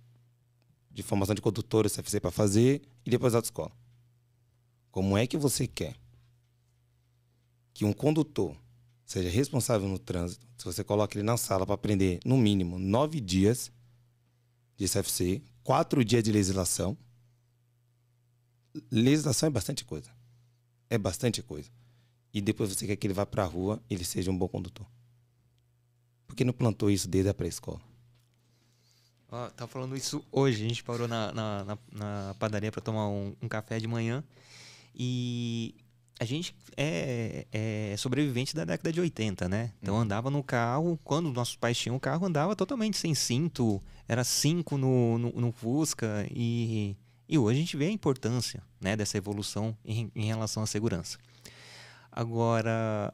de 0.90 1.02
formação 1.02 1.34
de 1.34 1.42
condutores 1.42 1.94
CFC 1.94 2.20
para 2.20 2.30
fazer 2.30 2.82
e 3.04 3.10
depois 3.10 3.34
a 3.34 3.38
autoescola. 3.38 3.72
Como 4.90 5.16
é 5.16 5.26
que 5.26 5.36
você 5.36 5.66
quer 5.66 5.94
que 7.74 7.84
um 7.84 7.92
condutor 7.92 8.56
seja 9.04 9.28
responsável 9.28 9.86
no 9.88 9.98
trânsito 9.98 10.46
se 10.56 10.64
você 10.64 10.82
coloca 10.82 11.16
ele 11.16 11.22
na 11.22 11.36
sala 11.36 11.66
para 11.66 11.74
aprender, 11.74 12.18
no 12.24 12.38
mínimo, 12.38 12.78
nove 12.78 13.20
dias 13.20 13.70
de 14.76 14.88
CFC, 14.88 15.42
quatro 15.62 16.02
dias 16.02 16.24
de 16.24 16.32
legislação? 16.32 16.96
Legislação 18.90 19.48
é 19.48 19.50
bastante 19.50 19.84
coisa. 19.84 20.15
É 20.88 20.96
bastante 20.98 21.42
coisa. 21.42 21.70
E 22.32 22.40
depois 22.40 22.70
você 22.70 22.86
quer 22.86 22.96
que 22.96 23.06
ele 23.06 23.14
vá 23.14 23.24
para 23.24 23.42
a 23.42 23.46
rua 23.46 23.82
e 23.88 23.94
ele 23.94 24.04
seja 24.04 24.30
um 24.30 24.36
bom 24.36 24.46
condutor. 24.46 24.86
Por 26.26 26.36
que 26.36 26.44
não 26.44 26.52
plantou 26.52 26.90
isso 26.90 27.08
desde 27.08 27.30
a 27.30 27.34
pré-escola? 27.34 27.80
Ó, 29.30 29.48
tá 29.50 29.66
falando 29.66 29.96
isso 29.96 30.24
hoje. 30.30 30.64
A 30.64 30.68
gente 30.68 30.84
parou 30.84 31.08
na, 31.08 31.32
na, 31.32 31.64
na, 31.64 31.78
na 31.92 32.34
padaria 32.38 32.70
para 32.70 32.80
tomar 32.80 33.08
um, 33.08 33.34
um, 33.40 33.48
café 33.48 33.78
de 33.78 33.88
manhã. 33.88 34.22
E 34.94 35.74
a 36.18 36.24
gente 36.24 36.54
é, 36.76 37.46
é, 37.52 37.94
sobrevivente 37.96 38.54
da 38.54 38.64
década 38.64 38.92
de 38.92 39.00
80, 39.00 39.48
né? 39.48 39.72
Então 39.82 39.94
uhum. 39.94 40.02
andava 40.02 40.30
no 40.30 40.42
carro, 40.42 40.98
quando 41.04 41.32
nossos 41.32 41.56
pais 41.56 41.76
tinham 41.78 41.98
carro, 41.98 42.26
andava 42.26 42.54
totalmente 42.54 42.96
sem 42.96 43.14
cinto. 43.14 43.82
Era 44.08 44.24
cinco 44.24 44.78
no, 44.78 45.18
no, 45.18 45.32
no 45.32 45.52
Fusca. 45.52 46.26
E, 46.30 46.96
e 47.28 47.38
hoje 47.38 47.58
a 47.58 47.60
gente 47.60 47.76
vê 47.76 47.86
a 47.86 47.90
importância 47.90 48.62
né, 48.80 48.96
dessa 48.96 49.16
evolução 49.16 49.76
em, 49.84 50.10
em 50.14 50.26
relação 50.26 50.62
à 50.62 50.66
segurança. 50.66 51.18
Agora, 52.10 53.12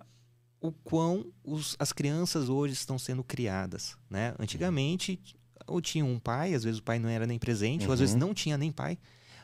o 0.60 0.70
quão 0.70 1.26
os, 1.42 1.74
as 1.78 1.92
crianças 1.92 2.48
hoje 2.48 2.74
estão 2.74 2.98
sendo 2.98 3.24
criadas, 3.24 3.96
né? 4.08 4.34
Antigamente, 4.38 5.20
ou 5.66 5.80
tinha 5.80 6.04
um 6.04 6.18
pai, 6.18 6.54
às 6.54 6.62
vezes 6.62 6.78
o 6.78 6.82
pai 6.82 6.98
não 6.98 7.08
era 7.08 7.26
nem 7.26 7.38
presente, 7.38 7.82
uhum. 7.82 7.88
ou 7.88 7.94
às 7.94 8.00
vezes 8.00 8.14
uhum. 8.14 8.20
não 8.20 8.34
tinha 8.34 8.56
nem 8.56 8.70
pai. 8.70 8.98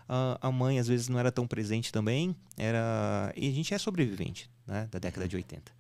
Uh, 0.08 0.38
a 0.40 0.50
mãe, 0.50 0.78
às 0.78 0.88
vezes, 0.88 1.08
não 1.08 1.18
era 1.18 1.30
tão 1.30 1.46
presente 1.46 1.92
também. 1.92 2.34
Era... 2.56 3.30
E 3.36 3.46
a 3.46 3.52
gente 3.52 3.74
é 3.74 3.78
sobrevivente, 3.78 4.50
né? 4.66 4.88
Da 4.90 4.98
década 4.98 5.28
de 5.28 5.36
80. 5.36 5.70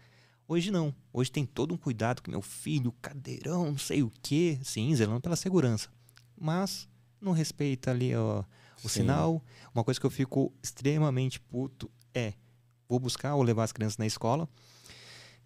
Hoje 0.46 0.70
não. 0.70 0.94
Hoje 1.12 1.30
tem 1.30 1.46
todo 1.46 1.72
um 1.72 1.76
cuidado 1.76 2.22
com 2.22 2.30
meu 2.30 2.42
filho, 2.42 2.92
cadeirão, 3.00 3.66
não 3.66 3.78
sei 3.78 4.02
o 4.02 4.12
quê. 4.22 4.58
Sim, 4.62 4.94
zelando 4.94 5.20
pela 5.20 5.36
segurança. 5.36 5.88
Mas 6.38 6.88
não 7.20 7.32
respeita 7.32 7.90
ali 7.90 8.14
ó, 8.14 8.44
o 8.84 8.88
Sim. 8.88 9.00
sinal. 9.00 9.42
Uma 9.74 9.84
coisa 9.84 9.98
que 9.98 10.06
eu 10.06 10.10
fico 10.10 10.52
extremamente 10.62 11.40
puto 11.40 11.90
é 12.14 12.32
vou 12.88 12.98
buscar 12.98 13.34
ou 13.34 13.42
levar 13.42 13.64
as 13.64 13.72
crianças 13.72 13.98
na 13.98 14.06
escola 14.06 14.48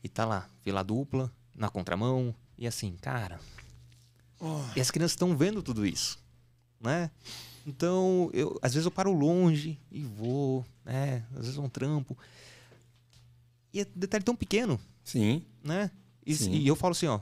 e 0.02 0.08
tá 0.08 0.24
lá, 0.24 0.48
fila 0.62 0.82
dupla, 0.82 1.32
na 1.54 1.68
contramão, 1.68 2.34
e 2.58 2.66
assim, 2.66 2.96
cara. 3.00 3.40
Oh. 4.40 4.60
E 4.74 4.80
as 4.80 4.90
crianças 4.90 5.12
estão 5.12 5.36
vendo 5.36 5.62
tudo 5.62 5.86
isso, 5.86 6.18
né? 6.80 7.10
Então, 7.64 8.28
eu, 8.32 8.58
às 8.60 8.74
vezes 8.74 8.84
eu 8.84 8.90
paro 8.90 9.12
longe 9.12 9.78
e 9.90 10.02
vou, 10.02 10.66
né? 10.84 11.24
Às 11.30 11.42
vezes 11.42 11.56
é 11.56 11.60
um 11.60 11.68
trampo. 11.68 12.18
E 13.72 13.80
é 13.80 13.86
detalhe 13.94 14.24
tão 14.24 14.34
pequeno. 14.34 14.80
Sim. 15.04 15.44
Né? 15.62 15.90
E, 16.26 16.34
Sim. 16.34 16.52
e 16.52 16.66
eu 16.66 16.74
falo 16.74 16.92
assim, 16.92 17.06
ó. 17.06 17.20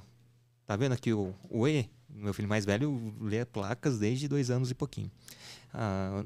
Tá 0.67 0.77
vendo 0.77 0.93
aqui 0.93 1.13
o, 1.13 1.35
o 1.49 1.69
E? 1.69 1.91
Meu 2.09 2.33
filho 2.33 2.49
mais 2.49 2.65
velho 2.65 3.15
lê 3.21 3.45
placas 3.45 3.99
desde 3.99 4.29
dois 4.29 4.51
anos 4.51 4.71
e 4.71 4.75
pouquinho. 4.75 5.11
Ah, 5.73 6.25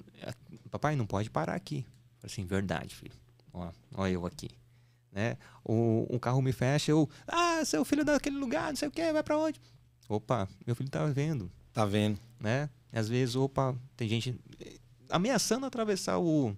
papai, 0.70 0.97
não 0.97 1.07
pode 1.07 1.30
parar 1.30 1.55
aqui. 1.55 1.86
Assim, 2.22 2.45
verdade, 2.45 2.95
filho. 2.95 3.14
Ó, 3.53 3.70
ó 3.95 4.07
eu 4.07 4.24
aqui. 4.26 4.51
Né? 5.12 5.36
O, 5.64 6.07
um 6.11 6.18
carro 6.18 6.42
me 6.42 6.53
fecha, 6.53 6.90
eu, 6.90 7.09
ah, 7.28 7.64
seu 7.64 7.84
filho 7.84 8.05
daquele 8.05 8.36
lugar, 8.36 8.68
não 8.70 8.76
sei 8.76 8.88
o 8.88 8.90
que, 8.90 9.12
vai 9.12 9.22
para 9.22 9.38
onde? 9.38 9.61
Opa, 10.09 10.49
meu 10.66 10.74
filho 10.74 10.90
tá 10.90 11.07
vendo. 11.07 11.51
Tá 11.72 11.84
vendo. 11.84 12.18
Né? 12.40 12.68
Às 12.92 13.09
vezes, 13.09 13.36
opa, 13.36 13.76
tem 13.97 14.09
gente 14.09 14.38
ameaçando 15.09 15.66
atravessar 15.66 16.18
o, 16.18 16.57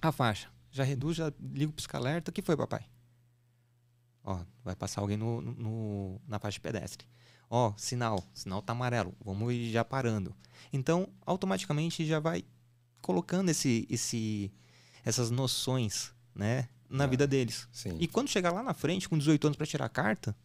a 0.00 0.12
faixa. 0.12 0.48
Já 0.70 0.84
reduz, 0.84 1.16
já 1.16 1.32
liga 1.40 1.70
o 1.70 1.74
pisca-alerta. 1.74 2.30
O 2.30 2.34
que 2.34 2.42
foi, 2.42 2.56
papai? 2.56 2.84
Ó, 4.22 4.38
vai 4.64 4.76
passar 4.76 5.00
alguém 5.00 5.16
no, 5.16 5.40
no, 5.40 6.20
na 6.28 6.38
faixa 6.38 6.54
de 6.54 6.60
pedestre. 6.60 7.06
Ó, 7.50 7.74
sinal, 7.76 8.24
sinal 8.32 8.62
tá 8.62 8.72
amarelo. 8.72 9.12
Vamos 9.24 9.52
ir 9.52 9.72
já 9.72 9.84
parando. 9.84 10.32
Então, 10.72 11.08
automaticamente 11.26 12.06
já 12.06 12.20
vai 12.20 12.44
colocando 13.02 13.48
esse, 13.48 13.88
esse, 13.90 14.52
essas 15.04 15.32
noções, 15.32 16.12
né, 16.32 16.68
na 16.88 17.04
é, 17.04 17.06
vida 17.08 17.26
deles. 17.26 17.68
Sim. 17.72 17.96
E 17.98 18.06
quando 18.06 18.28
chegar 18.28 18.52
lá 18.52 18.62
na 18.62 18.72
frente, 18.72 19.08
com 19.08 19.18
18 19.18 19.48
anos 19.48 19.56
para 19.56 19.66
tirar 19.66 19.86
a 19.86 19.88
carta, 19.88 20.36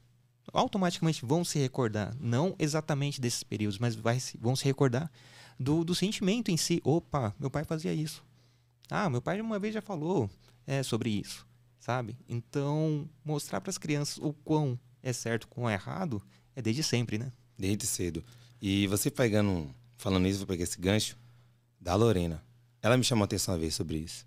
automaticamente 0.51 1.23
vão 1.23 1.45
se 1.45 1.59
recordar, 1.59 2.15
não 2.19 2.55
exatamente 2.57 3.21
desses 3.21 3.43
períodos, 3.43 3.77
mas 3.77 3.93
vai, 3.95 4.19
vão 4.39 4.55
se 4.55 4.65
recordar 4.65 5.11
do, 5.59 5.83
do 5.83 5.93
sentimento 5.93 6.49
em 6.49 6.57
si. 6.57 6.81
Opa, 6.83 7.35
meu 7.39 7.51
pai 7.51 7.63
fazia 7.63 7.93
isso. 7.93 8.23
Ah, 8.89 9.09
meu 9.09 9.21
pai 9.21 9.39
uma 9.41 9.59
vez 9.59 9.73
já 9.73 9.81
falou 9.81 10.29
é, 10.65 10.81
sobre 10.81 11.09
isso, 11.09 11.45
sabe? 11.79 12.17
Então, 12.27 13.07
mostrar 13.23 13.61
para 13.61 13.69
as 13.69 13.77
crianças 13.77 14.17
o 14.17 14.33
quão 14.33 14.79
é 15.03 15.13
certo, 15.13 15.43
o 15.43 15.47
quão 15.47 15.69
é 15.69 15.73
errado, 15.73 16.21
é 16.55 16.61
desde 16.61 16.83
sempre, 16.83 17.17
né? 17.17 17.31
Desde 17.57 17.85
cedo. 17.85 18.23
E 18.61 18.87
você 18.87 19.11
pegando, 19.11 19.69
falando 19.97 20.27
isso, 20.27 20.39
vou 20.39 20.47
pegar 20.47 20.63
esse 20.63 20.79
gancho 20.79 21.17
da 21.79 21.95
Lorena. 21.95 22.41
Ela 22.81 22.97
me 22.97 23.03
chamou 23.03 23.23
a 23.23 23.25
atenção 23.25 23.53
uma 23.53 23.59
vez 23.59 23.75
sobre 23.75 23.97
isso. 23.97 24.25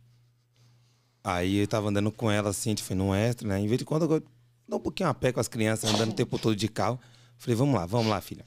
Aí 1.22 1.56
eu 1.56 1.68
tava 1.68 1.88
andando 1.88 2.10
com 2.10 2.30
ela 2.30 2.50
assim, 2.50 2.70
a 2.70 2.72
gente 2.72 2.82
foi 2.82 2.96
num 2.96 3.14
extra, 3.14 3.46
né? 3.46 3.58
Em 3.60 3.66
vez 3.66 3.78
de 3.78 3.84
quando 3.84 4.12
eu 4.12 4.22
dou 4.66 4.78
um 4.78 4.82
pouquinho 4.82 5.08
a 5.08 5.14
pé 5.14 5.32
com 5.32 5.40
as 5.40 5.48
crianças, 5.48 5.92
andando 5.92 6.10
o 6.10 6.14
tempo 6.14 6.38
todo 6.38 6.54
de 6.54 6.68
carro. 6.68 6.98
Falei, 7.36 7.56
vamos 7.56 7.74
lá, 7.74 7.86
vamos 7.86 8.08
lá, 8.08 8.20
filha. 8.20 8.44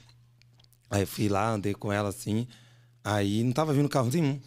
Aí 0.90 1.02
eu 1.02 1.06
fui 1.06 1.28
lá, 1.28 1.50
andei 1.50 1.74
com 1.74 1.92
ela 1.92 2.08
assim. 2.08 2.46
Aí 3.04 3.42
não 3.42 3.52
tava 3.52 3.72
vindo 3.72 3.88
carro 3.88 4.10
nenhum. 4.10 4.40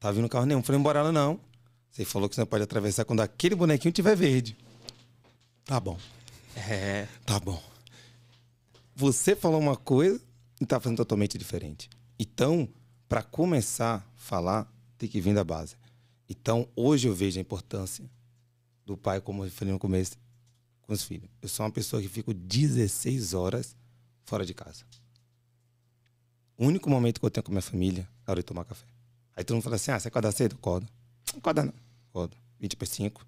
Tava 0.00 0.14
vindo 0.14 0.28
carro 0.28 0.46
nenhum. 0.46 0.62
Falei, 0.62 0.80
embora 0.80 1.00
ela 1.00 1.12
não. 1.12 1.38
Você 1.90 2.04
falou 2.04 2.28
que 2.28 2.34
você 2.34 2.40
não 2.40 2.46
pode 2.46 2.64
atravessar 2.64 3.04
quando 3.04 3.20
aquele 3.20 3.54
bonequinho 3.54 3.92
tiver 3.92 4.16
verde. 4.16 4.56
Tá 5.64 5.78
bom. 5.78 5.98
É. 6.56 7.06
Tá 7.26 7.38
bom. 7.38 7.62
Você 8.94 9.34
falou 9.34 9.60
uma 9.60 9.76
coisa 9.76 10.20
e 10.60 10.66
tá 10.66 10.78
fazendo 10.78 10.98
totalmente 10.98 11.38
diferente. 11.38 11.88
Então, 12.18 12.68
para 13.08 13.22
começar 13.22 13.96
a 13.96 14.02
falar, 14.16 14.72
tem 14.96 15.08
que 15.08 15.20
vir 15.20 15.34
da 15.34 15.42
base. 15.42 15.76
Então, 16.28 16.68
hoje 16.76 17.08
eu 17.08 17.14
vejo 17.14 17.38
a 17.38 17.40
importância 17.40 18.08
do 18.84 18.96
pai, 18.96 19.20
como 19.20 19.44
eu 19.44 19.50
falei 19.50 19.72
no 19.72 19.78
começo, 19.78 20.16
com 20.82 20.92
os 20.92 21.02
filhos. 21.02 21.28
Eu 21.40 21.48
sou 21.48 21.64
uma 21.64 21.72
pessoa 21.72 22.00
que 22.00 22.08
fico 22.08 22.32
16 22.32 23.34
horas 23.34 23.76
fora 24.24 24.44
de 24.44 24.54
casa. 24.54 24.84
O 26.56 26.66
único 26.66 26.88
momento 26.88 27.18
que 27.18 27.26
eu 27.26 27.30
tenho 27.30 27.44
com 27.44 27.50
minha 27.50 27.62
família 27.62 28.08
é 28.26 28.30
a 28.30 28.32
hora 28.32 28.40
de 28.40 28.46
tomar 28.46 28.64
café. 28.64 28.86
Aí 29.34 29.44
todo 29.44 29.56
mundo 29.56 29.64
fala 29.64 29.76
assim: 29.76 29.90
ah, 29.90 29.98
você 29.98 30.08
acorda 30.08 30.30
cedo? 30.30 30.54
Acorda. 30.54 30.86
Não 31.32 31.38
acorda 31.38 31.64
não. 31.64 31.74
Acorda. 32.10 32.36
20 32.60 32.76
para 32.76 32.86
5. 32.86 33.26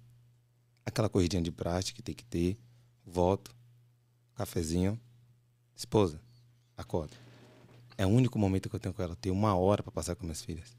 Aquela 0.85 1.09
corridinha 1.09 1.41
de 1.41 1.51
prática 1.51 1.97
que 1.97 2.03
tem 2.03 2.15
que 2.15 2.23
ter. 2.23 2.57
Volto. 3.05 3.53
Cafezinho. 4.35 4.99
Esposa, 5.75 6.19
acorda. 6.77 7.13
É 7.97 8.05
o 8.05 8.09
único 8.09 8.37
momento 8.37 8.69
que 8.69 8.75
eu 8.75 8.79
tenho 8.79 8.93
com 8.93 9.01
ela. 9.01 9.13
Eu 9.13 9.17
tenho 9.17 9.35
uma 9.35 9.55
hora 9.55 9.83
para 9.83 9.91
passar 9.91 10.15
com 10.15 10.23
minhas 10.23 10.41
filhas. 10.41 10.75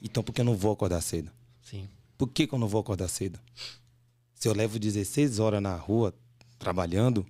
Então, 0.00 0.22
por 0.22 0.32
que 0.32 0.40
eu 0.40 0.44
não 0.44 0.56
vou 0.56 0.72
acordar 0.72 1.00
cedo? 1.00 1.30
Sim. 1.62 1.88
Por 2.16 2.28
que, 2.28 2.46
que 2.46 2.54
eu 2.54 2.58
não 2.58 2.68
vou 2.68 2.80
acordar 2.80 3.08
cedo? 3.08 3.40
Se 4.34 4.48
eu 4.48 4.54
levo 4.54 4.78
16 4.78 5.38
horas 5.38 5.62
na 5.62 5.74
rua 5.76 6.14
trabalhando, 6.58 7.26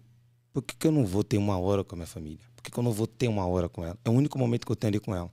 por 0.52 0.62
que, 0.62 0.74
que 0.76 0.86
eu 0.86 0.92
não 0.92 1.06
vou 1.06 1.24
ter 1.24 1.38
uma 1.38 1.58
hora 1.58 1.84
com 1.84 1.94
a 1.94 1.98
minha 1.98 2.06
família? 2.06 2.44
Por 2.56 2.62
que, 2.62 2.70
que 2.70 2.78
eu 2.78 2.82
não 2.82 2.92
vou 2.92 3.06
ter 3.06 3.28
uma 3.28 3.46
hora 3.46 3.68
com 3.68 3.84
ela? 3.84 3.98
É 4.04 4.10
o 4.10 4.12
único 4.12 4.38
momento 4.38 4.66
que 4.66 4.72
eu 4.72 4.76
tenho 4.76 4.90
ali 4.90 5.00
com 5.00 5.14
ela. 5.14 5.30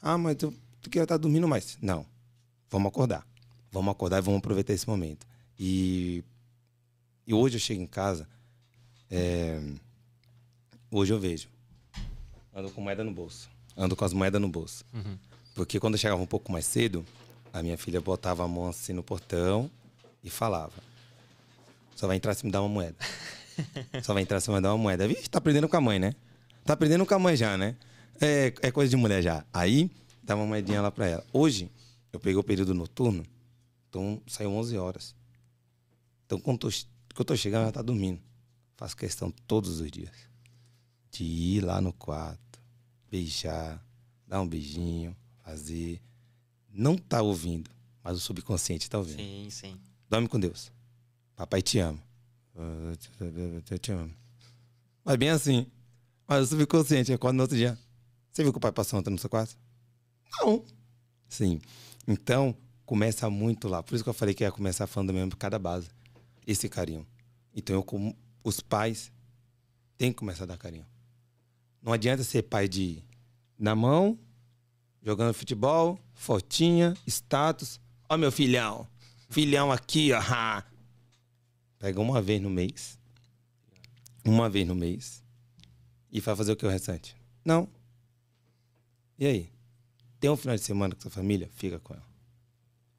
Ah, 0.00 0.16
mas 0.16 0.36
eu, 0.42 0.54
tu 0.80 0.88
quer 0.90 1.02
estar 1.02 1.16
dormindo 1.16 1.48
mais? 1.48 1.78
Não. 1.80 2.06
Vamos 2.70 2.88
acordar. 2.88 3.26
Vamos 3.70 3.90
acordar 3.90 4.18
e 4.18 4.20
vamos 4.20 4.38
aproveitar 4.38 4.72
esse 4.72 4.88
momento. 4.88 5.26
E, 5.58 6.24
e 7.26 7.34
hoje 7.34 7.56
eu 7.56 7.60
chego 7.60 7.82
em 7.82 7.86
casa, 7.86 8.28
é, 9.10 9.60
hoje 10.92 11.12
eu 11.12 11.18
vejo. 11.18 11.48
Ando 12.54 12.70
com 12.70 12.82
moeda 12.82 13.02
no 13.02 13.10
bolso. 13.10 13.48
Ando 13.76 13.96
com 13.96 14.04
as 14.04 14.12
moedas 14.12 14.40
no 14.40 14.48
bolso. 14.48 14.84
Uhum. 14.92 15.16
Porque 15.54 15.80
quando 15.80 15.94
eu 15.94 15.98
chegava 15.98 16.20
um 16.20 16.26
pouco 16.26 16.52
mais 16.52 16.66
cedo, 16.66 17.04
a 17.52 17.62
minha 17.62 17.78
filha 17.78 18.00
botava 18.00 18.44
a 18.44 18.48
mão 18.48 18.68
assim 18.68 18.92
no 18.92 19.02
portão 19.02 19.70
e 20.22 20.28
falava: 20.28 20.74
Só 21.96 22.06
vai 22.06 22.16
entrar 22.16 22.34
se 22.34 22.44
me 22.44 22.52
dar 22.52 22.60
uma 22.60 22.68
moeda. 22.68 22.96
Só 24.04 24.12
vai 24.12 24.22
entrar 24.22 24.38
se 24.40 24.50
me 24.50 24.60
dar 24.60 24.72
uma 24.72 24.78
moeda. 24.78 25.08
Vixe, 25.08 25.28
tá 25.30 25.38
aprendendo 25.38 25.68
com 25.68 25.76
a 25.76 25.80
mãe, 25.80 25.98
né? 25.98 26.14
Tá 26.64 26.74
aprendendo 26.74 27.06
com 27.06 27.14
a 27.14 27.18
mãe 27.18 27.34
já, 27.34 27.56
né? 27.56 27.74
É, 28.20 28.52
é 28.60 28.70
coisa 28.70 28.90
de 28.90 28.96
mulher 28.96 29.22
já. 29.22 29.44
Aí, 29.52 29.90
dá 30.22 30.36
uma 30.36 30.46
moedinha 30.46 30.82
lá 30.82 30.90
pra 30.90 31.06
ela. 31.06 31.24
Hoje, 31.32 31.70
eu 32.12 32.20
peguei 32.20 32.38
o 32.38 32.44
período 32.44 32.74
noturno, 32.74 33.24
então 33.88 34.20
saiu 34.26 34.52
11 34.52 34.76
horas. 34.76 35.14
Então, 36.26 36.38
quando, 36.38 36.58
tô, 36.58 36.68
quando 36.68 37.18
eu 37.18 37.24
tô 37.24 37.36
chegando, 37.36 37.62
ela 37.62 37.72
tá 37.72 37.82
dormindo. 37.82 38.20
Faço 38.76 38.96
questão 38.96 39.30
todos 39.46 39.80
os 39.80 39.90
dias 39.90 40.31
de 41.12 41.24
ir 41.24 41.60
lá 41.60 41.80
no 41.80 41.92
quarto, 41.92 42.60
beijar, 43.10 43.80
dar 44.26 44.40
um 44.40 44.48
beijinho, 44.48 45.14
fazer. 45.44 46.00
Não 46.68 46.96
tá 46.96 47.20
ouvindo, 47.20 47.70
mas 48.02 48.16
o 48.16 48.20
subconsciente 48.20 48.88
tá 48.88 48.98
ouvindo. 48.98 49.18
Sim, 49.18 49.48
sim. 49.50 49.80
Dorme 50.08 50.26
com 50.26 50.40
Deus. 50.40 50.72
Papai 51.36 51.60
te 51.60 51.78
ama. 51.78 52.02
Eu 52.54 53.78
te 53.78 53.92
amo. 53.92 54.12
Mas 55.04 55.16
bem 55.16 55.28
assim. 55.28 55.66
Mas 56.26 56.44
o 56.44 56.46
subconsciente 56.46 57.12
acorda 57.12 57.36
no 57.36 57.42
outro 57.42 57.56
dia. 57.56 57.78
Você 58.30 58.42
viu 58.42 58.52
que 58.52 58.58
o 58.58 58.60
pai 58.60 58.72
passou 58.72 58.98
ontem 58.98 59.10
no 59.10 59.18
seu 59.18 59.28
quarto? 59.28 59.56
Não. 60.40 60.64
Sim. 61.28 61.60
Então, 62.08 62.56
começa 62.86 63.28
muito 63.28 63.68
lá. 63.68 63.82
Por 63.82 63.94
isso 63.94 64.02
que 64.02 64.08
eu 64.08 64.14
falei 64.14 64.34
que 64.34 64.44
ia 64.44 64.52
começar 64.52 64.86
falando 64.86 65.12
mesmo 65.12 65.30
por 65.30 65.36
cada 65.36 65.58
base. 65.58 65.88
Esse 66.46 66.68
carinho. 66.68 67.06
Então, 67.54 67.76
eu, 67.76 67.82
como 67.82 68.16
os 68.42 68.60
pais 68.60 69.12
têm 69.98 70.10
que 70.10 70.18
começar 70.18 70.44
a 70.44 70.46
dar 70.46 70.56
carinho. 70.56 70.86
Não 71.82 71.92
adianta 71.92 72.22
ser 72.22 72.42
pai 72.44 72.68
de 72.68 73.02
na 73.58 73.74
mão, 73.74 74.18
jogando 75.02 75.34
futebol, 75.34 75.98
fotinha, 76.14 76.96
status. 77.06 77.80
Ó, 78.08 78.16
meu 78.16 78.30
filhão. 78.30 78.86
Filhão 79.28 79.72
aqui, 79.72 80.12
ó. 80.12 80.62
Pega 81.78 82.00
uma 82.00 82.22
vez 82.22 82.40
no 82.40 82.50
mês. 82.50 82.98
Uma 84.24 84.48
vez 84.48 84.66
no 84.66 84.74
mês. 84.74 85.22
E 86.10 86.20
vai 86.20 86.36
fazer 86.36 86.52
o 86.52 86.56
que 86.56 86.66
o 86.66 86.68
restante? 86.68 87.16
Não. 87.44 87.68
E 89.18 89.26
aí? 89.26 89.52
Tem 90.20 90.30
um 90.30 90.36
final 90.36 90.54
de 90.54 90.62
semana 90.62 90.94
com 90.94 91.00
sua 91.00 91.10
família? 91.10 91.50
Fica 91.56 91.80
com 91.80 91.94
ela. 91.94 92.06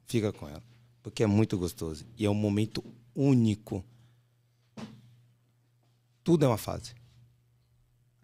Fica 0.06 0.32
com 0.32 0.46
ela. 0.46 0.62
Porque 1.02 1.22
é 1.22 1.26
muito 1.26 1.56
gostoso. 1.56 2.04
E 2.18 2.26
é 2.26 2.30
um 2.30 2.34
momento 2.34 2.84
único. 3.14 3.82
Tudo 6.22 6.44
é 6.44 6.48
uma 6.48 6.58
fase. 6.58 6.94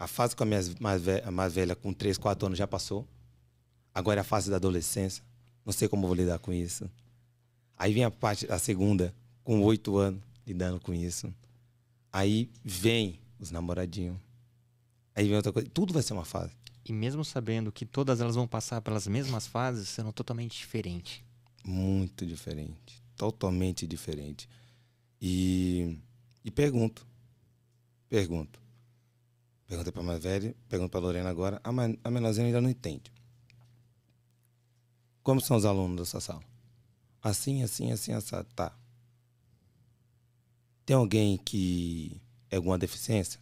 A 0.01 0.07
fase 0.07 0.35
com 0.35 0.43
a 0.43 0.47
minha 0.47 0.61
mais 0.81 1.03
velha, 1.03 1.31
mais 1.31 1.53
velha 1.53 1.77
com 1.77 1.93
3, 1.93 2.17
4 2.17 2.47
anos 2.47 2.59
já 2.59 2.67
passou. 2.67 3.07
Agora 3.95 4.21
é 4.21 4.23
a 4.23 4.25
fase 4.25 4.49
da 4.49 4.57
adolescência. 4.57 5.23
Não 5.63 5.75
sei 5.75 5.89
como 5.89 6.07
vou 6.07 6.17
lidar 6.17 6.39
com 6.39 6.51
isso. 6.51 6.91
Aí 7.77 7.93
vem 7.93 8.05
a 8.05 8.11
parte, 8.11 8.51
a 8.51 8.59
segunda, 8.59 9.15
com 9.45 9.63
8 9.63 9.99
anos, 9.99 10.23
lidando 10.47 10.81
com 10.81 10.95
isso. 10.95 11.31
Aí 12.11 12.51
vem 12.65 13.21
os 13.39 13.51
namoradinhos. 13.51 14.17
Aí 15.15 15.27
vem 15.27 15.37
outra 15.37 15.53
coisa. 15.53 15.69
Tudo 15.69 15.93
vai 15.93 16.03
ser 16.03 16.15
uma 16.15 16.25
fase. 16.25 16.55
E 16.83 16.95
mesmo 16.95 17.23
sabendo 17.23 17.71
que 17.71 17.85
todas 17.85 18.23
elas 18.23 18.37
vão 18.37 18.49
passar 18.49 18.81
pelas 18.81 19.07
mesmas 19.07 19.47
fases, 19.47 19.87
sendo 19.87 20.15
totalmente 20.15 20.57
diferente. 20.57 21.23
Muito 21.63 22.25
diferente. 22.25 23.03
Totalmente 23.17 23.87
diferente. 23.87 24.49
E, 25.21 25.99
e 26.43 26.51
pergunto. 26.51 27.07
Pergunto. 28.09 28.59
Perguntei 29.71 29.93
pra 29.93 30.03
mais 30.03 30.21
velha, 30.21 30.53
pergunto 30.69 30.91
pra 30.91 30.99
Lorena 30.99 31.31
agora. 31.31 31.61
A, 31.63 31.71
men- 31.71 31.97
a 32.03 32.11
menorzinha 32.11 32.45
ainda 32.45 32.61
não 32.61 32.69
entende. 32.69 33.13
Como 35.23 35.41
são 35.41 35.57
os 35.57 35.65
alunos 35.65 35.97
dessa 35.97 36.19
sala? 36.19 36.43
Assim, 37.23 37.63
assim, 37.63 37.93
assim, 37.93 38.13
assim. 38.13 38.35
Tá. 38.57 38.77
Tem 40.85 40.97
alguém 40.97 41.37
que 41.37 42.21
é 42.51 42.57
alguma 42.57 42.77
deficiência? 42.77 43.41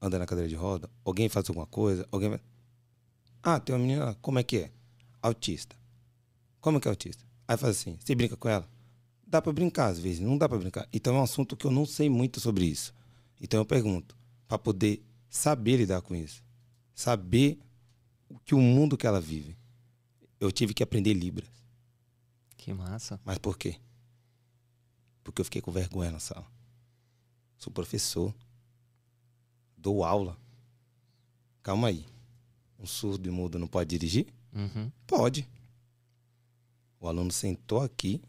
Anda 0.00 0.20
na 0.20 0.26
cadeira 0.26 0.48
de 0.48 0.54
roda? 0.54 0.88
Alguém 1.04 1.28
faz 1.28 1.48
alguma 1.48 1.66
coisa? 1.66 2.06
Alguém. 2.12 2.38
Ah, 3.42 3.58
tem 3.58 3.74
uma 3.74 3.80
menina. 3.84 4.14
Como 4.22 4.38
é 4.38 4.44
que 4.44 4.58
é? 4.58 4.70
Autista. 5.20 5.74
Como 6.60 6.80
que 6.80 6.86
é 6.86 6.90
autista? 6.92 7.24
Aí 7.48 7.56
faz 7.56 7.76
assim, 7.76 7.98
você 8.00 8.14
brinca 8.14 8.36
com 8.36 8.48
ela? 8.48 8.68
Dá 9.26 9.42
pra 9.42 9.52
brincar 9.52 9.86
às 9.86 9.98
vezes, 9.98 10.20
não 10.20 10.38
dá 10.38 10.48
pra 10.48 10.58
brincar. 10.58 10.88
Então 10.92 11.16
é 11.16 11.18
um 11.18 11.24
assunto 11.24 11.56
que 11.56 11.66
eu 11.66 11.72
não 11.72 11.84
sei 11.84 12.08
muito 12.08 12.38
sobre 12.38 12.66
isso. 12.66 12.94
Então 13.40 13.58
eu 13.58 13.66
pergunto, 13.66 14.16
pra 14.46 14.56
poder 14.56 15.02
saber 15.36 15.76
lidar 15.76 16.02
com 16.02 16.14
isso. 16.14 16.42
Saber 16.94 17.58
o 18.28 18.38
que 18.38 18.54
o 18.54 18.60
mundo 18.60 18.96
que 18.96 19.06
ela 19.06 19.20
vive. 19.20 19.56
Eu 20.40 20.50
tive 20.50 20.74
que 20.74 20.82
aprender 20.82 21.14
Libras. 21.14 21.48
Que 22.56 22.72
massa. 22.72 23.20
Mas 23.24 23.38
por 23.38 23.56
quê? 23.56 23.78
Porque 25.22 25.40
eu 25.40 25.44
fiquei 25.44 25.60
com 25.60 25.70
vergonha 25.70 26.10
na 26.10 26.18
sala. 26.18 26.46
Sou 27.56 27.72
professor. 27.72 28.34
Dou 29.76 30.04
aula. 30.04 30.36
Calma 31.62 31.88
aí. 31.88 32.06
Um 32.78 32.86
surdo 32.86 33.28
e 33.28 33.30
mudo 33.30 33.58
não 33.58 33.66
pode 33.66 33.90
dirigir? 33.90 34.26
Uhum. 34.52 34.90
Pode. 35.06 35.48
O 36.98 37.08
aluno 37.08 37.30
sentou 37.30 37.82
aqui. 37.82 38.22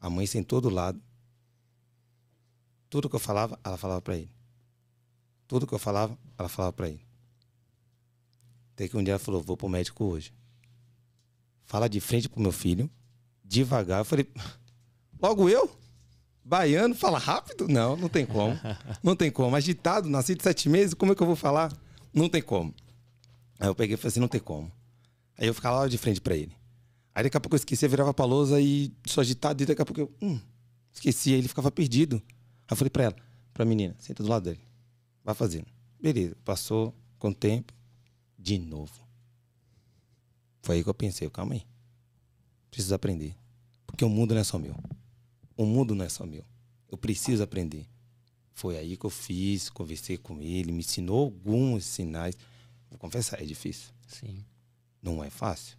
A 0.00 0.08
mãe 0.08 0.26
sentou 0.26 0.60
do 0.60 0.68
lado. 0.68 1.00
Tudo 2.88 3.08
que 3.08 3.16
eu 3.16 3.20
falava, 3.20 3.58
ela 3.62 3.76
falava 3.76 4.00
para 4.00 4.16
ele. 4.16 4.37
Tudo 5.48 5.66
que 5.66 5.72
eu 5.72 5.78
falava, 5.78 6.16
ela 6.38 6.48
falava 6.48 6.72
para 6.74 6.88
ele. 6.88 7.00
Até 8.74 8.86
que 8.86 8.96
um 8.96 9.02
dia 9.02 9.12
ela 9.12 9.18
falou: 9.18 9.42
Vou 9.42 9.56
pro 9.56 9.68
médico 9.68 10.04
hoje. 10.04 10.32
Fala 11.64 11.88
de 11.88 11.98
frente 12.00 12.28
pro 12.28 12.40
meu 12.40 12.52
filho, 12.52 12.88
devagar. 13.42 14.00
Eu 14.00 14.04
falei: 14.04 14.28
Logo 15.20 15.48
eu? 15.48 15.68
Baiano, 16.44 16.94
fala 16.94 17.18
rápido? 17.18 17.66
Não, 17.66 17.96
não 17.96 18.08
tem 18.08 18.24
como. 18.24 18.58
Não 19.02 19.14
tem 19.14 19.30
como. 19.30 19.54
Agitado, 19.54 20.08
nasci 20.08 20.34
de 20.34 20.42
sete 20.42 20.66
meses, 20.68 20.94
como 20.94 21.12
é 21.12 21.14
que 21.14 21.22
eu 21.22 21.26
vou 21.26 21.36
falar? 21.36 21.76
Não 22.12 22.26
tem 22.28 22.40
como. 22.40 22.74
Aí 23.58 23.68
eu 23.68 23.74
peguei 23.74 23.94
e 23.94 23.96
falei 23.96 24.08
assim: 24.08 24.20
Não 24.20 24.28
tem 24.28 24.40
como. 24.40 24.70
Aí 25.36 25.46
eu 25.46 25.54
ficava 25.54 25.80
lá 25.80 25.88
de 25.88 25.98
frente 25.98 26.20
pra 26.20 26.36
ele. 26.36 26.56
Aí 27.14 27.24
daqui 27.24 27.36
a 27.36 27.40
pouco 27.40 27.56
eu 27.56 27.58
esqueci, 27.58 27.84
eu 27.84 27.90
virava 27.90 28.14
pra 28.14 28.24
lousa 28.24 28.60
e 28.60 28.92
só 29.04 29.22
agitado, 29.22 29.62
e 29.62 29.66
daqui 29.66 29.82
a 29.82 29.84
pouco 29.84 30.00
eu 30.00 30.12
hum, 30.22 30.38
esqueci, 30.92 31.32
aí 31.32 31.38
ele 31.38 31.48
ficava 31.48 31.70
perdido. 31.70 32.16
Aí 32.16 32.72
eu 32.72 32.76
falei 32.76 32.90
pra 32.90 33.04
ela, 33.04 33.16
pra 33.52 33.64
menina, 33.64 33.96
senta 33.98 34.22
do 34.22 34.28
lado 34.28 34.44
dele. 34.44 34.67
Vai 35.28 35.34
fazendo. 35.34 35.66
Beleza, 36.00 36.34
passou 36.42 36.94
com 37.18 37.28
o 37.28 37.34
tempo, 37.34 37.74
de 38.38 38.58
novo. 38.58 39.06
Foi 40.62 40.76
aí 40.76 40.82
que 40.82 40.88
eu 40.88 40.94
pensei, 40.94 41.28
calma 41.28 41.52
aí. 41.52 41.66
Preciso 42.70 42.94
aprender. 42.94 43.36
Porque 43.86 44.06
o 44.06 44.08
mundo 44.08 44.32
não 44.32 44.40
é 44.40 44.44
só 44.44 44.58
meu. 44.58 44.74
O 45.54 45.66
mundo 45.66 45.94
não 45.94 46.02
é 46.02 46.08
só 46.08 46.24
meu. 46.24 46.42
Eu 46.90 46.96
preciso 46.96 47.42
aprender. 47.42 47.86
Foi 48.54 48.78
aí 48.78 48.96
que 48.96 49.04
eu 49.04 49.10
fiz, 49.10 49.68
conversei 49.68 50.16
com 50.16 50.40
ele, 50.40 50.72
me 50.72 50.78
ensinou 50.78 51.24
alguns 51.24 51.84
sinais. 51.84 52.34
Vou 52.88 52.98
confessar, 52.98 53.42
é 53.42 53.44
difícil. 53.44 53.92
Sim. 54.06 54.42
Não 55.02 55.22
é 55.22 55.28
fácil. 55.28 55.76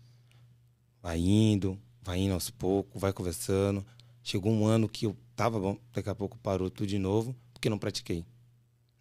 Vai 1.02 1.18
indo, 1.18 1.76
vai 2.04 2.20
indo 2.20 2.36
aos 2.36 2.52
poucos, 2.52 3.02
vai 3.02 3.12
conversando. 3.12 3.84
Chegou 4.22 4.54
um 4.54 4.68
ano 4.68 4.88
que 4.88 5.08
eu 5.08 5.18
tava 5.36 5.60
bom, 5.60 5.76
daqui 5.92 6.08
a 6.08 6.14
pouco 6.14 6.38
parou 6.38 6.70
tudo 6.70 6.86
de 6.86 7.00
novo, 7.00 7.36
porque 7.52 7.68
não 7.68 7.80
pratiquei. 7.80 8.24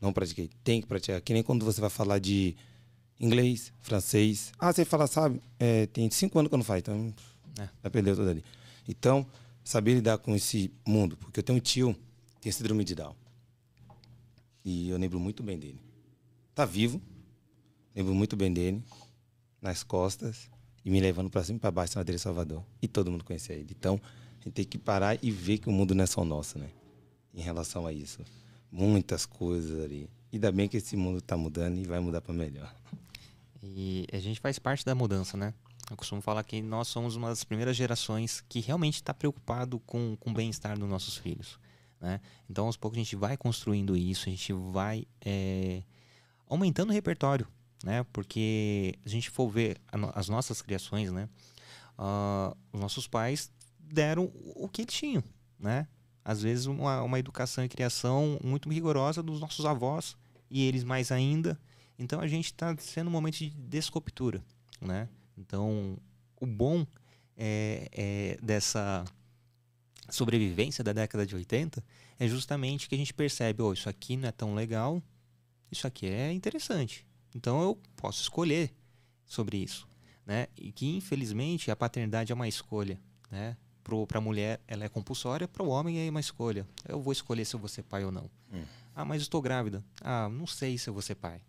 Não 0.00 0.12
pratiquei. 0.12 0.48
Tem 0.62 0.80
que 0.80 0.86
praticar. 0.86 1.20
Que 1.20 1.32
nem 1.32 1.42
quando 1.42 1.64
você 1.64 1.80
vai 1.80 1.90
falar 1.90 2.18
de 2.18 2.56
inglês, 3.18 3.72
francês. 3.80 4.52
Ah, 4.58 4.72
você 4.72 4.84
fala, 4.84 5.06
sabe? 5.06 5.40
É, 5.58 5.86
tem 5.86 6.08
cinco 6.10 6.38
anos 6.38 6.48
que 6.48 6.54
eu 6.54 6.58
não 6.58 6.64
faço, 6.64 6.78
então 6.80 7.14
É. 7.58 7.68
já 7.82 7.90
perdeu 7.90 8.14
tudo 8.14 8.30
ali. 8.30 8.44
Então, 8.88 9.26
saber 9.64 9.94
lidar 9.94 10.18
com 10.18 10.34
esse 10.36 10.70
mundo. 10.86 11.16
Porque 11.16 11.40
eu 11.40 11.42
tenho 11.42 11.58
um 11.58 11.60
tio 11.60 11.94
que 12.36 12.42
tem 12.42 12.52
síndrome 12.52 12.84
de 12.84 12.94
Down. 12.94 13.14
E 14.64 14.88
eu 14.90 14.98
lembro 14.98 15.18
muito 15.18 15.42
bem 15.42 15.58
dele. 15.58 15.80
Tá 16.54 16.64
vivo. 16.64 17.00
Lembro 17.94 18.14
muito 18.14 18.36
bem 18.36 18.52
dele. 18.52 18.82
Nas 19.60 19.82
costas. 19.82 20.48
E 20.84 20.90
me 20.90 21.00
levando 21.00 21.28
para 21.28 21.42
cima 21.42 21.56
e 21.56 21.60
para 21.60 21.70
baixo 21.70 21.98
na 21.98 22.04
dele 22.04 22.18
Salvador. 22.18 22.62
E 22.80 22.86
todo 22.88 23.10
mundo 23.10 23.24
conhecia 23.24 23.54
ele. 23.56 23.74
Então, 23.76 24.00
a 24.40 24.44
gente 24.44 24.54
tem 24.54 24.64
que 24.64 24.78
parar 24.78 25.18
e 25.22 25.30
ver 25.30 25.58
que 25.58 25.68
o 25.68 25.72
mundo 25.72 25.94
não 25.94 26.04
é 26.04 26.06
só 26.06 26.24
nosso, 26.24 26.58
né? 26.58 26.70
Em 27.34 27.40
relação 27.40 27.86
a 27.86 27.92
isso. 27.92 28.20
Muitas 28.70 29.24
coisas 29.26 29.82
ali. 29.82 30.10
Ainda 30.32 30.52
bem 30.52 30.68
que 30.68 30.76
esse 30.76 30.96
mundo 30.96 31.20
tá 31.20 31.36
mudando 31.36 31.78
e 31.78 31.84
vai 31.84 32.00
mudar 32.00 32.20
para 32.20 32.34
melhor. 32.34 32.74
E 33.62 34.06
a 34.12 34.18
gente 34.18 34.40
faz 34.40 34.58
parte 34.58 34.84
da 34.84 34.94
mudança, 34.94 35.36
né? 35.36 35.54
Eu 35.90 35.96
costumo 35.96 36.20
falar 36.20 36.44
que 36.44 36.60
nós 36.60 36.88
somos 36.88 37.16
uma 37.16 37.28
das 37.28 37.44
primeiras 37.44 37.74
gerações 37.74 38.42
que 38.46 38.60
realmente 38.60 38.96
está 38.96 39.14
preocupado 39.14 39.80
com, 39.80 40.16
com 40.20 40.30
o 40.30 40.34
bem-estar 40.34 40.78
dos 40.78 40.88
nossos 40.88 41.16
filhos. 41.16 41.58
Né? 41.98 42.20
Então, 42.48 42.66
aos 42.66 42.76
poucos, 42.76 42.98
a 42.98 43.02
gente 43.02 43.16
vai 43.16 43.36
construindo 43.36 43.96
isso, 43.96 44.28
a 44.28 44.30
gente 44.30 44.52
vai 44.52 45.06
é, 45.24 45.82
aumentando 46.46 46.90
o 46.90 46.92
repertório. 46.92 47.48
Né? 47.82 48.04
Porque 48.12 48.94
a 49.04 49.08
gente 49.08 49.30
for 49.30 49.48
ver 49.48 49.80
as 50.14 50.28
nossas 50.28 50.60
criações, 50.60 51.10
né? 51.10 51.28
Ah, 51.96 52.54
os 52.72 52.80
nossos 52.80 53.06
pais 53.06 53.50
deram 53.80 54.30
o 54.34 54.68
que 54.68 54.82
eles 54.82 54.94
tinham. 54.94 55.22
Né? 55.58 55.86
Às 56.28 56.42
vezes, 56.42 56.66
uma, 56.66 57.02
uma 57.02 57.18
educação 57.18 57.64
e 57.64 57.70
criação 57.70 58.38
muito 58.44 58.68
rigorosa 58.68 59.22
dos 59.22 59.40
nossos 59.40 59.64
avós 59.64 60.14
e 60.50 60.62
eles 60.66 60.84
mais 60.84 61.10
ainda. 61.10 61.58
Então, 61.98 62.20
a 62.20 62.26
gente 62.26 62.46
está 62.46 62.76
sendo 62.76 63.08
um 63.08 63.10
momento 63.10 63.38
de 63.38 63.48
descoptura. 63.48 64.44
Né? 64.78 65.08
Então, 65.38 65.96
o 66.38 66.44
bom 66.44 66.86
é, 67.34 67.88
é 67.92 68.38
dessa 68.42 69.06
sobrevivência 70.10 70.84
da 70.84 70.92
década 70.92 71.24
de 71.24 71.34
80 71.34 71.82
é 72.18 72.28
justamente 72.28 72.90
que 72.90 72.94
a 72.94 72.98
gente 72.98 73.14
percebe, 73.14 73.62
oh, 73.62 73.72
isso 73.72 73.88
aqui 73.88 74.14
não 74.14 74.28
é 74.28 74.32
tão 74.32 74.54
legal, 74.54 75.02
isso 75.72 75.86
aqui 75.86 76.06
é 76.06 76.30
interessante. 76.30 77.06
Então 77.34 77.62
eu 77.62 77.78
posso 77.96 78.20
escolher 78.20 78.70
sobre 79.24 79.56
isso, 79.56 79.88
né? 80.26 80.48
E 80.56 80.72
que 80.72 80.86
infelizmente 80.86 81.70
a 81.70 81.76
paternidade 81.76 82.32
é 82.32 82.34
uma 82.34 82.48
escolha, 82.48 83.00
né? 83.30 83.56
Para 84.06 84.18
a 84.18 84.20
mulher 84.20 84.60
ela 84.66 84.84
é 84.84 84.88
compulsória, 84.88 85.48
para 85.48 85.62
o 85.62 85.68
homem 85.68 86.06
é 86.06 86.10
uma 86.10 86.20
escolha. 86.20 86.66
Eu 86.86 87.00
vou 87.00 87.12
escolher 87.12 87.44
se 87.44 87.54
eu 87.54 87.60
vou 87.60 87.68
ser 87.68 87.82
pai 87.82 88.04
ou 88.04 88.12
não. 88.12 88.30
Hum. 88.52 88.64
Ah, 88.94 89.04
mas 89.04 89.22
estou 89.22 89.40
grávida. 89.40 89.84
Ah, 90.00 90.28
não 90.28 90.46
sei 90.46 90.76
se 90.76 90.88
eu 90.88 90.92
vou 90.92 91.02
ser 91.02 91.14
pai. 91.14 91.40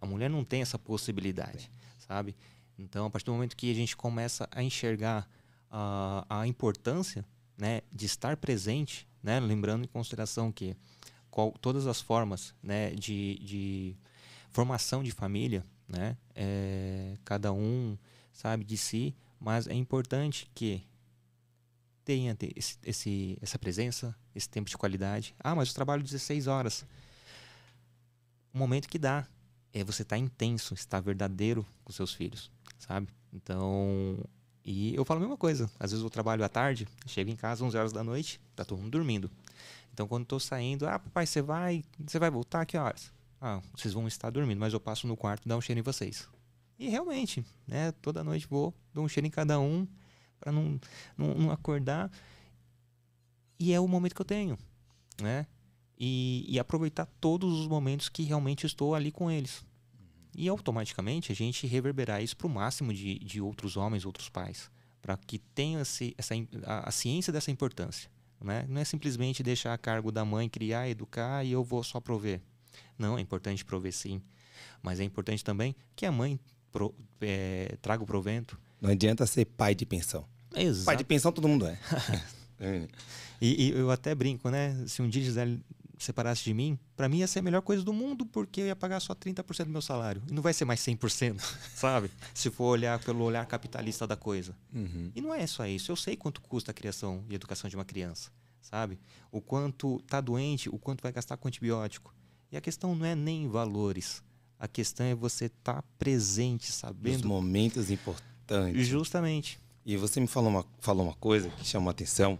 A 0.00 0.06
mulher 0.06 0.28
não 0.28 0.44
tem 0.44 0.62
essa 0.62 0.78
possibilidade, 0.78 1.70
sabe? 1.98 2.36
Então, 2.78 3.06
a 3.06 3.10
partir 3.10 3.26
do 3.26 3.32
momento 3.32 3.56
que 3.56 3.70
a 3.70 3.74
gente 3.74 3.96
começa 3.96 4.48
a 4.52 4.62
enxergar 4.62 5.28
uh, 5.70 6.24
a 6.28 6.46
importância 6.46 7.24
né, 7.56 7.80
de 7.90 8.06
estar 8.06 8.36
presente, 8.36 9.08
né, 9.22 9.40
lembrando 9.40 9.84
em 9.84 9.88
consideração 9.88 10.52
que 10.52 10.76
qual, 11.30 11.52
todas 11.52 11.86
as 11.86 12.00
formas 12.00 12.54
né, 12.62 12.90
de, 12.90 13.38
de 13.42 13.96
formação 14.50 15.02
de 15.02 15.10
família, 15.10 15.64
né, 15.88 16.16
é, 16.34 17.16
cada 17.24 17.52
um 17.52 17.96
sabe 18.32 18.64
de 18.64 18.76
si, 18.76 19.14
mas 19.40 19.66
é 19.66 19.74
importante 19.74 20.50
que 20.54 20.82
tenha 22.06 22.36
esse, 22.54 22.78
esse, 22.84 23.38
essa 23.42 23.58
presença, 23.58 24.16
esse 24.32 24.48
tempo 24.48 24.70
de 24.70 24.78
qualidade. 24.78 25.34
Ah, 25.40 25.54
mas 25.56 25.68
eu 25.68 25.74
trabalho 25.74 26.04
16 26.04 26.46
horas. 26.46 26.86
O 28.54 28.58
momento 28.58 28.88
que 28.88 28.98
dá 28.98 29.26
é 29.74 29.82
você 29.82 30.02
estar 30.02 30.14
tá 30.14 30.22
intenso, 30.22 30.72
estar 30.72 31.00
verdadeiro 31.00 31.66
com 31.84 31.92
seus 31.92 32.14
filhos, 32.14 32.50
sabe? 32.78 33.08
Então, 33.32 34.16
e 34.64 34.94
eu 34.94 35.04
falo 35.04 35.18
a 35.18 35.20
mesma 35.22 35.36
coisa. 35.36 35.68
Às 35.80 35.90
vezes 35.90 36.04
eu 36.04 36.08
trabalho 36.08 36.44
à 36.44 36.48
tarde, 36.48 36.86
chego 37.06 37.28
em 37.28 37.36
casa 37.36 37.64
11 37.64 37.76
horas 37.76 37.92
da 37.92 38.04
noite, 38.04 38.40
tá 38.54 38.64
todo 38.64 38.78
mundo 38.78 38.92
dormindo. 38.92 39.28
Então 39.92 40.06
quando 40.06 40.22
estou 40.22 40.38
saindo, 40.38 40.86
ah, 40.86 41.00
papai, 41.00 41.26
você 41.26 41.42
vai, 41.42 41.84
você 41.98 42.20
vai 42.20 42.30
voltar 42.30 42.64
que 42.64 42.78
horas? 42.78 43.12
Ah, 43.40 43.60
vocês 43.76 43.92
vão 43.92 44.06
estar 44.06 44.30
dormindo, 44.30 44.58
mas 44.58 44.72
eu 44.72 44.80
passo 44.80 45.08
no 45.08 45.16
quarto 45.16 45.48
dou 45.48 45.58
um 45.58 45.60
cheiro 45.60 45.80
em 45.80 45.82
vocês. 45.82 46.28
E 46.78 46.88
realmente, 46.88 47.44
né, 47.66 47.90
toda 48.00 48.22
noite 48.22 48.46
vou, 48.48 48.72
dou 48.94 49.04
um 49.04 49.08
cheiro 49.08 49.26
em 49.26 49.30
cada 49.30 49.58
um 49.58 49.86
para 50.46 50.52
não, 50.52 50.80
não, 51.18 51.34
não 51.34 51.50
acordar. 51.50 52.08
E 53.58 53.72
é 53.72 53.80
o 53.80 53.88
momento 53.88 54.14
que 54.14 54.20
eu 54.20 54.26
tenho, 54.26 54.56
né? 55.20 55.44
E, 55.98 56.44
e, 56.46 56.58
aproveitar 56.58 57.06
todos 57.20 57.58
os 57.58 57.66
momentos 57.66 58.08
que 58.08 58.22
realmente 58.22 58.66
estou 58.66 58.94
ali 58.94 59.10
com 59.10 59.30
eles 59.30 59.64
e 60.36 60.46
automaticamente 60.46 61.32
a 61.32 61.34
gente 61.34 61.66
reverberar 61.66 62.22
isso 62.22 62.36
para 62.36 62.46
o 62.46 62.50
máximo 62.50 62.92
de, 62.92 63.18
de 63.18 63.40
outros 63.40 63.78
homens, 63.78 64.04
outros 64.04 64.28
pais, 64.28 64.70
para 65.00 65.16
que 65.16 65.38
tenham 65.38 65.80
essa, 65.80 66.04
a, 66.66 66.88
a, 66.88 66.92
ciência 66.92 67.32
dessa 67.32 67.50
importância. 67.50 68.10
Né? 68.38 68.66
Não 68.68 68.78
é 68.78 68.84
simplesmente 68.84 69.42
deixar 69.42 69.72
a 69.72 69.78
cargo 69.78 70.12
da 70.12 70.22
mãe 70.22 70.50
criar, 70.50 70.86
educar 70.86 71.42
e 71.42 71.52
eu 71.52 71.64
vou 71.64 71.82
só 71.82 71.98
prover. 71.98 72.42
Não, 72.98 73.16
é 73.16 73.22
importante 73.22 73.64
prover 73.64 73.94
sim, 73.94 74.20
mas 74.82 75.00
é 75.00 75.04
importante 75.04 75.42
também 75.42 75.74
que 75.96 76.04
a 76.04 76.12
mãe 76.12 76.38
pro, 76.70 76.94
é, 77.22 77.78
traga 77.80 78.02
o 78.02 78.06
provento. 78.06 78.60
Não 78.82 78.90
adianta 78.90 79.26
ser 79.26 79.46
pai 79.46 79.74
de 79.74 79.86
pensão. 79.86 80.28
Exato. 80.56 80.86
Pai 80.86 80.96
de 80.96 81.04
pensão 81.04 81.30
todo 81.30 81.46
mundo 81.46 81.66
é. 82.58 82.88
e, 83.40 83.66
e, 83.66 83.70
eu 83.70 83.90
até 83.90 84.14
brinco, 84.14 84.48
né? 84.48 84.84
Se 84.86 85.02
um 85.02 85.08
dia 85.08 85.22
Gisele 85.22 85.60
separasse 85.98 86.44
de 86.44 86.52
mim, 86.52 86.78
para 86.96 87.08
mim 87.08 87.18
ia 87.18 87.26
ser 87.26 87.38
a 87.38 87.42
melhor 87.42 87.62
coisa 87.62 87.82
do 87.82 87.92
mundo, 87.92 88.26
porque 88.26 88.60
eu 88.60 88.66
ia 88.66 88.76
pagar 88.76 89.00
só 89.00 89.14
30% 89.14 89.64
do 89.64 89.70
meu 89.70 89.82
salário. 89.82 90.22
E 90.28 90.32
não 90.32 90.42
vai 90.42 90.52
ser 90.52 90.64
mais 90.64 90.80
100%, 90.80 91.40
sabe? 91.74 92.10
Se 92.34 92.50
for 92.50 92.64
olhar 92.64 92.98
pelo 93.00 93.24
olhar 93.24 93.44
capitalista 93.46 94.06
da 94.06 94.16
coisa. 94.16 94.54
Uhum. 94.72 95.10
E 95.14 95.20
não 95.20 95.32
é 95.32 95.46
só 95.46 95.66
isso. 95.66 95.90
Eu 95.90 95.96
sei 95.96 96.16
quanto 96.16 96.40
custa 96.40 96.70
a 96.70 96.74
criação 96.74 97.24
e 97.28 97.34
educação 97.34 97.68
de 97.68 97.76
uma 97.76 97.84
criança, 97.84 98.30
sabe? 98.60 98.98
O 99.30 99.40
quanto 99.40 100.00
tá 100.06 100.20
doente, 100.20 100.68
o 100.68 100.78
quanto 100.78 101.02
vai 101.02 101.12
gastar 101.12 101.36
com 101.36 101.48
antibiótico. 101.48 102.14
E 102.50 102.56
a 102.56 102.60
questão 102.60 102.94
não 102.94 103.06
é 103.06 103.14
nem 103.14 103.48
valores. 103.48 104.22
A 104.58 104.68
questão 104.68 105.04
é 105.04 105.14
você 105.14 105.46
estar 105.46 105.82
tá 105.82 105.84
presente, 105.98 106.72
sabendo. 106.72 107.16
Os 107.16 107.22
momentos 107.22 107.90
importantes. 107.90 108.86
Justamente. 108.86 109.58
E 109.86 109.96
você 109.96 110.18
me 110.18 110.26
falou 110.26 110.50
uma, 110.50 110.66
falou 110.80 111.06
uma 111.06 111.14
coisa 111.14 111.48
que 111.48 111.64
chamou 111.64 111.88
a 111.88 111.92
atenção, 111.92 112.36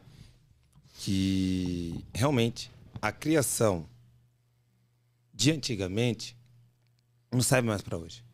que 0.94 2.04
realmente 2.12 2.72
a 3.00 3.12
criação 3.12 3.88
de 5.32 5.52
antigamente 5.52 6.36
não 7.30 7.40
serve 7.40 7.68
mais 7.68 7.82
para 7.82 7.96
hoje. 7.96 8.24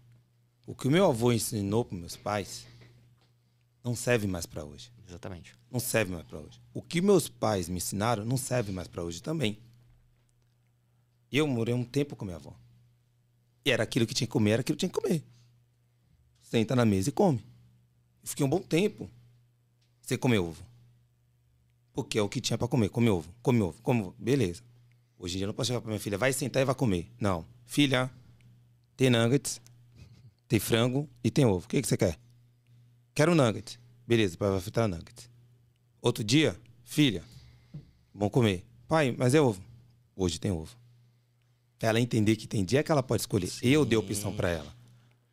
O 0.67 0.75
que 0.75 0.89
o 0.89 0.91
meu 0.91 1.05
avô 1.05 1.31
ensinou 1.31 1.85
para 1.85 1.99
meus 1.99 2.17
pais 2.17 2.67
não 3.85 3.95
serve 3.95 4.27
mais 4.27 4.47
para 4.47 4.65
hoje. 4.65 4.91
Exatamente. 5.07 5.55
Não 5.71 5.79
serve 5.79 6.11
mais 6.11 6.25
para 6.25 6.39
hoje. 6.39 6.59
O 6.73 6.81
que 6.81 7.03
meus 7.03 7.29
pais 7.29 7.69
me 7.69 7.77
ensinaram 7.77 8.25
não 8.25 8.39
serve 8.39 8.73
mais 8.73 8.89
para 8.89 9.03
hoje 9.03 9.23
também. 9.23 9.59
Eu 11.31 11.47
morei 11.47 11.75
um 11.75 11.85
tempo 11.85 12.17
com 12.17 12.25
minha 12.25 12.39
avó. 12.39 12.57
E 13.63 13.71
era 13.71 13.83
aquilo 13.83 14.07
que 14.07 14.15
tinha 14.15 14.27
que 14.27 14.33
comer, 14.33 14.53
era 14.53 14.61
aquilo 14.63 14.77
que 14.79 14.87
tinha 14.87 14.91
que 14.91 14.99
comer. 14.99 15.23
Senta 16.41 16.75
na 16.75 16.87
mesa 16.87 17.11
e 17.11 17.13
come. 17.13 17.52
Fiquei 18.23 18.45
um 18.45 18.49
bom 18.49 18.61
tempo 18.61 19.11
sem 20.03 20.17
comer 20.17 20.39
ovo. 20.39 20.63
Porque 21.93 22.19
é 22.19 22.23
o 22.23 22.29
que 22.29 22.41
tinha 22.41 22.57
para 22.57 22.69
comer. 22.69 22.89
Come 22.89 23.11
ovo, 23.11 23.35
come 23.43 23.61
ovo, 23.61 23.83
come 23.83 24.03
ovo. 24.03 24.15
Beleza. 24.19 24.63
Hoje 25.19 25.35
em 25.35 25.39
dia 25.39 25.45
eu 25.45 25.49
não 25.49 25.55
posso 25.55 25.69
chegar 25.69 25.81
pra 25.81 25.89
minha 25.89 26.01
filha, 26.01 26.19
vai 26.19 26.33
sentar 26.33 26.63
e 26.63 26.65
vai 26.65 26.75
comer. 26.75 27.11
Não. 27.21 27.47
Filha, 27.67 28.11
tem 28.97 29.09
nuggets, 29.09 29.61
tem 30.49 30.59
frango 30.59 31.09
e 31.23 31.31
tem 31.31 31.45
ovo. 31.45 31.65
O 31.65 31.69
que, 31.69 31.81
que 31.81 31.89
você 31.89 31.97
quer? 31.97 32.19
Quero 33.15 33.35
nuggets. 33.35 33.79
Beleza, 34.07 34.37
pai 34.37 34.51
vai 34.51 34.61
fritar 34.61 34.89
nuggets. 34.89 35.31
Outro 36.01 36.25
dia, 36.25 36.61
filha, 36.83 37.23
vão 38.13 38.29
comer. 38.29 38.65
Pai, 38.89 39.15
mas 39.17 39.35
é 39.35 39.41
ovo. 39.41 39.63
Hoje 40.17 40.41
tem 40.41 40.51
ovo. 40.51 40.77
Ela 41.81 42.01
entender 42.01 42.37
que 42.37 42.47
tem 42.47 42.65
dia 42.65 42.83
que 42.83 42.93
ela 42.93 43.03
pode 43.03 43.23
escolher. 43.23 43.49
Sim. 43.49 43.67
Eu 43.67 43.85
dei 43.85 43.99
opção 43.99 44.35
para 44.35 44.51
ela. 44.51 44.75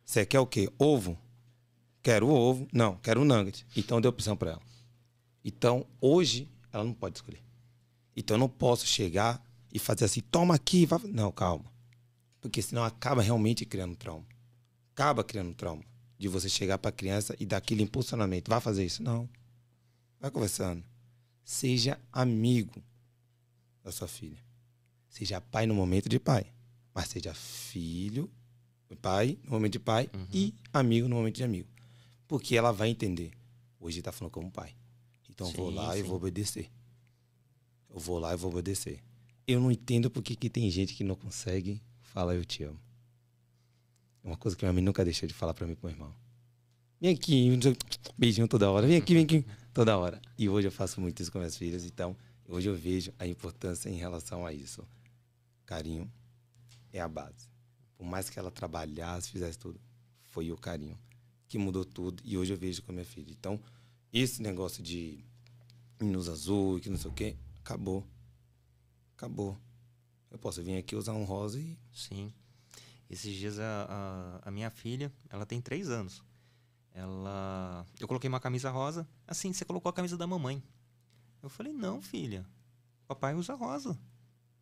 Você 0.04 0.24
quer 0.26 0.40
o 0.40 0.46
quê? 0.46 0.68
Ovo? 0.78 1.18
Quero 2.02 2.26
o 2.26 2.30
ovo. 2.30 2.66
Não, 2.72 2.96
quero 2.96 3.22
o 3.22 3.24
nugget. 3.24 3.66
Então 3.76 3.98
eu 3.98 4.02
dei 4.02 4.08
opção 4.08 4.36
para 4.36 4.52
ela. 4.52 4.62
Então, 5.44 5.86
hoje, 6.00 6.48
ela 6.72 6.84
não 6.84 6.92
pode 6.92 7.16
escolher. 7.16 7.42
Então, 8.16 8.36
eu 8.36 8.38
não 8.38 8.48
posso 8.48 8.86
chegar 8.86 9.42
e 9.72 9.78
fazer 9.78 10.04
assim, 10.04 10.20
toma 10.20 10.54
aqui, 10.54 10.84
vai. 10.84 10.98
Não, 11.04 11.30
calma. 11.32 11.64
Porque 12.40 12.60
senão 12.60 12.84
acaba 12.84 13.22
realmente 13.22 13.64
criando 13.64 13.96
trauma. 13.96 14.26
Acaba 14.92 15.24
criando 15.24 15.54
trauma. 15.54 15.82
De 16.18 16.28
você 16.28 16.48
chegar 16.48 16.76
para 16.78 16.90
a 16.90 16.92
criança 16.92 17.34
e 17.40 17.46
dar 17.46 17.58
aquele 17.58 17.82
impulsionamento. 17.82 18.50
Vai 18.50 18.60
fazer 18.60 18.84
isso? 18.84 19.02
Não. 19.02 19.28
Vai 20.20 20.30
conversando. 20.30 20.84
Seja 21.42 21.98
amigo 22.12 22.82
da 23.82 23.90
sua 23.90 24.06
filha. 24.06 24.38
Seja 25.08 25.40
pai 25.40 25.66
no 25.66 25.74
momento 25.74 26.08
de 26.08 26.18
pai. 26.18 26.46
Mas 26.94 27.08
seja 27.08 27.32
filho, 27.32 28.30
pai 29.00 29.38
no 29.44 29.52
momento 29.52 29.72
de 29.72 29.78
pai 29.78 30.10
uhum. 30.12 30.26
e 30.32 30.54
amigo 30.72 31.08
no 31.08 31.16
momento 31.16 31.36
de 31.36 31.44
amigo. 31.44 31.68
Porque 32.30 32.54
ela 32.54 32.70
vai 32.70 32.88
entender. 32.90 33.32
Hoje 33.80 33.98
está 33.98 34.12
falando 34.12 34.30
como 34.30 34.48
pai. 34.52 34.72
Então 35.28 35.48
sim, 35.48 35.56
vou 35.56 35.68
lá 35.68 35.94
sim. 35.94 35.98
e 35.98 36.02
vou 36.04 36.14
obedecer. 36.14 36.70
Eu 37.92 37.98
vou 37.98 38.20
lá 38.20 38.32
e 38.32 38.36
vou 38.36 38.52
obedecer. 38.52 39.02
Eu 39.48 39.58
não 39.58 39.68
entendo 39.68 40.08
porque 40.08 40.36
que 40.36 40.48
tem 40.48 40.70
gente 40.70 40.94
que 40.94 41.02
não 41.02 41.16
consegue 41.16 41.82
falar 42.00 42.36
eu 42.36 42.44
te 42.44 42.62
amo. 42.62 42.78
É 44.22 44.28
uma 44.28 44.36
coisa 44.36 44.56
que 44.56 44.64
minha 44.64 44.72
mãe 44.72 44.80
nunca 44.80 45.04
deixou 45.04 45.26
de 45.26 45.34
falar 45.34 45.54
para 45.54 45.66
mim 45.66 45.74
com 45.74 45.88
meu 45.88 45.96
irmão. 45.96 46.14
Vem 47.00 47.12
aqui, 47.12 47.50
beijinho 48.16 48.46
toda 48.46 48.70
hora. 48.70 48.86
Vem 48.86 48.96
aqui, 48.96 49.12
vem 49.12 49.24
aqui, 49.24 49.44
toda 49.74 49.98
hora. 49.98 50.22
E 50.38 50.48
hoje 50.48 50.68
eu 50.68 50.72
faço 50.72 51.00
muito 51.00 51.20
isso 51.20 51.32
com 51.32 51.38
minhas 51.38 51.56
filhas, 51.56 51.84
então 51.84 52.16
hoje 52.46 52.68
eu 52.68 52.76
vejo 52.76 53.12
a 53.18 53.26
importância 53.26 53.90
em 53.90 53.96
relação 53.96 54.46
a 54.46 54.52
isso. 54.52 54.86
Carinho 55.66 56.08
é 56.92 57.00
a 57.00 57.08
base. 57.08 57.48
Por 57.98 58.06
mais 58.06 58.30
que 58.30 58.38
ela 58.38 58.52
trabalhasse, 58.52 59.32
fizesse 59.32 59.58
tudo, 59.58 59.80
foi 60.22 60.52
o 60.52 60.56
carinho 60.56 60.96
que 61.50 61.58
mudou 61.58 61.84
tudo 61.84 62.22
e 62.24 62.38
hoje 62.38 62.52
eu 62.52 62.56
vejo 62.56 62.80
com 62.82 62.92
a 62.92 62.94
minha 62.94 63.04
filha. 63.04 63.32
Então, 63.32 63.60
esse 64.12 64.40
negócio 64.40 64.80
de 64.80 65.24
Minos 66.00 66.28
Azul 66.28 66.78
que 66.78 66.88
não 66.88 66.96
sei 66.96 67.10
o 67.10 67.12
quê, 67.12 67.36
acabou. 67.58 68.06
Acabou. 69.16 69.58
Eu 70.30 70.38
posso 70.38 70.62
vir 70.62 70.76
aqui 70.78 70.94
usar 70.94 71.12
um 71.12 71.24
rosa 71.24 71.58
e. 71.58 71.76
Sim. 71.92 72.32
Esses 73.10 73.34
dias 73.34 73.58
a, 73.58 74.40
a, 74.44 74.48
a, 74.48 74.50
minha 74.52 74.70
filha, 74.70 75.12
ela 75.28 75.44
tem 75.44 75.60
três 75.60 75.90
anos. 75.90 76.22
Ela. 76.92 77.84
Eu 77.98 78.06
coloquei 78.06 78.28
uma 78.28 78.38
camisa 78.38 78.70
rosa. 78.70 79.06
Assim, 79.26 79.52
você 79.52 79.64
colocou 79.64 79.90
a 79.90 79.92
camisa 79.92 80.16
da 80.16 80.28
mamãe. 80.28 80.62
Eu 81.42 81.48
falei, 81.48 81.72
não, 81.72 82.00
filha. 82.00 82.46
Papai 83.08 83.34
usa 83.34 83.54
rosa. 83.54 83.98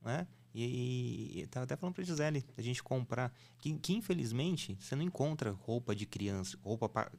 Né? 0.01 0.27
E, 0.65 1.41
e 1.41 1.47
tava 1.47 1.65
até 1.65 1.77
falando 1.77 1.95
pra 1.95 2.05
Gisele, 2.05 2.45
a 2.57 2.63
gente 2.63 2.83
comprar. 2.83 3.33
Que, 3.59 3.73
que 3.79 3.95
infelizmente 3.95 4.77
você 4.81 4.97
não 4.97 5.03
encontra 5.03 5.51
roupa 5.51 5.95
de 5.95 6.07
criança, 6.07 6.59
roupa, 6.63 6.89
pra, 6.89 7.11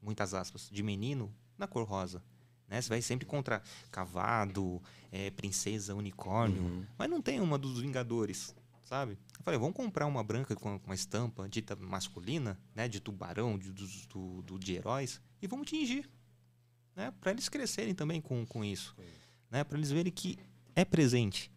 muitas 0.00 0.34
aspas, 0.34 0.68
de 0.70 0.82
menino 0.82 1.32
na 1.58 1.66
cor 1.66 1.86
rosa. 1.86 2.22
Né? 2.68 2.80
Você 2.80 2.88
vai 2.88 3.02
sempre 3.02 3.26
contra 3.26 3.62
cavado, 3.90 4.82
é, 5.12 5.30
princesa, 5.30 5.94
unicórnio. 5.94 6.62
Uhum. 6.62 6.86
Mas 6.98 7.08
não 7.10 7.22
tem 7.22 7.40
uma 7.40 7.56
dos 7.58 7.80
Vingadores, 7.80 8.54
sabe? 8.84 9.18
Eu 9.38 9.44
falei, 9.44 9.58
vamos 9.60 9.76
comprar 9.76 10.06
uma 10.06 10.24
branca 10.24 10.56
com 10.56 10.80
uma 10.84 10.94
estampa 10.94 11.48
dita 11.48 11.76
masculina, 11.76 12.58
né? 12.74 12.88
De 12.88 13.00
tubarão, 13.00 13.58
de, 13.58 13.70
do, 13.70 14.42
do, 14.42 14.58
de 14.58 14.74
heróis, 14.74 15.20
e 15.40 15.46
vamos 15.46 15.68
tingir. 15.68 16.10
Né? 16.94 17.12
Para 17.20 17.30
eles 17.30 17.48
crescerem 17.48 17.94
também 17.94 18.20
com, 18.20 18.44
com 18.46 18.64
isso. 18.64 18.96
né? 19.50 19.62
Para 19.62 19.76
eles 19.78 19.90
verem 19.90 20.10
que 20.10 20.38
é 20.74 20.84
presente, 20.84 21.50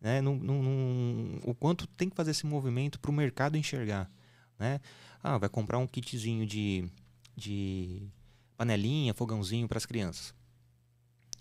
né? 0.00 0.20
Num, 0.20 0.36
num, 0.36 0.62
num, 0.62 1.40
o 1.44 1.54
quanto 1.54 1.86
tem 1.86 2.08
que 2.08 2.16
fazer 2.16 2.30
esse 2.30 2.46
movimento 2.46 2.98
para 2.98 3.10
o 3.10 3.14
mercado 3.14 3.56
enxergar, 3.56 4.10
né? 4.58 4.80
Ah, 5.22 5.38
vai 5.38 5.48
comprar 5.48 5.78
um 5.78 5.86
kitzinho 5.86 6.46
de, 6.46 6.88
de 7.36 8.08
panelinha, 8.56 9.14
fogãozinho 9.14 9.66
para 9.66 9.78
as 9.78 9.86
crianças. 9.86 10.34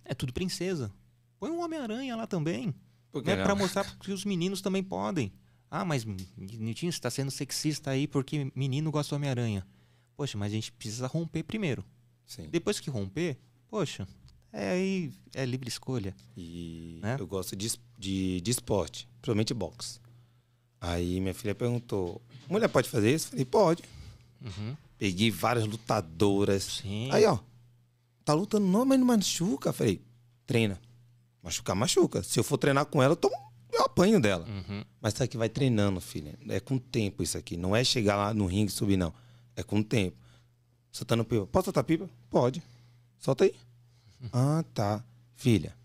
É 0.03 0.13
tudo 0.13 0.33
princesa. 0.33 0.91
Põe 1.39 1.51
um 1.51 1.61
Homem-Aranha 1.61 2.15
lá 2.15 2.25
também. 2.25 2.73
Né? 3.13 3.35
Para 3.35 3.55
mostrar 3.55 3.97
que 3.99 4.11
os 4.11 4.25
meninos 4.25 4.61
também 4.61 4.83
podem. 4.83 5.31
Ah, 5.69 5.83
mas 5.83 6.05
Nitinho, 6.05 6.91
você 6.91 6.97
está 6.97 7.09
sendo 7.09 7.29
sexista 7.29 7.91
aí 7.91 8.07
porque 8.07 8.51
menino 8.55 8.89
gosta 8.89 9.11
do 9.11 9.17
Homem-Aranha. 9.17 9.65
Poxa, 10.15 10.37
mas 10.37 10.51
a 10.51 10.55
gente 10.55 10.71
precisa 10.71 11.07
romper 11.07 11.43
primeiro. 11.43 11.85
Sim. 12.25 12.49
Depois 12.49 12.79
que 12.79 12.89
romper, 12.89 13.37
poxa, 13.67 14.07
é 14.51 14.71
aí 14.71 15.13
é 15.33 15.45
livre 15.45 15.67
escolha. 15.67 16.15
E 16.35 16.99
né? 17.01 17.17
eu 17.19 17.27
gosto 17.27 17.55
de, 17.55 17.69
de, 17.97 18.41
de 18.41 18.51
esporte, 18.51 19.07
principalmente 19.21 19.53
boxe. 19.53 19.99
Aí 20.79 21.19
minha 21.19 21.33
filha 21.33 21.55
perguntou: 21.55 22.21
mulher 22.49 22.67
pode 22.67 22.89
fazer 22.89 23.13
isso? 23.13 23.29
Falei: 23.29 23.45
pode. 23.45 23.83
Uhum. 24.41 24.75
Peguei 24.97 25.31
várias 25.31 25.65
lutadoras. 25.65 26.63
Sim. 26.63 27.09
Aí, 27.11 27.25
ó, 27.25 27.39
tá 28.23 28.33
lutando 28.33 28.67
não, 28.67 28.85
mas 28.85 28.99
não 28.99 29.07
machuca. 29.07 29.73
Falei: 29.73 30.01
treina. 30.45 30.79
Machucar, 31.41 31.75
machuca. 31.75 32.23
Se 32.23 32.39
eu 32.39 32.43
for 32.43 32.57
treinar 32.57 32.85
com 32.85 33.01
ela, 33.01 33.13
eu, 33.13 33.15
tomo, 33.15 33.35
eu 33.71 33.83
apanho 33.83 34.19
dela. 34.19 34.45
Uhum. 34.47 34.83
Mas 34.99 35.13
isso 35.13 35.23
aqui 35.23 35.37
vai 35.37 35.49
treinando, 35.49 36.01
filha. 36.01 36.37
É 36.49 36.59
com 36.59 36.77
tempo 36.77 37.23
isso 37.23 37.37
aqui. 37.37 37.55
Não 37.55 37.75
é 37.75 37.83
chegar 37.83 38.17
lá 38.17 38.33
no 38.33 38.45
ringue 38.45 38.71
e 38.71 38.75
subir, 38.75 38.97
não. 38.97 39.13
É 39.55 39.63
com 39.63 39.81
tempo. 39.81 40.17
Soltando 40.91 41.23
pipa. 41.23 41.47
Posso 41.47 41.65
soltar 41.65 41.83
pipa? 41.83 42.09
Pode. 42.29 42.61
Solta 43.19 43.45
aí. 43.45 43.53
Uhum. 44.21 44.29
Ah, 44.33 44.63
tá. 44.73 45.03
Filha, 45.35 45.75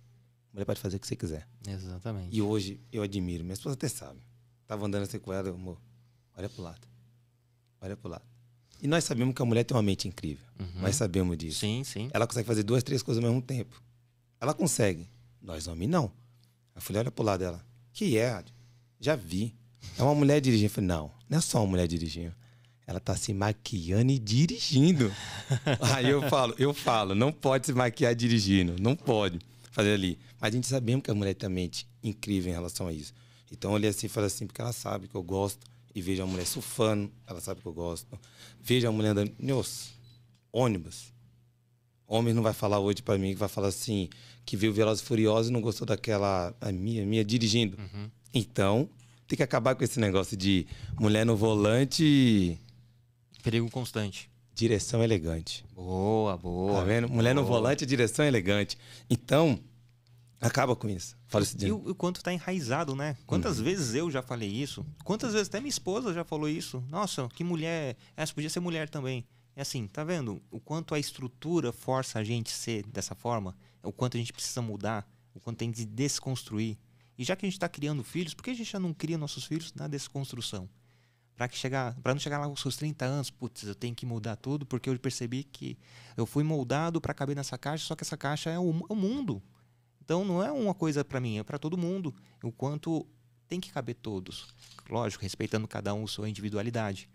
mulher 0.53 0.65
pode 0.65 0.81
fazer 0.81 0.97
o 0.97 1.01
que 1.01 1.07
você 1.07 1.17
quiser. 1.17 1.47
Exatamente. 1.67 2.37
E 2.37 2.43
hoje 2.43 2.81
eu 2.93 3.03
admiro. 3.03 3.43
Minha 3.43 3.55
esposa 3.55 3.75
até 3.75 3.89
sabe. 3.89 4.21
Tava 4.67 4.87
andando 4.87 5.03
assim 5.03 5.19
com 5.19 5.33
ela, 5.33 5.51
amor, 5.51 5.79
olha 6.37 6.49
pro 6.49 6.63
lado. 6.63 6.87
Olha 7.81 7.97
pro 7.97 8.09
lado. 8.11 8.25
E 8.81 8.87
nós 8.87 9.05
sabemos 9.05 9.35
que 9.35 9.43
a 9.43 9.45
mulher 9.45 9.65
tem 9.65 9.77
uma 9.77 9.83
mente 9.83 10.09
incrível. 10.09 10.45
Uhum. 10.59 10.83
Nós 10.83 10.97
sabemos 10.97 11.37
disso. 11.39 11.61
Sim, 11.61 11.85
sim. 11.85 12.11
Ela 12.13 12.27
consegue 12.27 12.47
fazer 12.47 12.63
duas, 12.63 12.83
três 12.83 13.03
coisas 13.03 13.23
ao 13.23 13.31
mesmo 13.31 13.43
tempo. 13.43 13.81
Ela 14.41 14.53
consegue. 14.53 15.09
Nós 15.41 15.67
homens 15.69 15.89
não. 15.89 16.11
A 16.75 16.81
filha 16.81 17.01
olha 17.01 17.11
pro 17.11 17.25
lado 17.25 17.41
dela. 17.41 17.65
Que 17.93 18.19
é? 18.19 18.43
Já 19.01 19.15
vi. 19.15 19.55
É 19.97 20.03
uma 20.03 20.15
mulher 20.15 20.41
dirigindo. 20.41 20.67
Eu 20.67 20.71
falei, 20.71 20.89
não, 20.89 21.11
não 21.29 21.39
é 21.39 21.41
só 21.41 21.59
uma 21.61 21.67
mulher 21.67 21.87
dirigindo. 21.87 22.35
Ela 22.87 22.99
tá 22.99 23.17
se 23.17 23.33
maquiando 23.33 24.11
e 24.11 24.19
dirigindo. 24.19 25.13
Aí 25.95 26.09
eu 26.09 26.29
falo, 26.29 26.55
eu 26.59 26.75
falo, 26.75 27.15
não 27.15 27.33
pode 27.33 27.67
se 27.67 27.73
maquiar 27.73 28.15
dirigindo, 28.15 28.75
não 28.81 28.97
pode 28.97 29.39
fazer 29.73 29.95
ali. 29.95 30.18
Mas 30.41 30.53
a 30.53 30.55
gente 30.55 30.68
sabemos 30.68 31.03
que 31.03 31.11
a 31.11 31.14
mulher 31.14 31.35
tem 31.35 31.49
mente 31.49 31.89
incrível 32.03 32.53
em 32.53 32.55
relação 32.55 32.87
a 32.87 32.93
isso. 32.93 33.12
Então 33.51 33.73
eu 33.73 33.75
olhei 33.75 33.91
assim 33.91 34.07
e 34.07 34.09
falei 34.09 34.29
assim, 34.29 34.47
porque 34.47 34.61
ela 34.61 34.73
sabe 34.73 35.09
que 35.09 35.14
eu 35.14 35.23
gosto 35.23 35.66
e 35.95 36.01
vejo 36.01 36.23
a 36.23 36.27
mulher 36.27 36.47
surfando, 36.47 37.11
ela 37.27 37.41
sabe 37.41 37.61
que 37.61 37.66
eu 37.66 37.73
gosto. 37.73 38.18
Vejo 38.61 38.89
a 38.89 38.93
mulher 38.93 39.11
andando, 39.11 39.35
nossa, 39.39 39.91
ônibus. 40.53 41.12
Homem 42.07 42.35
não 42.35 42.43
vai 42.43 42.53
falar 42.53 42.79
hoje 42.79 43.03
para 43.03 43.18
mim, 43.18 43.31
que 43.31 43.39
vai 43.39 43.49
falar 43.49 43.68
assim, 43.68 44.09
que 44.45 44.57
viu 44.57 44.73
Velozes 44.73 45.03
Furiosos 45.03 45.49
e 45.49 45.53
não 45.53 45.61
gostou 45.61 45.87
daquela 45.87 46.55
a 46.61 46.70
minha, 46.70 47.05
minha 47.05 47.25
dirigindo. 47.25 47.79
Uhum. 47.79 48.11
Então, 48.35 48.89
tem 49.27 49.37
que 49.37 49.43
acabar 49.43 49.75
com 49.75 49.85
esse 49.85 49.99
negócio 49.99 50.37
de 50.37 50.66
mulher 50.99 51.25
no 51.25 51.37
volante. 51.37 52.59
Perigo 53.43 53.70
constante. 53.70 54.32
Direção 54.55 55.03
elegante. 55.03 55.65
Boa, 55.75 56.37
boa. 56.37 56.75
Tá 56.75 56.85
vendo? 56.85 57.09
Mulher 57.09 57.35
boa. 57.35 57.43
no 57.43 57.49
volante, 57.49 57.87
direção 57.87 58.25
elegante. 58.25 58.77
Então, 59.09 59.59
acaba 60.41 60.77
com 60.77 60.89
isso. 60.89 61.17
Fala. 61.27 61.45
E 61.61 61.73
o, 61.73 61.95
quanto 61.95 62.23
tá 62.23 62.33
enraizado, 62.33 62.95
né? 62.95 63.17
Quantas 63.27 63.59
uhum. 63.59 63.65
vezes 63.65 63.95
eu 63.95 64.11
já 64.11 64.21
falei 64.21 64.49
isso? 64.49 64.85
Quantas 65.05 65.33
vezes 65.33 65.49
até 65.49 65.61
minha 65.61 65.71
esposa 65.71 66.13
já 66.13 66.25
falou 66.25 66.49
isso? 66.49 66.83
Nossa, 66.89 67.29
que 67.35 67.43
mulher. 67.43 67.97
Essa 68.17 68.35
podia 68.35 68.51
ser 68.51 68.61
mulher 68.61 68.89
também. 68.89 69.25
É 69.55 69.63
assim, 69.63 69.87
tá 69.87 70.03
vendo? 70.03 70.43
O 70.51 70.59
quanto 70.59 70.95
a 70.95 70.99
estrutura 70.99 71.73
força 71.73 72.19
a 72.19 72.25
gente 72.25 72.51
ser 72.51 72.87
dessa 72.87 73.15
forma, 73.15 73.55
o 73.83 73.93
quanto 73.93 74.17
a 74.17 74.21
gente 74.21 74.33
precisa 74.33 74.63
mudar, 74.63 75.07
o 75.35 75.41
quanto 75.41 75.59
tem 75.59 75.71
de 75.71 75.85
desconstruir. 75.85 76.79
E 77.19 77.25
já 77.25 77.37
que 77.37 77.45
a 77.45 77.49
gente 77.49 77.57
está 77.57 77.69
criando 77.69 78.03
filhos, 78.03 78.33
por 78.35 78.43
que 78.43 78.51
a 78.51 78.55
gente 78.55 78.71
já 78.71 78.81
não 78.81 78.95
cria 78.95 79.19
nossos 79.19 79.45
filhos 79.45 79.73
na 79.75 79.87
desconstrução? 79.87 80.69
Para 81.37 81.49
que 81.49 81.57
chegar, 81.57 81.95
para 82.03 82.14
não 82.14 82.20
chegar 82.20 82.39
lá 82.39 82.47
aos 82.47 82.61
seus 82.61 82.76
30 82.76 83.05
anos, 83.05 83.30
putz, 83.30 83.64
eu 83.64 83.74
tenho 83.74 83.95
que 83.95 84.07
mudar 84.07 84.37
tudo 84.37 84.66
porque 84.66 84.89
eu 84.89 84.99
percebi 84.99 85.43
que 85.43 85.78
eu 86.16 86.26
fui 86.26 86.45
moldado 86.45 87.01
para 87.01 87.14
caber 87.14 87.35
nessa 87.35 87.57
caixa, 87.57 87.87
só 87.87 87.97
que 87.97 88.05
essa 88.05 88.16
caixa 88.16 88.51
é 88.51 88.59
o, 88.59 88.70
o 88.89 88.95
mundo. 88.95 89.43
Então 90.05 90.24
não 90.24 90.43
é 90.43 90.53
uma 90.53 90.74
coisa 90.74 91.05
para 91.05 91.20
mim, 91.20 91.39
é 91.39 91.43
para 91.43 91.59
todo 91.59 91.76
mundo. 91.78 92.14
O 92.43 92.53
quanto 92.53 93.07
tem 93.49 93.61
que 93.61 93.70
caber 93.70 93.95
todos. 93.95 94.47
Lógico, 94.89 95.22
respeitando 95.22 95.66
cada 95.68 95.95
um 95.95 96.07
sua 96.07 96.28
individualidade. 96.28 97.09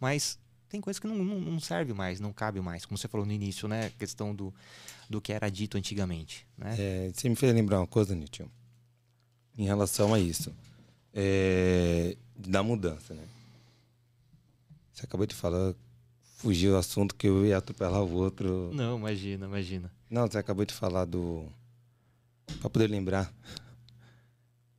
Mas 0.00 0.38
tem 0.68 0.80
coisas 0.80 0.98
que 0.98 1.06
não, 1.06 1.16
não, 1.16 1.40
não, 1.40 1.60
serve 1.60 1.92
mais, 1.92 2.18
não 2.18 2.32
cabe 2.32 2.60
mais, 2.60 2.84
como 2.84 2.98
você 2.98 3.06
falou 3.06 3.24
no 3.24 3.32
início, 3.32 3.68
né? 3.68 3.86
A 3.86 3.90
questão 3.90 4.34
do, 4.34 4.52
do 5.08 5.20
que 5.20 5.32
era 5.32 5.48
dito 5.48 5.78
antigamente. 5.78 6.46
Né? 6.58 6.74
É, 6.78 7.12
você 7.14 7.28
me 7.28 7.36
fez 7.36 7.54
lembrar 7.54 7.78
uma 7.78 7.86
coisa, 7.86 8.14
Nilton, 8.14 8.48
em 9.56 9.64
relação 9.64 10.12
a 10.12 10.18
isso. 10.18 10.52
É, 11.12 12.16
da 12.36 12.60
mudança, 12.60 13.14
né? 13.14 13.22
Você 15.04 15.06
acabou 15.06 15.26
de 15.26 15.34
falar, 15.34 15.74
fugiu 16.38 16.72
do 16.72 16.78
assunto 16.78 17.14
que 17.14 17.28
eu 17.28 17.44
ia 17.44 17.58
atropelar 17.58 18.02
o 18.02 18.10
outro. 18.14 18.70
Não, 18.72 18.96
imagina, 18.96 19.44
imagina. 19.44 19.92
Não, 20.08 20.26
você 20.26 20.38
acabou 20.38 20.64
de 20.64 20.72
falar 20.72 21.04
do. 21.04 21.46
Pra 22.58 22.70
poder 22.70 22.88
lembrar. 22.88 23.30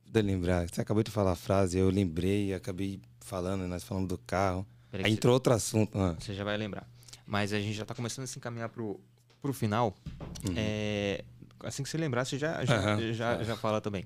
poder 0.04 0.22
lembrar. 0.22 0.68
Você 0.68 0.80
acabou 0.80 1.04
de 1.04 1.12
falar 1.12 1.32
a 1.32 1.36
frase, 1.36 1.78
eu 1.78 1.88
lembrei, 1.90 2.52
acabei 2.52 3.00
falando, 3.20 3.68
nós 3.68 3.84
falamos 3.84 4.08
do 4.08 4.18
carro. 4.18 4.66
Aí 4.92 5.12
entrou 5.12 5.32
outro 5.32 5.52
assunto. 5.52 5.96
Ah. 5.96 6.16
Você 6.18 6.34
já 6.34 6.42
vai 6.42 6.56
lembrar. 6.56 6.88
Mas 7.24 7.52
a 7.52 7.60
gente 7.60 7.74
já 7.74 7.82
está 7.82 7.94
começando 7.94 8.24
a 8.24 8.26
se 8.26 8.36
encaminhar 8.36 8.68
pro, 8.68 8.98
pro 9.40 9.52
final. 9.52 9.96
Uhum. 10.44 10.54
É, 10.56 11.24
assim 11.60 11.84
que 11.84 11.88
você 11.88 11.98
lembrar, 11.98 12.24
você 12.24 12.36
já, 12.36 12.64
já, 12.64 12.96
uhum. 12.96 13.12
já, 13.12 13.44
já 13.44 13.56
fala 13.56 13.80
também. 13.80 14.04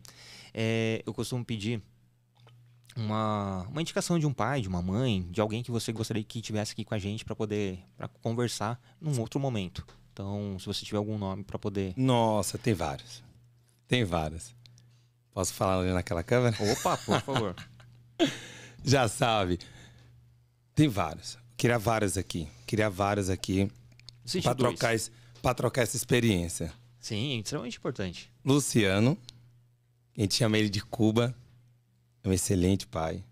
É, 0.52 1.02
eu 1.06 1.14
costumo 1.14 1.42
pedir 1.42 1.80
uma, 2.96 3.66
uma 3.68 3.80
indicação 3.80 4.18
de 4.18 4.26
um 4.26 4.32
pai, 4.32 4.60
de 4.60 4.68
uma 4.68 4.82
mãe, 4.82 5.26
de 5.30 5.40
alguém 5.40 5.62
que 5.62 5.70
você 5.70 5.92
gostaria 5.92 6.22
que 6.24 6.40
tivesse 6.40 6.72
aqui 6.72 6.84
com 6.84 6.94
a 6.94 6.98
gente 6.98 7.24
para 7.24 7.34
poder 7.34 7.78
pra 7.96 8.08
conversar 8.08 8.80
num 9.00 9.18
outro 9.20 9.38
momento. 9.38 9.86
Então, 10.12 10.58
se 10.58 10.66
você 10.66 10.84
tiver 10.84 10.98
algum 10.98 11.16
nome 11.16 11.44
para 11.44 11.58
poder. 11.58 11.94
Nossa, 11.96 12.58
tem 12.58 12.74
vários. 12.74 13.22
Tem 13.86 14.04
vários. 14.04 14.54
Posso 15.32 15.54
falar 15.54 15.80
ali 15.80 15.92
naquela 15.92 16.22
câmera? 16.22 16.56
Opa, 16.72 16.96
por 16.98 17.20
favor. 17.20 17.56
já 18.84 19.08
sabe. 19.08 19.58
Tem 20.74 20.88
vários. 20.88 21.38
Queria 21.56 21.78
vários 21.78 22.16
aqui. 22.16 22.48
Queria 22.66 22.90
vários 22.90 23.30
aqui. 23.30 23.70
Para 24.42 24.54
trocar, 24.54 24.96
trocar 25.56 25.82
essa 25.82 25.96
experiência. 25.96 26.72
Sim, 26.98 27.40
extremamente 27.40 27.78
importante. 27.78 28.30
Luciano, 28.44 29.16
a 30.16 30.20
gente 30.20 30.34
chama 30.34 30.58
ele 30.58 30.68
de 30.68 30.82
Cuba, 30.82 31.34
é 32.22 32.28
um 32.28 32.32
excelente 32.32 32.86
pai. 32.86 33.24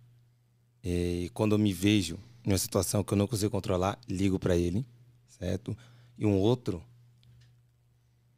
E 0.82 1.30
quando 1.34 1.53
eu 1.53 1.59
me 1.59 1.72
vejo 1.72 2.18
em 2.45 2.51
uma 2.51 2.59
situação 2.59 3.05
que 3.05 3.12
eu 3.12 3.18
não 3.18 3.26
consigo 3.26 3.51
controlar, 3.51 3.99
ligo 4.09 4.39
para 4.39 4.57
ele, 4.57 4.86
certo? 5.26 5.76
E 6.16 6.24
um 6.24 6.36
outro, 6.36 6.82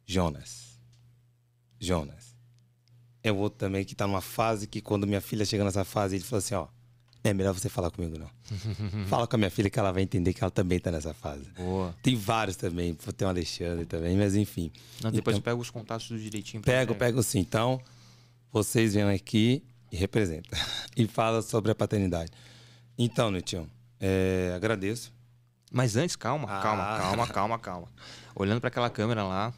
Jonas. 0.05 0.79
Jonas. 1.79 2.35
É 3.23 3.31
o 3.31 3.37
outro 3.37 3.59
também 3.59 3.85
que 3.85 3.93
está 3.93 4.05
numa 4.07 4.21
fase 4.21 4.67
que 4.67 4.81
quando 4.81 5.07
minha 5.07 5.21
filha 5.21 5.45
chega 5.45 5.63
nessa 5.63 5.83
fase, 5.83 6.15
ele 6.15 6.23
falou 6.23 6.39
assim, 6.39 6.55
ó, 6.55 6.67
é 7.23 7.33
melhor 7.33 7.53
você 7.53 7.69
falar 7.69 7.91
comigo, 7.91 8.17
não. 8.17 8.29
Fala 9.07 9.27
com 9.27 9.35
a 9.35 9.37
minha 9.37 9.51
filha 9.51 9.69
que 9.69 9.77
ela 9.77 9.91
vai 9.91 10.01
entender 10.01 10.33
que 10.33 10.43
ela 10.43 10.49
também 10.49 10.79
tá 10.79 10.91
nessa 10.91 11.13
fase. 11.13 11.45
Boa. 11.51 11.95
Tem 12.01 12.15
vários 12.15 12.57
também. 12.57 12.95
Tem 12.95 13.27
o 13.27 13.29
Alexandre 13.29 13.85
também, 13.85 14.17
mas 14.17 14.35
enfim. 14.35 14.71
Não, 15.03 15.11
depois 15.11 15.37
então, 15.37 15.43
pego 15.43 15.61
os 15.61 15.69
contatos 15.69 16.09
do 16.09 16.19
direitinho. 16.19 16.63
Pego, 16.63 16.95
pego 16.95 17.21
sim. 17.21 17.39
Então, 17.39 17.79
vocês 18.51 18.95
vêm 18.95 19.03
aqui 19.03 19.63
e 19.91 19.95
representam. 19.95 20.57
e 20.95 21.07
fala 21.07 21.41
sobre 21.41 21.71
a 21.71 21.75
paternidade. 21.75 22.31
Então, 22.97 23.31
Netinho, 23.31 23.69
é, 23.99 24.53
agradeço. 24.55 25.13
Mas 25.71 25.95
antes, 25.95 26.15
calma, 26.15 26.47
ah. 26.49 26.61
calma, 26.61 26.83
calma, 26.97 27.27
calma, 27.27 27.59
calma. 27.59 27.87
Olhando 28.35 28.59
para 28.59 28.67
aquela 28.67 28.89
câmera 28.89 29.23
lá, 29.23 29.53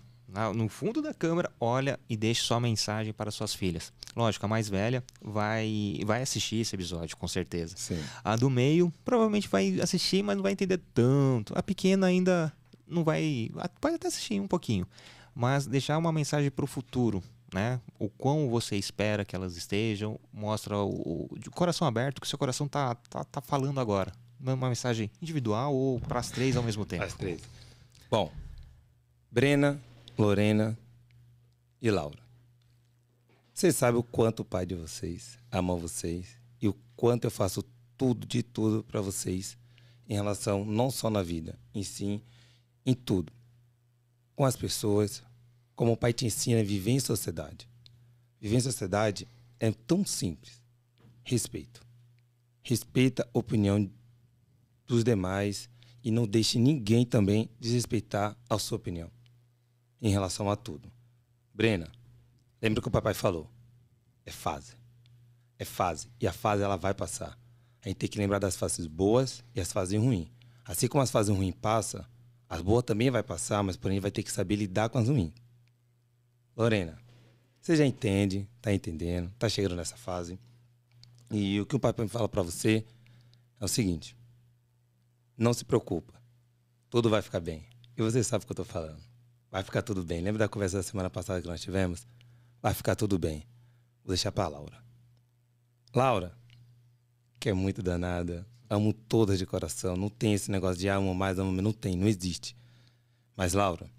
no 0.55 0.67
fundo 0.67 1.01
da 1.01 1.13
câmera, 1.13 1.51
olha 1.59 1.99
e 2.09 2.17
deixe 2.17 2.41
sua 2.41 2.59
mensagem 2.59 3.13
para 3.13 3.29
suas 3.29 3.53
filhas. 3.53 3.93
Lógico, 4.15 4.45
a 4.45 4.49
mais 4.49 4.67
velha 4.67 5.03
vai, 5.21 5.99
vai 6.05 6.21
assistir 6.21 6.57
esse 6.57 6.75
episódio, 6.75 7.15
com 7.17 7.27
certeza. 7.27 7.75
Sim. 7.77 8.01
A 8.23 8.35
do 8.35 8.49
meio 8.49 8.91
provavelmente 9.05 9.47
vai 9.47 9.79
assistir, 9.79 10.23
mas 10.23 10.35
não 10.35 10.43
vai 10.43 10.51
entender 10.51 10.79
tanto. 10.93 11.53
A 11.57 11.61
pequena 11.63 12.07
ainda 12.07 12.51
não 12.87 13.03
vai. 13.03 13.49
Pode 13.79 13.95
até 13.95 14.07
assistir 14.07 14.39
um 14.39 14.47
pouquinho. 14.47 14.87
Mas 15.35 15.65
deixar 15.65 15.97
uma 15.97 16.11
mensagem 16.11 16.51
para 16.51 16.65
o 16.65 16.67
futuro, 16.67 17.23
né? 17.53 17.79
O 17.99 18.09
quão 18.09 18.49
você 18.49 18.75
espera 18.75 19.23
que 19.23 19.35
elas 19.35 19.55
estejam, 19.55 20.19
mostra 20.31 20.77
o, 20.77 21.29
o, 21.31 21.51
coração 21.51 21.87
aberto 21.87 22.19
que 22.19 22.27
o 22.27 22.29
seu 22.29 22.39
coração 22.39 22.67
tá, 22.67 22.95
tá, 22.95 23.23
tá 23.23 23.41
falando 23.41 23.79
agora. 23.79 24.11
Uma 24.39 24.69
mensagem 24.69 25.09
individual 25.21 25.73
ou 25.73 25.99
para 25.99 26.19
as 26.19 26.29
três 26.29 26.57
ao 26.57 26.63
mesmo 26.63 26.85
tempo. 26.85 27.03
As 27.03 27.13
três. 27.13 27.41
Bom, 28.09 28.31
Brena, 29.31 29.79
Lorena 30.17 30.77
e 31.81 31.89
Laura. 31.89 32.19
Você 33.53 33.71
sabe 33.71 33.97
o 33.97 34.03
quanto 34.03 34.41
o 34.41 34.45
pai 34.45 34.65
de 34.65 34.75
vocês 34.75 35.37
ama 35.51 35.75
vocês 35.75 36.37
e 36.59 36.67
o 36.67 36.75
quanto 36.95 37.25
eu 37.25 37.31
faço 37.31 37.63
tudo, 37.95 38.25
de 38.25 38.41
tudo 38.41 38.83
para 38.83 38.99
vocês 38.99 39.55
em 40.09 40.15
relação 40.15 40.65
não 40.65 40.89
só 40.89 41.09
na 41.09 41.21
vida, 41.21 41.57
em 41.73 41.83
sim, 41.83 42.21
em 42.85 42.93
tudo. 42.93 43.31
Com 44.35 44.45
as 44.45 44.55
pessoas, 44.55 45.23
como 45.75 45.91
o 45.91 45.97
pai 45.97 46.13
te 46.13 46.25
ensina 46.25 46.61
a 46.61 46.63
viver 46.63 46.91
em 46.91 46.99
sociedade. 46.99 47.67
Viver 48.39 48.57
em 48.57 48.61
sociedade 48.61 49.27
é 49.59 49.71
tão 49.71 50.05
simples. 50.05 50.61
Respeito. 51.23 51.81
Respeita 52.61 53.27
a 53.33 53.37
opinião 53.37 53.89
dos 54.85 55.03
demais 55.03 55.69
e 56.03 56.11
não 56.11 56.27
deixe 56.27 56.59
ninguém 56.59 57.05
também 57.05 57.49
desrespeitar 57.59 58.37
a 58.49 58.59
sua 58.59 58.75
opinião 58.75 59.09
em 60.01 60.09
relação 60.09 60.51
a 60.51 60.55
tudo. 60.55 60.91
Brena, 61.53 61.89
lembra 62.61 62.81
que 62.81 62.87
o 62.87 62.91
papai 62.91 63.13
falou? 63.13 63.49
É 64.25 64.31
fase. 64.31 64.73
É 65.57 65.63
fase. 65.63 66.09
E 66.19 66.27
a 66.27 66.33
fase 66.33 66.61
ela 66.61 66.75
vai 66.75 66.93
passar. 66.93 67.39
A 67.81 67.87
gente 67.87 67.97
tem 67.97 68.09
que 68.09 68.17
lembrar 68.17 68.39
das 68.39 68.55
fases 68.55 68.85
boas 68.85 69.43
e 69.55 69.61
as 69.61 69.71
fases 69.71 69.99
ruins. 69.99 70.27
Assim 70.65 70.87
como 70.87 71.01
as 71.01 71.11
fases 71.11 71.35
ruins 71.35 71.55
passam, 71.61 72.05
as 72.49 72.61
boas 72.61 72.83
também 72.83 73.09
vai 73.09 73.23
passar, 73.23 73.63
mas 73.63 73.77
porém 73.77 73.99
vai 73.99 74.11
ter 74.11 74.23
que 74.23 74.31
saber 74.31 74.55
lidar 74.55 74.89
com 74.89 74.97
as 74.97 75.07
ruins. 75.07 75.31
Lorena, 76.55 76.99
você 77.59 77.75
já 77.75 77.85
entende, 77.85 78.47
tá 78.61 78.73
entendendo, 78.73 79.31
tá 79.39 79.49
chegando 79.49 79.75
nessa 79.75 79.97
fase. 79.97 80.37
E 81.31 81.59
o 81.59 81.65
que 81.65 81.75
o 81.75 81.79
papai 81.79 82.07
fala 82.07 82.29
para 82.29 82.43
você 82.43 82.85
é 83.59 83.65
o 83.65 83.67
seguinte: 83.67 84.15
não 85.37 85.53
se 85.53 85.65
preocupa. 85.65 86.13
Tudo 86.89 87.09
vai 87.09 87.21
ficar 87.21 87.39
bem. 87.39 87.65
E 87.97 88.01
você 88.01 88.23
sabe 88.23 88.43
o 88.43 88.45
que 88.45 88.51
eu 88.51 88.57
tô 88.57 88.63
falando. 88.63 89.01
Vai 89.49 89.63
ficar 89.63 89.81
tudo 89.81 90.03
bem. 90.03 90.21
Lembra 90.21 90.39
da 90.39 90.47
conversa 90.47 90.77
da 90.77 90.83
semana 90.83 91.09
passada 91.09 91.41
que 91.41 91.47
nós 91.47 91.61
tivemos? 91.61 92.05
Vai 92.61 92.73
ficar 92.73 92.95
tudo 92.95 93.17
bem. 93.17 93.47
Vou 94.03 94.09
deixar 94.09 94.31
pra 94.31 94.47
Laura. 94.47 94.83
Laura, 95.95 96.37
que 97.39 97.49
é 97.49 97.53
muito 97.53 97.81
danada, 97.81 98.45
amo 98.69 98.93
todas 98.93 99.39
de 99.39 99.45
coração. 99.45 99.95
Não 99.95 100.09
tem 100.09 100.33
esse 100.33 100.51
negócio 100.51 100.79
de 100.79 100.87
amo 100.87 101.15
mais, 101.15 101.39
amo 101.39 101.51
menos. 101.51 101.63
Não 101.63 101.73
tem, 101.73 101.95
não 101.95 102.07
existe. 102.07 102.55
Mas, 103.35 103.53
Laura, 103.53 103.89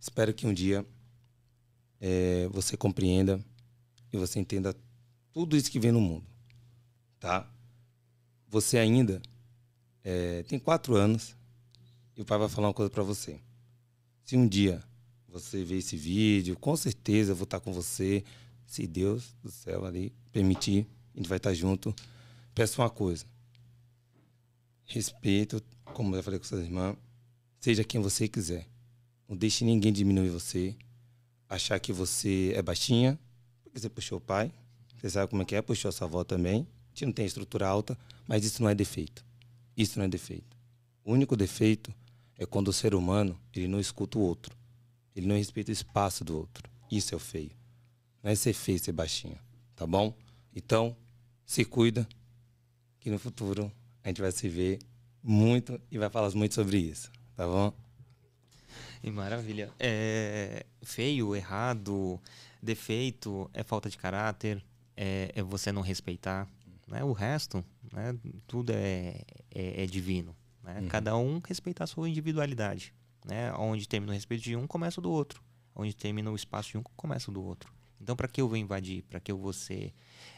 espero 0.00 0.32
que 0.34 0.46
um 0.46 0.54
dia 0.54 0.84
é, 2.08 2.46
você 2.52 2.76
compreenda 2.76 3.44
e 4.12 4.16
você 4.16 4.38
entenda 4.38 4.76
tudo 5.32 5.56
isso 5.56 5.68
que 5.68 5.80
vem 5.80 5.90
no 5.90 6.00
mundo. 6.00 6.24
Tá? 7.18 7.50
Você 8.48 8.78
ainda 8.78 9.20
é, 10.04 10.44
tem 10.44 10.56
quatro 10.56 10.94
anos 10.94 11.34
e 12.16 12.22
o 12.22 12.24
pai 12.24 12.38
vai 12.38 12.48
falar 12.48 12.68
uma 12.68 12.74
coisa 12.74 12.88
para 12.88 13.02
você. 13.02 13.40
Se 14.24 14.36
um 14.36 14.46
dia 14.46 14.84
você 15.28 15.64
ver 15.64 15.78
esse 15.78 15.96
vídeo, 15.96 16.56
com 16.56 16.76
certeza 16.76 17.32
eu 17.32 17.36
vou 17.36 17.42
estar 17.42 17.58
com 17.58 17.72
você. 17.72 18.22
Se 18.66 18.86
Deus 18.86 19.34
do 19.42 19.50
céu 19.50 19.84
ali 19.84 20.12
permitir, 20.32 20.86
a 21.12 21.18
gente 21.18 21.28
vai 21.28 21.38
estar 21.38 21.54
junto. 21.54 21.92
Peço 22.54 22.80
uma 22.80 22.90
coisa. 22.90 23.24
Respeito, 24.84 25.60
como 25.92 26.14
eu 26.14 26.22
falei 26.22 26.38
com 26.38 26.46
suas 26.46 26.62
irmãs. 26.62 26.96
Seja 27.58 27.82
quem 27.82 28.00
você 28.00 28.28
quiser. 28.28 28.68
Não 29.28 29.36
deixe 29.36 29.64
ninguém 29.64 29.92
diminuir 29.92 30.30
você. 30.30 30.76
Achar 31.48 31.78
que 31.78 31.92
você 31.92 32.52
é 32.54 32.62
baixinha, 32.62 33.18
porque 33.62 33.78
você 33.78 33.88
puxou 33.88 34.18
o 34.18 34.20
pai. 34.20 34.52
Você 34.96 35.10
sabe 35.10 35.30
como 35.30 35.42
é 35.42 35.44
que 35.44 35.54
é, 35.54 35.62
puxou 35.62 35.88
a 35.88 35.92
sua 35.92 36.06
avó 36.06 36.24
também. 36.24 36.66
A 36.86 36.88
gente 36.90 37.06
não 37.06 37.12
tem 37.12 37.26
estrutura 37.26 37.68
alta, 37.68 37.96
mas 38.26 38.44
isso 38.44 38.62
não 38.62 38.68
é 38.68 38.74
defeito. 38.74 39.24
Isso 39.76 39.98
não 39.98 40.06
é 40.06 40.08
defeito. 40.08 40.56
O 41.04 41.12
único 41.12 41.36
defeito 41.36 41.94
é 42.36 42.44
quando 42.44 42.68
o 42.68 42.72
ser 42.72 42.94
humano 42.94 43.38
ele 43.54 43.68
não 43.68 43.78
escuta 43.78 44.18
o 44.18 44.22
outro. 44.22 44.56
Ele 45.14 45.26
não 45.26 45.36
respeita 45.36 45.70
o 45.70 45.72
espaço 45.72 46.24
do 46.24 46.36
outro. 46.36 46.68
Isso 46.90 47.14
é 47.14 47.16
o 47.16 47.20
feio. 47.20 47.52
Não 48.22 48.30
é 48.30 48.34
ser 48.34 48.52
feio, 48.52 48.78
ser 48.78 48.92
baixinho. 48.92 49.38
Tá 49.74 49.86
bom? 49.86 50.14
Então, 50.54 50.96
se 51.44 51.64
cuida, 51.64 52.08
que 52.98 53.10
no 53.10 53.18
futuro 53.18 53.70
a 54.02 54.08
gente 54.08 54.20
vai 54.20 54.32
se 54.32 54.48
ver 54.48 54.78
muito 55.22 55.80
e 55.90 55.98
vai 55.98 56.10
falar 56.10 56.30
muito 56.34 56.54
sobre 56.54 56.78
isso. 56.78 57.10
Tá 57.36 57.46
bom? 57.46 57.72
E 59.02 59.10
maravilha. 59.10 59.70
É 59.78 60.64
feio, 60.82 61.34
errado, 61.34 62.20
defeito, 62.62 63.50
é 63.52 63.62
falta 63.62 63.90
de 63.90 63.98
caráter, 63.98 64.64
é, 64.96 65.32
é 65.34 65.42
você 65.42 65.72
não 65.72 65.82
respeitar. 65.82 66.48
Né? 66.86 67.02
O 67.02 67.12
resto, 67.12 67.64
né? 67.92 68.16
tudo 68.46 68.72
é, 68.72 69.22
é, 69.54 69.82
é 69.82 69.86
divino. 69.86 70.34
Né? 70.62 70.80
Uhum. 70.80 70.88
Cada 70.88 71.16
um 71.16 71.40
respeitar 71.46 71.84
a 71.84 71.86
sua 71.86 72.08
individualidade. 72.08 72.94
Né? 73.24 73.52
Onde 73.54 73.88
termina 73.88 74.12
o 74.12 74.14
respeito 74.14 74.44
de 74.44 74.56
um, 74.56 74.66
começa 74.66 75.00
o 75.00 75.02
do 75.02 75.10
outro. 75.10 75.42
Onde 75.74 75.94
termina 75.94 76.30
o 76.30 76.36
espaço 76.36 76.70
de 76.70 76.78
um, 76.78 76.82
começa 76.96 77.30
o 77.30 77.34
do 77.34 77.42
outro. 77.42 77.72
Então, 78.00 78.14
para 78.14 78.28
que 78.28 78.40
eu 78.40 78.48
vou 78.48 78.56
invadir? 78.56 79.02
Para 79.02 79.18
que 79.18 79.32
eu 79.32 79.38
vou 79.38 79.52
ser 79.52 79.92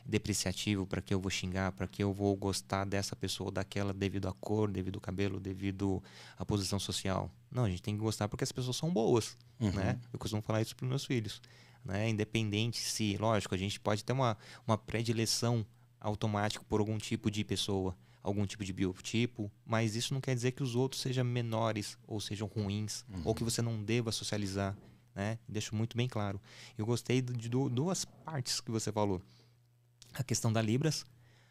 depreciativo? 0.04 0.86
Para 0.86 1.00
que 1.00 1.12
eu 1.12 1.20
vou 1.20 1.30
xingar? 1.30 1.72
Para 1.72 1.86
que 1.86 2.02
eu 2.02 2.12
vou 2.12 2.34
gostar 2.36 2.84
dessa 2.84 3.16
pessoa 3.16 3.48
ou 3.48 3.50
daquela 3.50 3.92
devido 3.92 4.28
à 4.28 4.32
cor, 4.32 4.70
devido 4.70 4.96
ao 4.96 5.00
cabelo, 5.00 5.40
devido 5.40 6.02
à 6.36 6.44
posição 6.44 6.78
social? 6.78 7.30
Não, 7.50 7.64
a 7.64 7.70
gente 7.70 7.82
tem 7.82 7.94
que 7.94 8.00
gostar 8.00 8.28
porque 8.28 8.44
as 8.44 8.52
pessoas 8.52 8.76
são 8.76 8.90
boas. 8.90 9.36
Uhum. 9.61 9.72
Né? 9.72 9.98
Eu 10.12 10.18
costumo 10.18 10.42
falar 10.42 10.62
isso 10.62 10.74
para 10.76 10.84
os 10.84 10.88
meus 10.88 11.04
filhos. 11.04 11.42
Né? 11.84 12.09
Independente 12.09 12.78
se, 12.78 13.16
lógico, 13.16 13.54
a 13.54 13.59
gente 13.59 13.78
pode 13.80 14.04
ter 14.04 14.12
uma, 14.12 14.36
uma 14.66 14.78
predileção 14.78 15.66
automática 16.00 16.64
por 16.68 16.80
algum 16.80 16.98
tipo 16.98 17.30
de 17.30 17.44
pessoa, 17.44 17.96
algum 18.22 18.46
tipo 18.46 18.64
de 18.64 18.72
biotipo, 18.72 19.50
mas 19.64 19.96
isso 19.96 20.14
não 20.14 20.20
quer 20.20 20.34
dizer 20.34 20.52
que 20.52 20.62
os 20.62 20.76
outros 20.76 21.00
sejam 21.00 21.24
menores 21.24 21.98
ou 22.06 22.20
sejam 22.20 22.46
ruins, 22.46 23.04
uhum. 23.09 23.22
ou 23.24 23.34
que 23.34 23.42
você 23.42 23.61
não 23.62 23.82
deva 23.82 24.12
socializar 24.12 24.76
né? 25.18 25.36
Deixo 25.48 25.74
muito 25.74 25.96
bem 25.96 26.06
claro. 26.06 26.40
Eu 26.78 26.86
gostei 26.86 27.20
de 27.20 27.48
duas 27.48 28.04
partes 28.04 28.60
que 28.60 28.70
você 28.70 28.92
falou. 28.92 29.20
A 30.14 30.22
questão 30.22 30.52
da 30.52 30.62
Libras, 30.62 31.04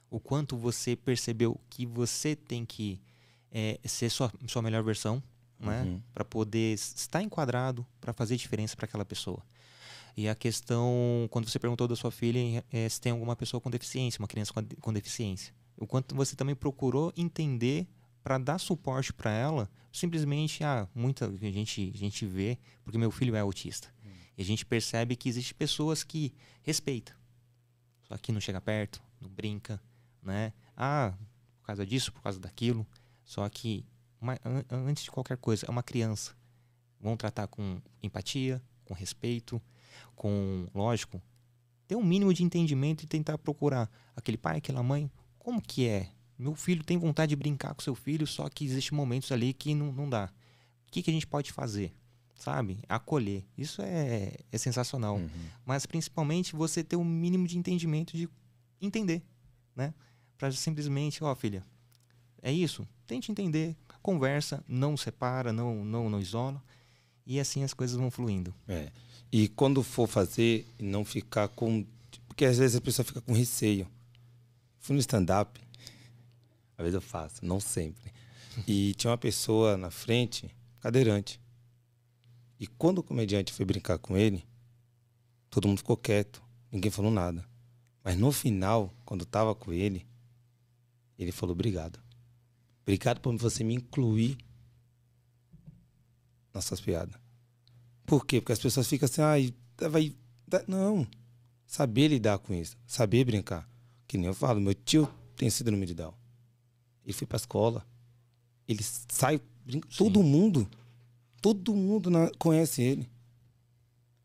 o 0.10 0.22
quanto 0.22 0.56
você 0.56 0.96
percebeu 0.96 1.60
que 1.70 1.86
você 1.86 2.34
tem 2.34 2.66
que 2.66 3.02
é, 3.52 3.78
ser 3.84 4.10
sua, 4.10 4.32
sua 4.48 4.62
melhor 4.62 4.84
versão, 4.84 5.22
né? 5.60 5.84
Uhum. 5.84 6.02
Para 6.14 6.24
poder 6.24 6.76
estar 6.76 7.22
enquadrado, 7.22 7.86
para 8.00 8.14
fazer 8.14 8.38
diferença 8.38 8.74
para 8.74 8.86
aquela 8.86 9.04
pessoa. 9.04 9.44
E 10.16 10.30
a 10.30 10.34
questão, 10.34 11.28
quando 11.30 11.50
você 11.50 11.60
perguntou 11.60 11.90
da 11.90 11.96
sua 11.96 12.10
filha 12.10 12.64
é, 12.72 12.88
se 12.88 13.02
tem 13.02 13.12
alguma 13.12 13.36
pessoa 13.36 13.60
com 13.60 13.70
deficiência, 13.70 14.20
uma 14.20 14.30
criança 14.30 14.54
com, 14.54 14.64
com 14.80 14.94
deficiência, 14.94 15.54
o 15.76 15.86
quanto 15.86 16.16
você 16.16 16.38
também 16.38 16.56
procurou 16.56 17.12
entender 17.18 17.86
para 18.28 18.38
dar 18.38 18.58
suporte 18.58 19.14
para 19.14 19.32
ela, 19.32 19.70
simplesmente, 19.90 20.62
ah, 20.62 20.86
muita 20.94 21.34
gente, 21.38 21.94
a 21.96 21.98
gente 21.98 22.26
vê, 22.26 22.60
porque 22.84 22.98
meu 22.98 23.10
filho 23.10 23.34
é 23.38 23.40
autista. 23.40 23.88
Hum. 24.06 24.10
E 24.38 24.42
a 24.42 24.46
gente 24.46 24.66
percebe 24.66 25.16
que 25.16 25.30
existem 25.30 25.56
pessoas 25.56 26.04
que 26.04 26.34
respeitam. 26.62 27.16
Só 28.04 28.18
que 28.18 28.34
não 28.34 28.42
chega 28.42 28.60
perto, 28.60 29.02
não 29.22 29.30
brinca, 29.30 29.82
né? 30.22 30.52
Ah, 30.76 31.14
por 31.58 31.68
causa 31.68 31.86
disso, 31.86 32.12
por 32.12 32.22
causa 32.22 32.38
daquilo. 32.38 32.86
Só 33.24 33.48
que, 33.48 33.86
uma, 34.20 34.34
an 34.44 34.66
antes 34.72 35.06
de 35.06 35.12
qualquer 35.12 35.38
coisa, 35.38 35.66
é 35.66 35.72
uma 35.72 35.82
criança. 35.82 36.36
Vão 37.00 37.16
tratar 37.16 37.48
com 37.48 37.82
empatia, 38.04 38.62
com 38.84 38.94
respeito, 38.94 39.62
com, 40.18 40.68
lógico, 40.76 41.22
ter 41.88 41.96
um 41.96 42.04
mínimo 42.04 42.34
de 42.34 42.44
entendimento 42.44 43.06
e 43.06 43.08
tentar 43.08 43.38
procurar 43.38 43.90
aquele 44.18 44.38
pai, 44.38 44.58
aquela 44.58 44.84
mãe, 44.84 45.10
como 45.40 45.62
que 45.62 45.88
é 45.88 46.12
meu 46.38 46.56
filho 46.56 46.84
tem 46.84 46.98
vontade 46.98 47.30
de 47.30 47.36
brincar 47.36 47.74
com 47.74 47.82
seu 47.82 47.96
filho, 47.96 48.28
só 48.28 48.48
que 48.50 48.64
existem 48.64 48.96
momentos 48.96 49.32
ali 49.32 49.54
que 49.54 49.74
não, 49.74 49.92
não 49.92 50.10
dá. 50.10 50.30
O 50.88 50.92
que, 50.92 51.02
que 51.02 51.10
a 51.10 51.14
gente 51.14 51.26
pode 51.26 51.52
fazer? 51.52 51.94
Sabe? 52.36 52.80
Acolher. 52.88 53.44
Isso 53.58 53.82
é, 53.82 54.34
é 54.52 54.58
sensacional. 54.58 55.16
Uhum. 55.16 55.30
Mas 55.66 55.86
principalmente 55.86 56.56
você 56.56 56.84
ter 56.84 56.96
o 56.96 57.00
um 57.00 57.06
mínimo 57.06 57.48
de 57.48 57.58
entendimento 57.58 58.16
de 58.16 58.30
entender, 58.80 59.24
né? 59.76 59.94
Para 60.38 60.52
simplesmente, 60.52 61.24
ó, 61.24 61.32
oh, 61.32 61.36
filha, 61.36 61.66
é 62.42 62.52
isso. 62.52 62.88
Tente 63.08 63.32
entender, 63.32 63.76
conversa, 64.02 64.64
não 64.68 64.96
separa, 64.96 65.52
não, 65.52 65.84
não, 65.84 66.10
não 66.10 66.20
isola. 66.20 66.62
E 67.26 67.40
assim 67.40 67.64
as 67.64 67.74
coisas 67.74 67.98
vão 67.98 68.12
fluindo. 68.12 68.54
É. 68.68 68.92
E 69.32 69.48
quando 69.48 69.82
for 69.84 70.08
fazer, 70.08 70.66
não 70.80 71.04
ficar 71.04 71.48
com. 71.50 71.86
Porque 72.28 72.46
às 72.46 72.58
vezes 72.58 72.76
a 72.76 72.82
pessoa 72.82 73.04
fica 73.04 73.20
com 73.20 73.34
receio. 73.34 73.88
Fui 74.80 74.94
no 74.94 75.00
stand-up, 75.02 75.60
às 76.78 76.84
vezes 76.84 76.96
eu 76.96 77.02
faço, 77.02 77.46
não 77.46 77.60
sempre. 77.60 78.12
E 78.68 78.94
tinha 78.94 79.12
uma 79.12 79.18
pessoa 79.18 79.76
na 79.78 79.90
frente, 79.90 80.50
cadeirante. 80.80 81.42
E 82.60 82.68
quando 82.68 83.00
o 83.00 83.04
comediante 83.04 83.52
foi 83.54 83.66
brincar 83.66 83.98
com 83.98 84.18
ele, 84.18 84.46
todo 85.50 85.68
mundo 85.68 85.80
ficou 85.80 85.98
quieto, 85.98 86.42
ninguém 86.72 86.92
falou 86.92 87.12
nada. 87.12 87.46
Mas 88.04 88.18
no 88.18 88.32
final, 88.32 88.94
quando 89.06 89.22
eu 89.22 89.26
tava 89.26 89.54
com 89.54 89.74
ele, 89.74 90.08
ele 91.18 91.32
falou 91.32 91.54
obrigado. 91.54 92.00
Obrigado 92.84 93.20
por 93.20 93.36
você 93.38 93.64
me 93.64 93.76
incluir 93.76 94.38
nas 96.54 96.66
suas 96.66 96.80
piadas. 96.80 97.16
Por 98.06 98.26
quê? 98.26 98.40
Porque 98.40 98.54
as 98.54 98.60
pessoas 98.60 98.88
ficam 98.88 99.06
assim, 99.06 99.22
ah, 99.22 99.90
vai. 99.90 100.16
Não. 100.68 101.06
Saber 101.66 102.08
lidar 102.08 102.40
com 102.40 102.54
isso. 102.54 102.78
Saber 102.88 103.26
brincar. 103.26 103.70
Que 104.08 104.18
nem 104.18 104.28
eu 104.28 104.34
falo, 104.34 104.62
meu 104.62 104.74
tio 104.74 105.12
tem 105.36 105.50
síndrome 105.50 105.86
de 105.86 105.94
Down. 105.94 106.14
Ele 107.08 107.14
foi 107.14 107.26
pra 107.26 107.38
escola. 107.38 107.88
Ele 108.68 108.84
sai. 108.84 109.40
Brinca, 109.66 109.88
todo 109.98 110.22
mundo. 110.22 110.70
Todo 111.42 111.74
mundo 111.74 112.10
na, 112.10 112.30
conhece 112.38 112.82
ele. 112.82 113.10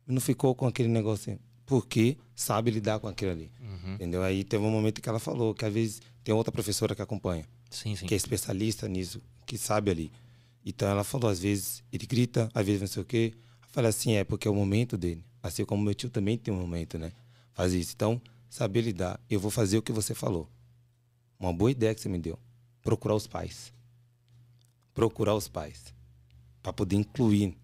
Não 0.04 0.20
ficou 0.20 0.52
com 0.52 0.66
aquele 0.66 0.88
negócio 0.88 1.32
assim. 1.32 1.40
porque 1.64 2.16
sabe 2.34 2.72
lidar 2.72 2.98
com 2.98 3.06
aquilo 3.06 3.30
ali. 3.30 3.52
Uhum. 3.60 3.94
Entendeu? 3.94 4.22
Aí 4.24 4.42
teve 4.42 4.64
um 4.64 4.70
momento 4.70 5.00
que 5.00 5.08
ela 5.08 5.20
falou 5.20 5.54
que 5.54 5.64
às 5.64 5.72
vezes 5.72 6.02
tem 6.24 6.34
outra 6.34 6.50
professora 6.50 6.92
que 6.92 7.02
acompanha, 7.02 7.44
sim, 7.70 7.94
sim. 7.94 8.04
que 8.04 8.14
é 8.14 8.16
especialista 8.16 8.88
nisso, 8.88 9.22
que 9.46 9.56
sabe 9.56 9.92
ali. 9.92 10.12
Então 10.66 10.88
ela 10.88 11.04
falou, 11.04 11.30
às 11.30 11.38
vezes 11.38 11.84
ele 11.92 12.04
grita, 12.06 12.48
às 12.52 12.66
vezes 12.66 12.80
não 12.80 12.88
sei 12.88 13.02
o 13.02 13.06
quê. 13.06 13.32
Eu 13.62 13.68
falei 13.68 13.90
assim, 13.90 14.14
é 14.14 14.24
porque 14.24 14.48
é 14.48 14.50
o 14.50 14.54
momento 14.54 14.96
dele. 14.96 15.24
Assim 15.40 15.64
como 15.64 15.84
meu 15.84 15.94
tio 15.94 16.10
também 16.10 16.36
tem 16.36 16.52
um 16.52 16.60
momento, 16.60 16.98
né? 16.98 17.12
Faz 17.52 17.72
isso. 17.72 17.92
Então, 17.94 18.20
saber 18.48 18.80
lidar. 18.82 19.20
Eu 19.30 19.38
vou 19.38 19.50
fazer 19.50 19.78
o 19.78 19.82
que 19.82 19.92
você 19.92 20.14
falou. 20.14 20.48
Uma 21.38 21.52
boa 21.52 21.70
ideia 21.70 21.94
que 21.94 22.00
você 22.00 22.08
me 22.08 22.18
deu. 22.18 22.38
Procurar 22.82 23.14
os 23.14 23.26
pais. 23.26 23.72
Procurar 24.92 25.34
os 25.34 25.48
pais. 25.48 25.94
Para 26.62 26.72
poder 26.72 26.96
incluir. 26.96 27.56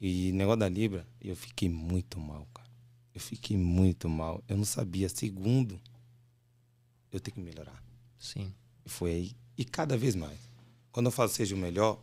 E 0.00 0.32
negócio 0.32 0.60
da 0.60 0.68
Libra, 0.68 1.06
eu 1.20 1.34
fiquei 1.34 1.68
muito 1.68 2.18
mal, 2.20 2.46
cara. 2.52 2.68
Eu 3.14 3.20
fiquei 3.20 3.56
muito 3.56 4.08
mal. 4.08 4.42
Eu 4.48 4.56
não 4.56 4.64
sabia. 4.64 5.08
Segundo, 5.08 5.80
eu 7.10 7.20
tenho 7.20 7.34
que 7.34 7.40
melhorar. 7.40 7.82
Sim. 8.18 8.52
E 8.84 8.88
foi 8.88 9.10
aí. 9.12 9.36
E 9.56 9.64
cada 9.64 9.96
vez 9.96 10.14
mais. 10.14 10.38
Quando 10.92 11.06
eu 11.06 11.12
falo 11.12 11.28
seja 11.28 11.54
o 11.54 11.58
melhor, 11.58 11.98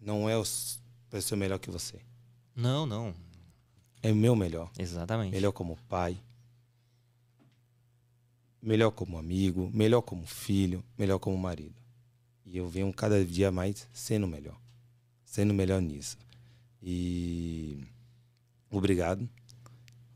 não 0.00 0.28
é 0.28 0.36
o 0.36 0.44
ser 0.44 1.36
melhor 1.36 1.58
que 1.58 1.70
você. 1.70 2.00
Não, 2.54 2.86
não. 2.86 3.14
É 4.02 4.12
o 4.12 4.16
meu 4.16 4.36
melhor. 4.36 4.70
Exatamente. 4.78 5.32
Melhor 5.32 5.52
como 5.52 5.76
pai. 5.88 6.18
Melhor 8.62 8.90
como 8.90 9.18
amigo. 9.18 9.70
Melhor 9.72 10.02
como 10.02 10.26
filho. 10.26 10.84
Melhor 10.98 11.18
como 11.18 11.36
marido. 11.36 11.74
E 12.44 12.56
eu 12.56 12.68
venho 12.68 12.92
cada 12.92 13.24
dia 13.24 13.50
mais 13.50 13.88
sendo 13.92 14.26
melhor. 14.26 14.58
Sendo 15.24 15.52
melhor 15.52 15.82
nisso. 15.82 16.16
E 16.82 17.84
obrigado. 18.70 19.28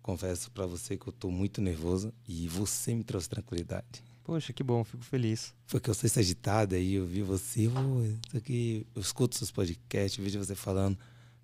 Confesso 0.03 0.51
para 0.51 0.67
você 0.67 0.97
que 0.97 1.07
eu 1.07 1.13
tô 1.13 1.31
muito 1.31 1.61
nervoso 1.61 2.13
e 2.27 2.49
você 2.49 2.95
me 2.95 3.05
trouxe 3.05 3.29
tranquilidade. 3.29 4.03
Poxa, 4.25 4.53
que 4.53 4.63
bom, 4.63 4.85
fico 4.85 5.05
feliz. 5.05 5.53
Foi 5.67 5.81
que 5.81 5.91
eu 5.91 5.95
sou 5.95 6.09
agitado 6.17 6.75
aí, 6.75 6.95
eu 6.95 7.05
vi 7.05 7.23
você, 7.23 7.67
oh, 7.67 8.03
isso 8.05 8.37
aqui, 8.37 8.87
eu 8.95 9.03
escuto 9.03 9.37
seus 9.37 9.51
podcasts, 9.51 10.23
vejo 10.23 10.39
você 10.39 10.55
falando. 10.55 10.97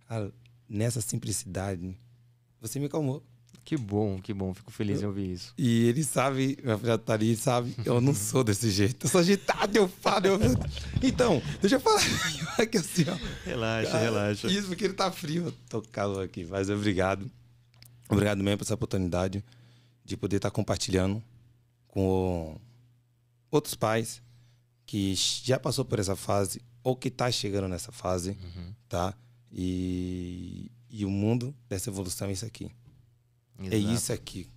Cara, 0.08 0.32
nessa 0.68 1.00
simplicidade, 1.00 1.96
você 2.60 2.78
me 2.78 2.88
calmou. 2.88 3.22
Que 3.66 3.76
bom, 3.76 4.20
que 4.22 4.32
bom, 4.32 4.54
fico 4.54 4.70
feliz 4.70 5.02
em 5.02 5.06
ouvir 5.06 5.32
isso. 5.32 5.52
E 5.58 5.88
ele 5.88 6.04
sabe, 6.04 6.56
minha 6.62 6.78
filha 6.78 6.96
tá 6.96 7.14
ali, 7.14 7.34
sabe, 7.34 7.74
eu 7.84 8.00
não 8.00 8.14
sou 8.14 8.44
desse 8.44 8.70
jeito. 8.70 9.06
Eu 9.06 9.10
sou 9.10 9.20
agitado, 9.20 9.76
eu 9.76 9.88
falo. 9.88 10.24
Eu... 10.28 10.38
Então, 11.02 11.42
deixa 11.60 11.74
eu 11.74 11.80
falar 11.80 12.00
aqui 12.58 12.78
assim, 12.78 13.04
ó. 13.08 13.44
Relaxa, 13.44 13.90
Cara, 13.90 14.04
relaxa. 14.04 14.46
Isso 14.46 14.68
porque 14.68 14.84
ele 14.84 14.94
tá 14.94 15.10
frio, 15.10 15.46
eu 15.46 15.52
tô 15.68 15.82
calor 15.82 16.22
aqui, 16.22 16.44
mas 16.44 16.70
obrigado. 16.70 17.28
Obrigado 18.08 18.40
mesmo 18.40 18.58
por 18.58 18.64
essa 18.64 18.74
oportunidade 18.74 19.44
de 20.04 20.16
poder 20.16 20.36
estar 20.36 20.52
compartilhando 20.52 21.20
com 21.88 22.56
outros 23.50 23.74
pais 23.74 24.22
que 24.86 25.12
já 25.42 25.58
passou 25.58 25.84
por 25.84 25.98
essa 25.98 26.14
fase 26.14 26.62
ou 26.84 26.94
que 26.94 27.08
está 27.08 27.32
chegando 27.32 27.66
nessa 27.66 27.90
fase, 27.90 28.30
uhum. 28.30 28.72
tá? 28.88 29.12
E, 29.50 30.70
e 30.88 31.04
o 31.04 31.10
mundo 31.10 31.52
dessa 31.68 31.90
evolução 31.90 32.28
é 32.28 32.32
isso 32.32 32.46
aqui. 32.46 32.70
É 33.58 33.66
Exato. 33.66 33.74
É 33.74 33.94
isso 33.94 34.12
aqui. 34.12 34.48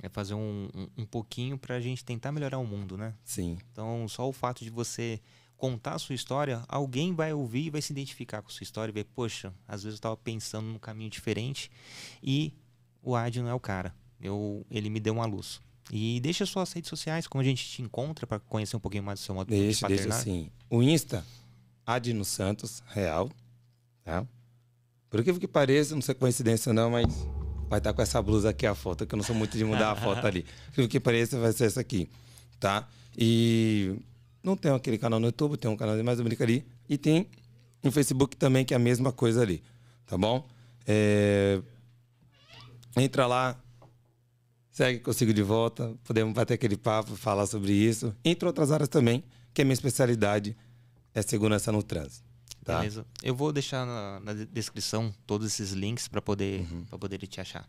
É 0.00 0.08
fazer 0.08 0.34
um, 0.34 0.68
um, 0.74 0.88
um 0.98 1.06
pouquinho 1.06 1.58
para 1.58 1.74
a 1.74 1.80
gente 1.80 2.04
tentar 2.04 2.30
melhorar 2.30 2.58
o 2.58 2.66
mundo, 2.66 2.96
né? 2.96 3.14
Sim. 3.24 3.58
Então, 3.72 4.06
só 4.08 4.28
o 4.28 4.32
fato 4.32 4.62
de 4.62 4.70
você 4.70 5.20
contar 5.56 5.94
a 5.94 5.98
sua 5.98 6.14
história, 6.14 6.62
alguém 6.68 7.12
vai 7.12 7.32
ouvir 7.32 7.66
e 7.66 7.70
vai 7.70 7.82
se 7.82 7.92
identificar 7.92 8.40
com 8.40 8.48
a 8.48 8.52
sua 8.52 8.62
história 8.62 8.92
e 8.92 8.94
ver, 8.94 9.04
poxa, 9.04 9.52
às 9.66 9.82
vezes 9.82 9.96
eu 9.96 9.98
estava 9.98 10.16
pensando 10.16 10.66
num 10.66 10.78
caminho 10.78 11.10
diferente 11.10 11.68
e 12.22 12.52
o 13.02 13.16
Ad 13.16 13.42
não 13.42 13.48
é 13.48 13.54
o 13.54 13.58
cara. 13.58 13.92
Eu, 14.20 14.64
ele 14.70 14.88
me 14.88 15.00
deu 15.00 15.14
uma 15.14 15.26
luz. 15.26 15.60
E 15.90 16.20
deixa 16.20 16.46
suas 16.46 16.72
redes 16.72 16.88
sociais, 16.88 17.26
como 17.26 17.42
a 17.42 17.44
gente 17.44 17.66
te 17.66 17.82
encontra 17.82 18.26
para 18.26 18.38
conhecer 18.38 18.76
um 18.76 18.80
pouquinho 18.80 19.02
mais 19.02 19.18
do 19.18 19.22
seu 19.24 19.34
modo 19.34 19.48
deixa, 19.48 19.88
de 19.88 19.94
Deixa 19.94 20.08
assim. 20.10 20.50
O 20.70 20.82
Insta, 20.82 21.24
Adno 21.84 22.24
Santos, 22.24 22.82
real. 22.88 23.30
Tá? 24.04 24.24
Por 25.10 25.24
que 25.24 25.32
que 25.38 25.48
pareça, 25.48 25.94
não 25.94 26.02
sei 26.02 26.14
coincidência 26.14 26.72
não, 26.72 26.90
mas 26.90 27.06
vai 27.68 27.78
estar 27.78 27.90
tá 27.90 27.94
com 27.94 28.02
essa 28.02 28.20
blusa 28.22 28.50
aqui 28.50 28.66
a 28.66 28.74
foto, 28.74 29.06
que 29.06 29.14
eu 29.14 29.16
não 29.16 29.24
sou 29.24 29.36
muito 29.36 29.56
de 29.56 29.64
mudar 29.64 29.92
a 29.92 29.96
foto 29.96 30.26
ali. 30.26 30.44
Por 30.74 30.88
que 30.88 30.98
pareça, 30.98 31.38
vai 31.38 31.52
ser 31.52 31.64
essa 31.64 31.80
aqui, 31.80 32.08
tá? 32.58 32.88
E 33.16 33.96
não 34.42 34.56
tem 34.56 34.72
aquele 34.72 34.98
canal 34.98 35.20
no 35.20 35.26
YouTube, 35.26 35.56
tem 35.56 35.70
um 35.70 35.76
canal 35.76 35.96
de 35.96 36.02
mais 36.02 36.20
brinca 36.20 36.44
ali. 36.44 36.64
E 36.88 36.96
tem 36.96 37.28
no 37.82 37.92
Facebook 37.92 38.36
também, 38.36 38.64
que 38.64 38.72
é 38.72 38.76
a 38.76 38.80
mesma 38.80 39.12
coisa 39.12 39.42
ali, 39.42 39.62
tá 40.06 40.16
bom? 40.16 40.46
É... 40.86 41.60
Entra 42.96 43.26
lá, 43.26 43.56
segue 44.70 45.00
consigo 45.00 45.32
de 45.32 45.42
volta, 45.42 45.94
podemos 46.04 46.32
bater 46.32 46.54
aquele 46.54 46.76
papo, 46.76 47.16
falar 47.16 47.46
sobre 47.46 47.72
isso. 47.72 48.14
Entre 48.24 48.46
outras 48.46 48.72
áreas 48.72 48.88
também, 48.88 49.22
que 49.52 49.62
é 49.62 49.64
minha 49.64 49.74
especialidade, 49.74 50.56
é 51.14 51.22
segurança 51.22 51.70
no 51.72 51.82
trânsito. 51.82 52.27
Tá? 52.68 52.80
Beleza. 52.80 53.06
Eu 53.22 53.34
vou 53.34 53.50
deixar 53.50 53.86
na, 53.86 54.20
na 54.20 54.34
descrição 54.44 55.10
todos 55.26 55.46
esses 55.46 55.72
links 55.72 56.06
para 56.06 56.20
poder, 56.20 56.68
uhum. 56.70 56.84
poder 56.98 57.16
te 57.26 57.40
achar. 57.40 57.66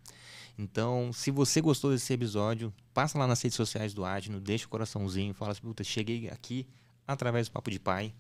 Então, 0.57 1.13
se 1.13 1.31
você 1.31 1.61
gostou 1.61 1.89
desse 1.89 2.11
episódio, 2.11 2.73
passa 2.93 3.17
lá 3.17 3.25
nas 3.25 3.41
redes 3.41 3.55
sociais 3.55 3.93
do 3.93 4.03
Adno, 4.03 4.41
deixa 4.41 4.65
o 4.65 4.69
coraçãozinho, 4.69 5.33
fala 5.33 5.53
assim, 5.53 5.61
puta, 5.61 5.85
cheguei 5.85 6.27
aqui 6.27 6.67
através 7.07 7.47
do 7.47 7.53
Papo 7.53 7.71
de 7.71 7.79
Pai. 7.79 8.13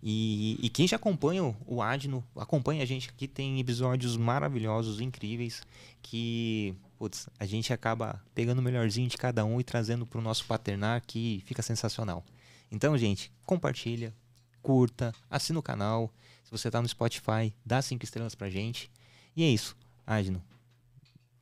E, 0.00 0.56
e 0.62 0.68
quem 0.68 0.86
já 0.86 0.94
acompanha 0.94 1.42
o 1.66 1.82
Adno, 1.82 2.24
acompanha 2.36 2.84
a 2.84 2.86
gente 2.86 3.08
aqui, 3.08 3.26
tem 3.26 3.58
episódios 3.58 4.16
maravilhosos, 4.16 5.00
incríveis, 5.00 5.62
que 6.00 6.76
putz, 6.96 7.28
a 7.40 7.44
gente 7.44 7.72
acaba 7.72 8.22
pegando 8.36 8.60
o 8.60 8.62
melhorzinho 8.62 9.08
de 9.08 9.16
cada 9.16 9.44
um 9.44 9.60
e 9.60 9.64
trazendo 9.64 10.06
para 10.06 10.20
o 10.20 10.22
nosso 10.22 10.44
paternar, 10.44 11.02
que 11.04 11.42
fica 11.44 11.60
sensacional. 11.60 12.24
Então, 12.70 12.96
gente, 12.96 13.32
compartilha, 13.44 14.14
curta, 14.62 15.12
assina 15.28 15.58
o 15.58 15.62
canal. 15.62 16.12
Se 16.44 16.50
você 16.50 16.68
está 16.68 16.80
no 16.80 16.88
Spotify, 16.88 17.54
dá 17.64 17.80
cinco 17.80 18.04
estrelas 18.04 18.34
pra 18.34 18.48
gente. 18.48 18.90
E 19.36 19.42
é 19.42 19.48
isso. 19.48 19.76
Agno, 20.06 20.42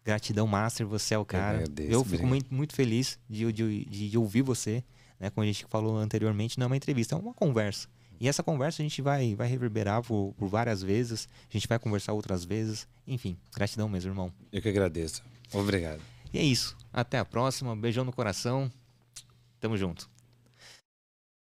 gratidão 0.05 0.47
master, 0.47 0.87
você 0.87 1.15
é 1.15 1.19
o 1.19 1.25
cara. 1.25 1.65
Eu, 1.79 1.91
eu 1.91 2.05
fico 2.05 2.27
muito, 2.27 2.53
muito 2.53 2.75
feliz 2.75 3.19
de, 3.29 3.51
de, 3.53 3.85
de, 3.85 4.19
ouvir 4.19 4.43
você. 4.43 4.83
Né? 5.19 5.31
Como 5.31 5.45
a 5.45 5.47
gente 5.47 5.67
falou 5.69 5.97
anteriormente, 5.97 6.59
não 6.59 6.65
é 6.65 6.67
uma 6.69 6.77
entrevista, 6.77 7.15
é 7.15 7.19
uma 7.19 7.35
conversa. 7.35 7.89
E 8.21 8.27
essa 8.27 8.43
conversa 8.43 8.83
a 8.83 8.85
gente 8.85 9.01
vai, 9.01 9.35
vai 9.35 9.47
reverberar 9.47 10.03
por, 10.03 10.35
por 10.37 10.49
várias 10.49 10.83
vezes. 10.83 11.29
A 11.49 11.53
gente 11.53 11.69
vai 11.69 11.79
conversar 11.79 12.13
outras 12.13 12.45
vezes. 12.45 12.89
Enfim, 13.07 13.37
gratidão 13.55 13.89
mesmo, 13.89 14.11
irmão. 14.11 14.33
Eu 14.51 14.61
que 14.61 14.69
agradeço. 14.69 15.23
Obrigado. 15.53 16.01
E 16.33 16.39
é 16.39 16.43
isso. 16.43 16.77
Até 16.93 17.19
a 17.19 17.25
próxima. 17.25 17.77
Beijão 17.77 18.05
no 18.05 18.13
coração. 18.13 18.71
Tamo 19.61 19.77
junto. 19.77 20.11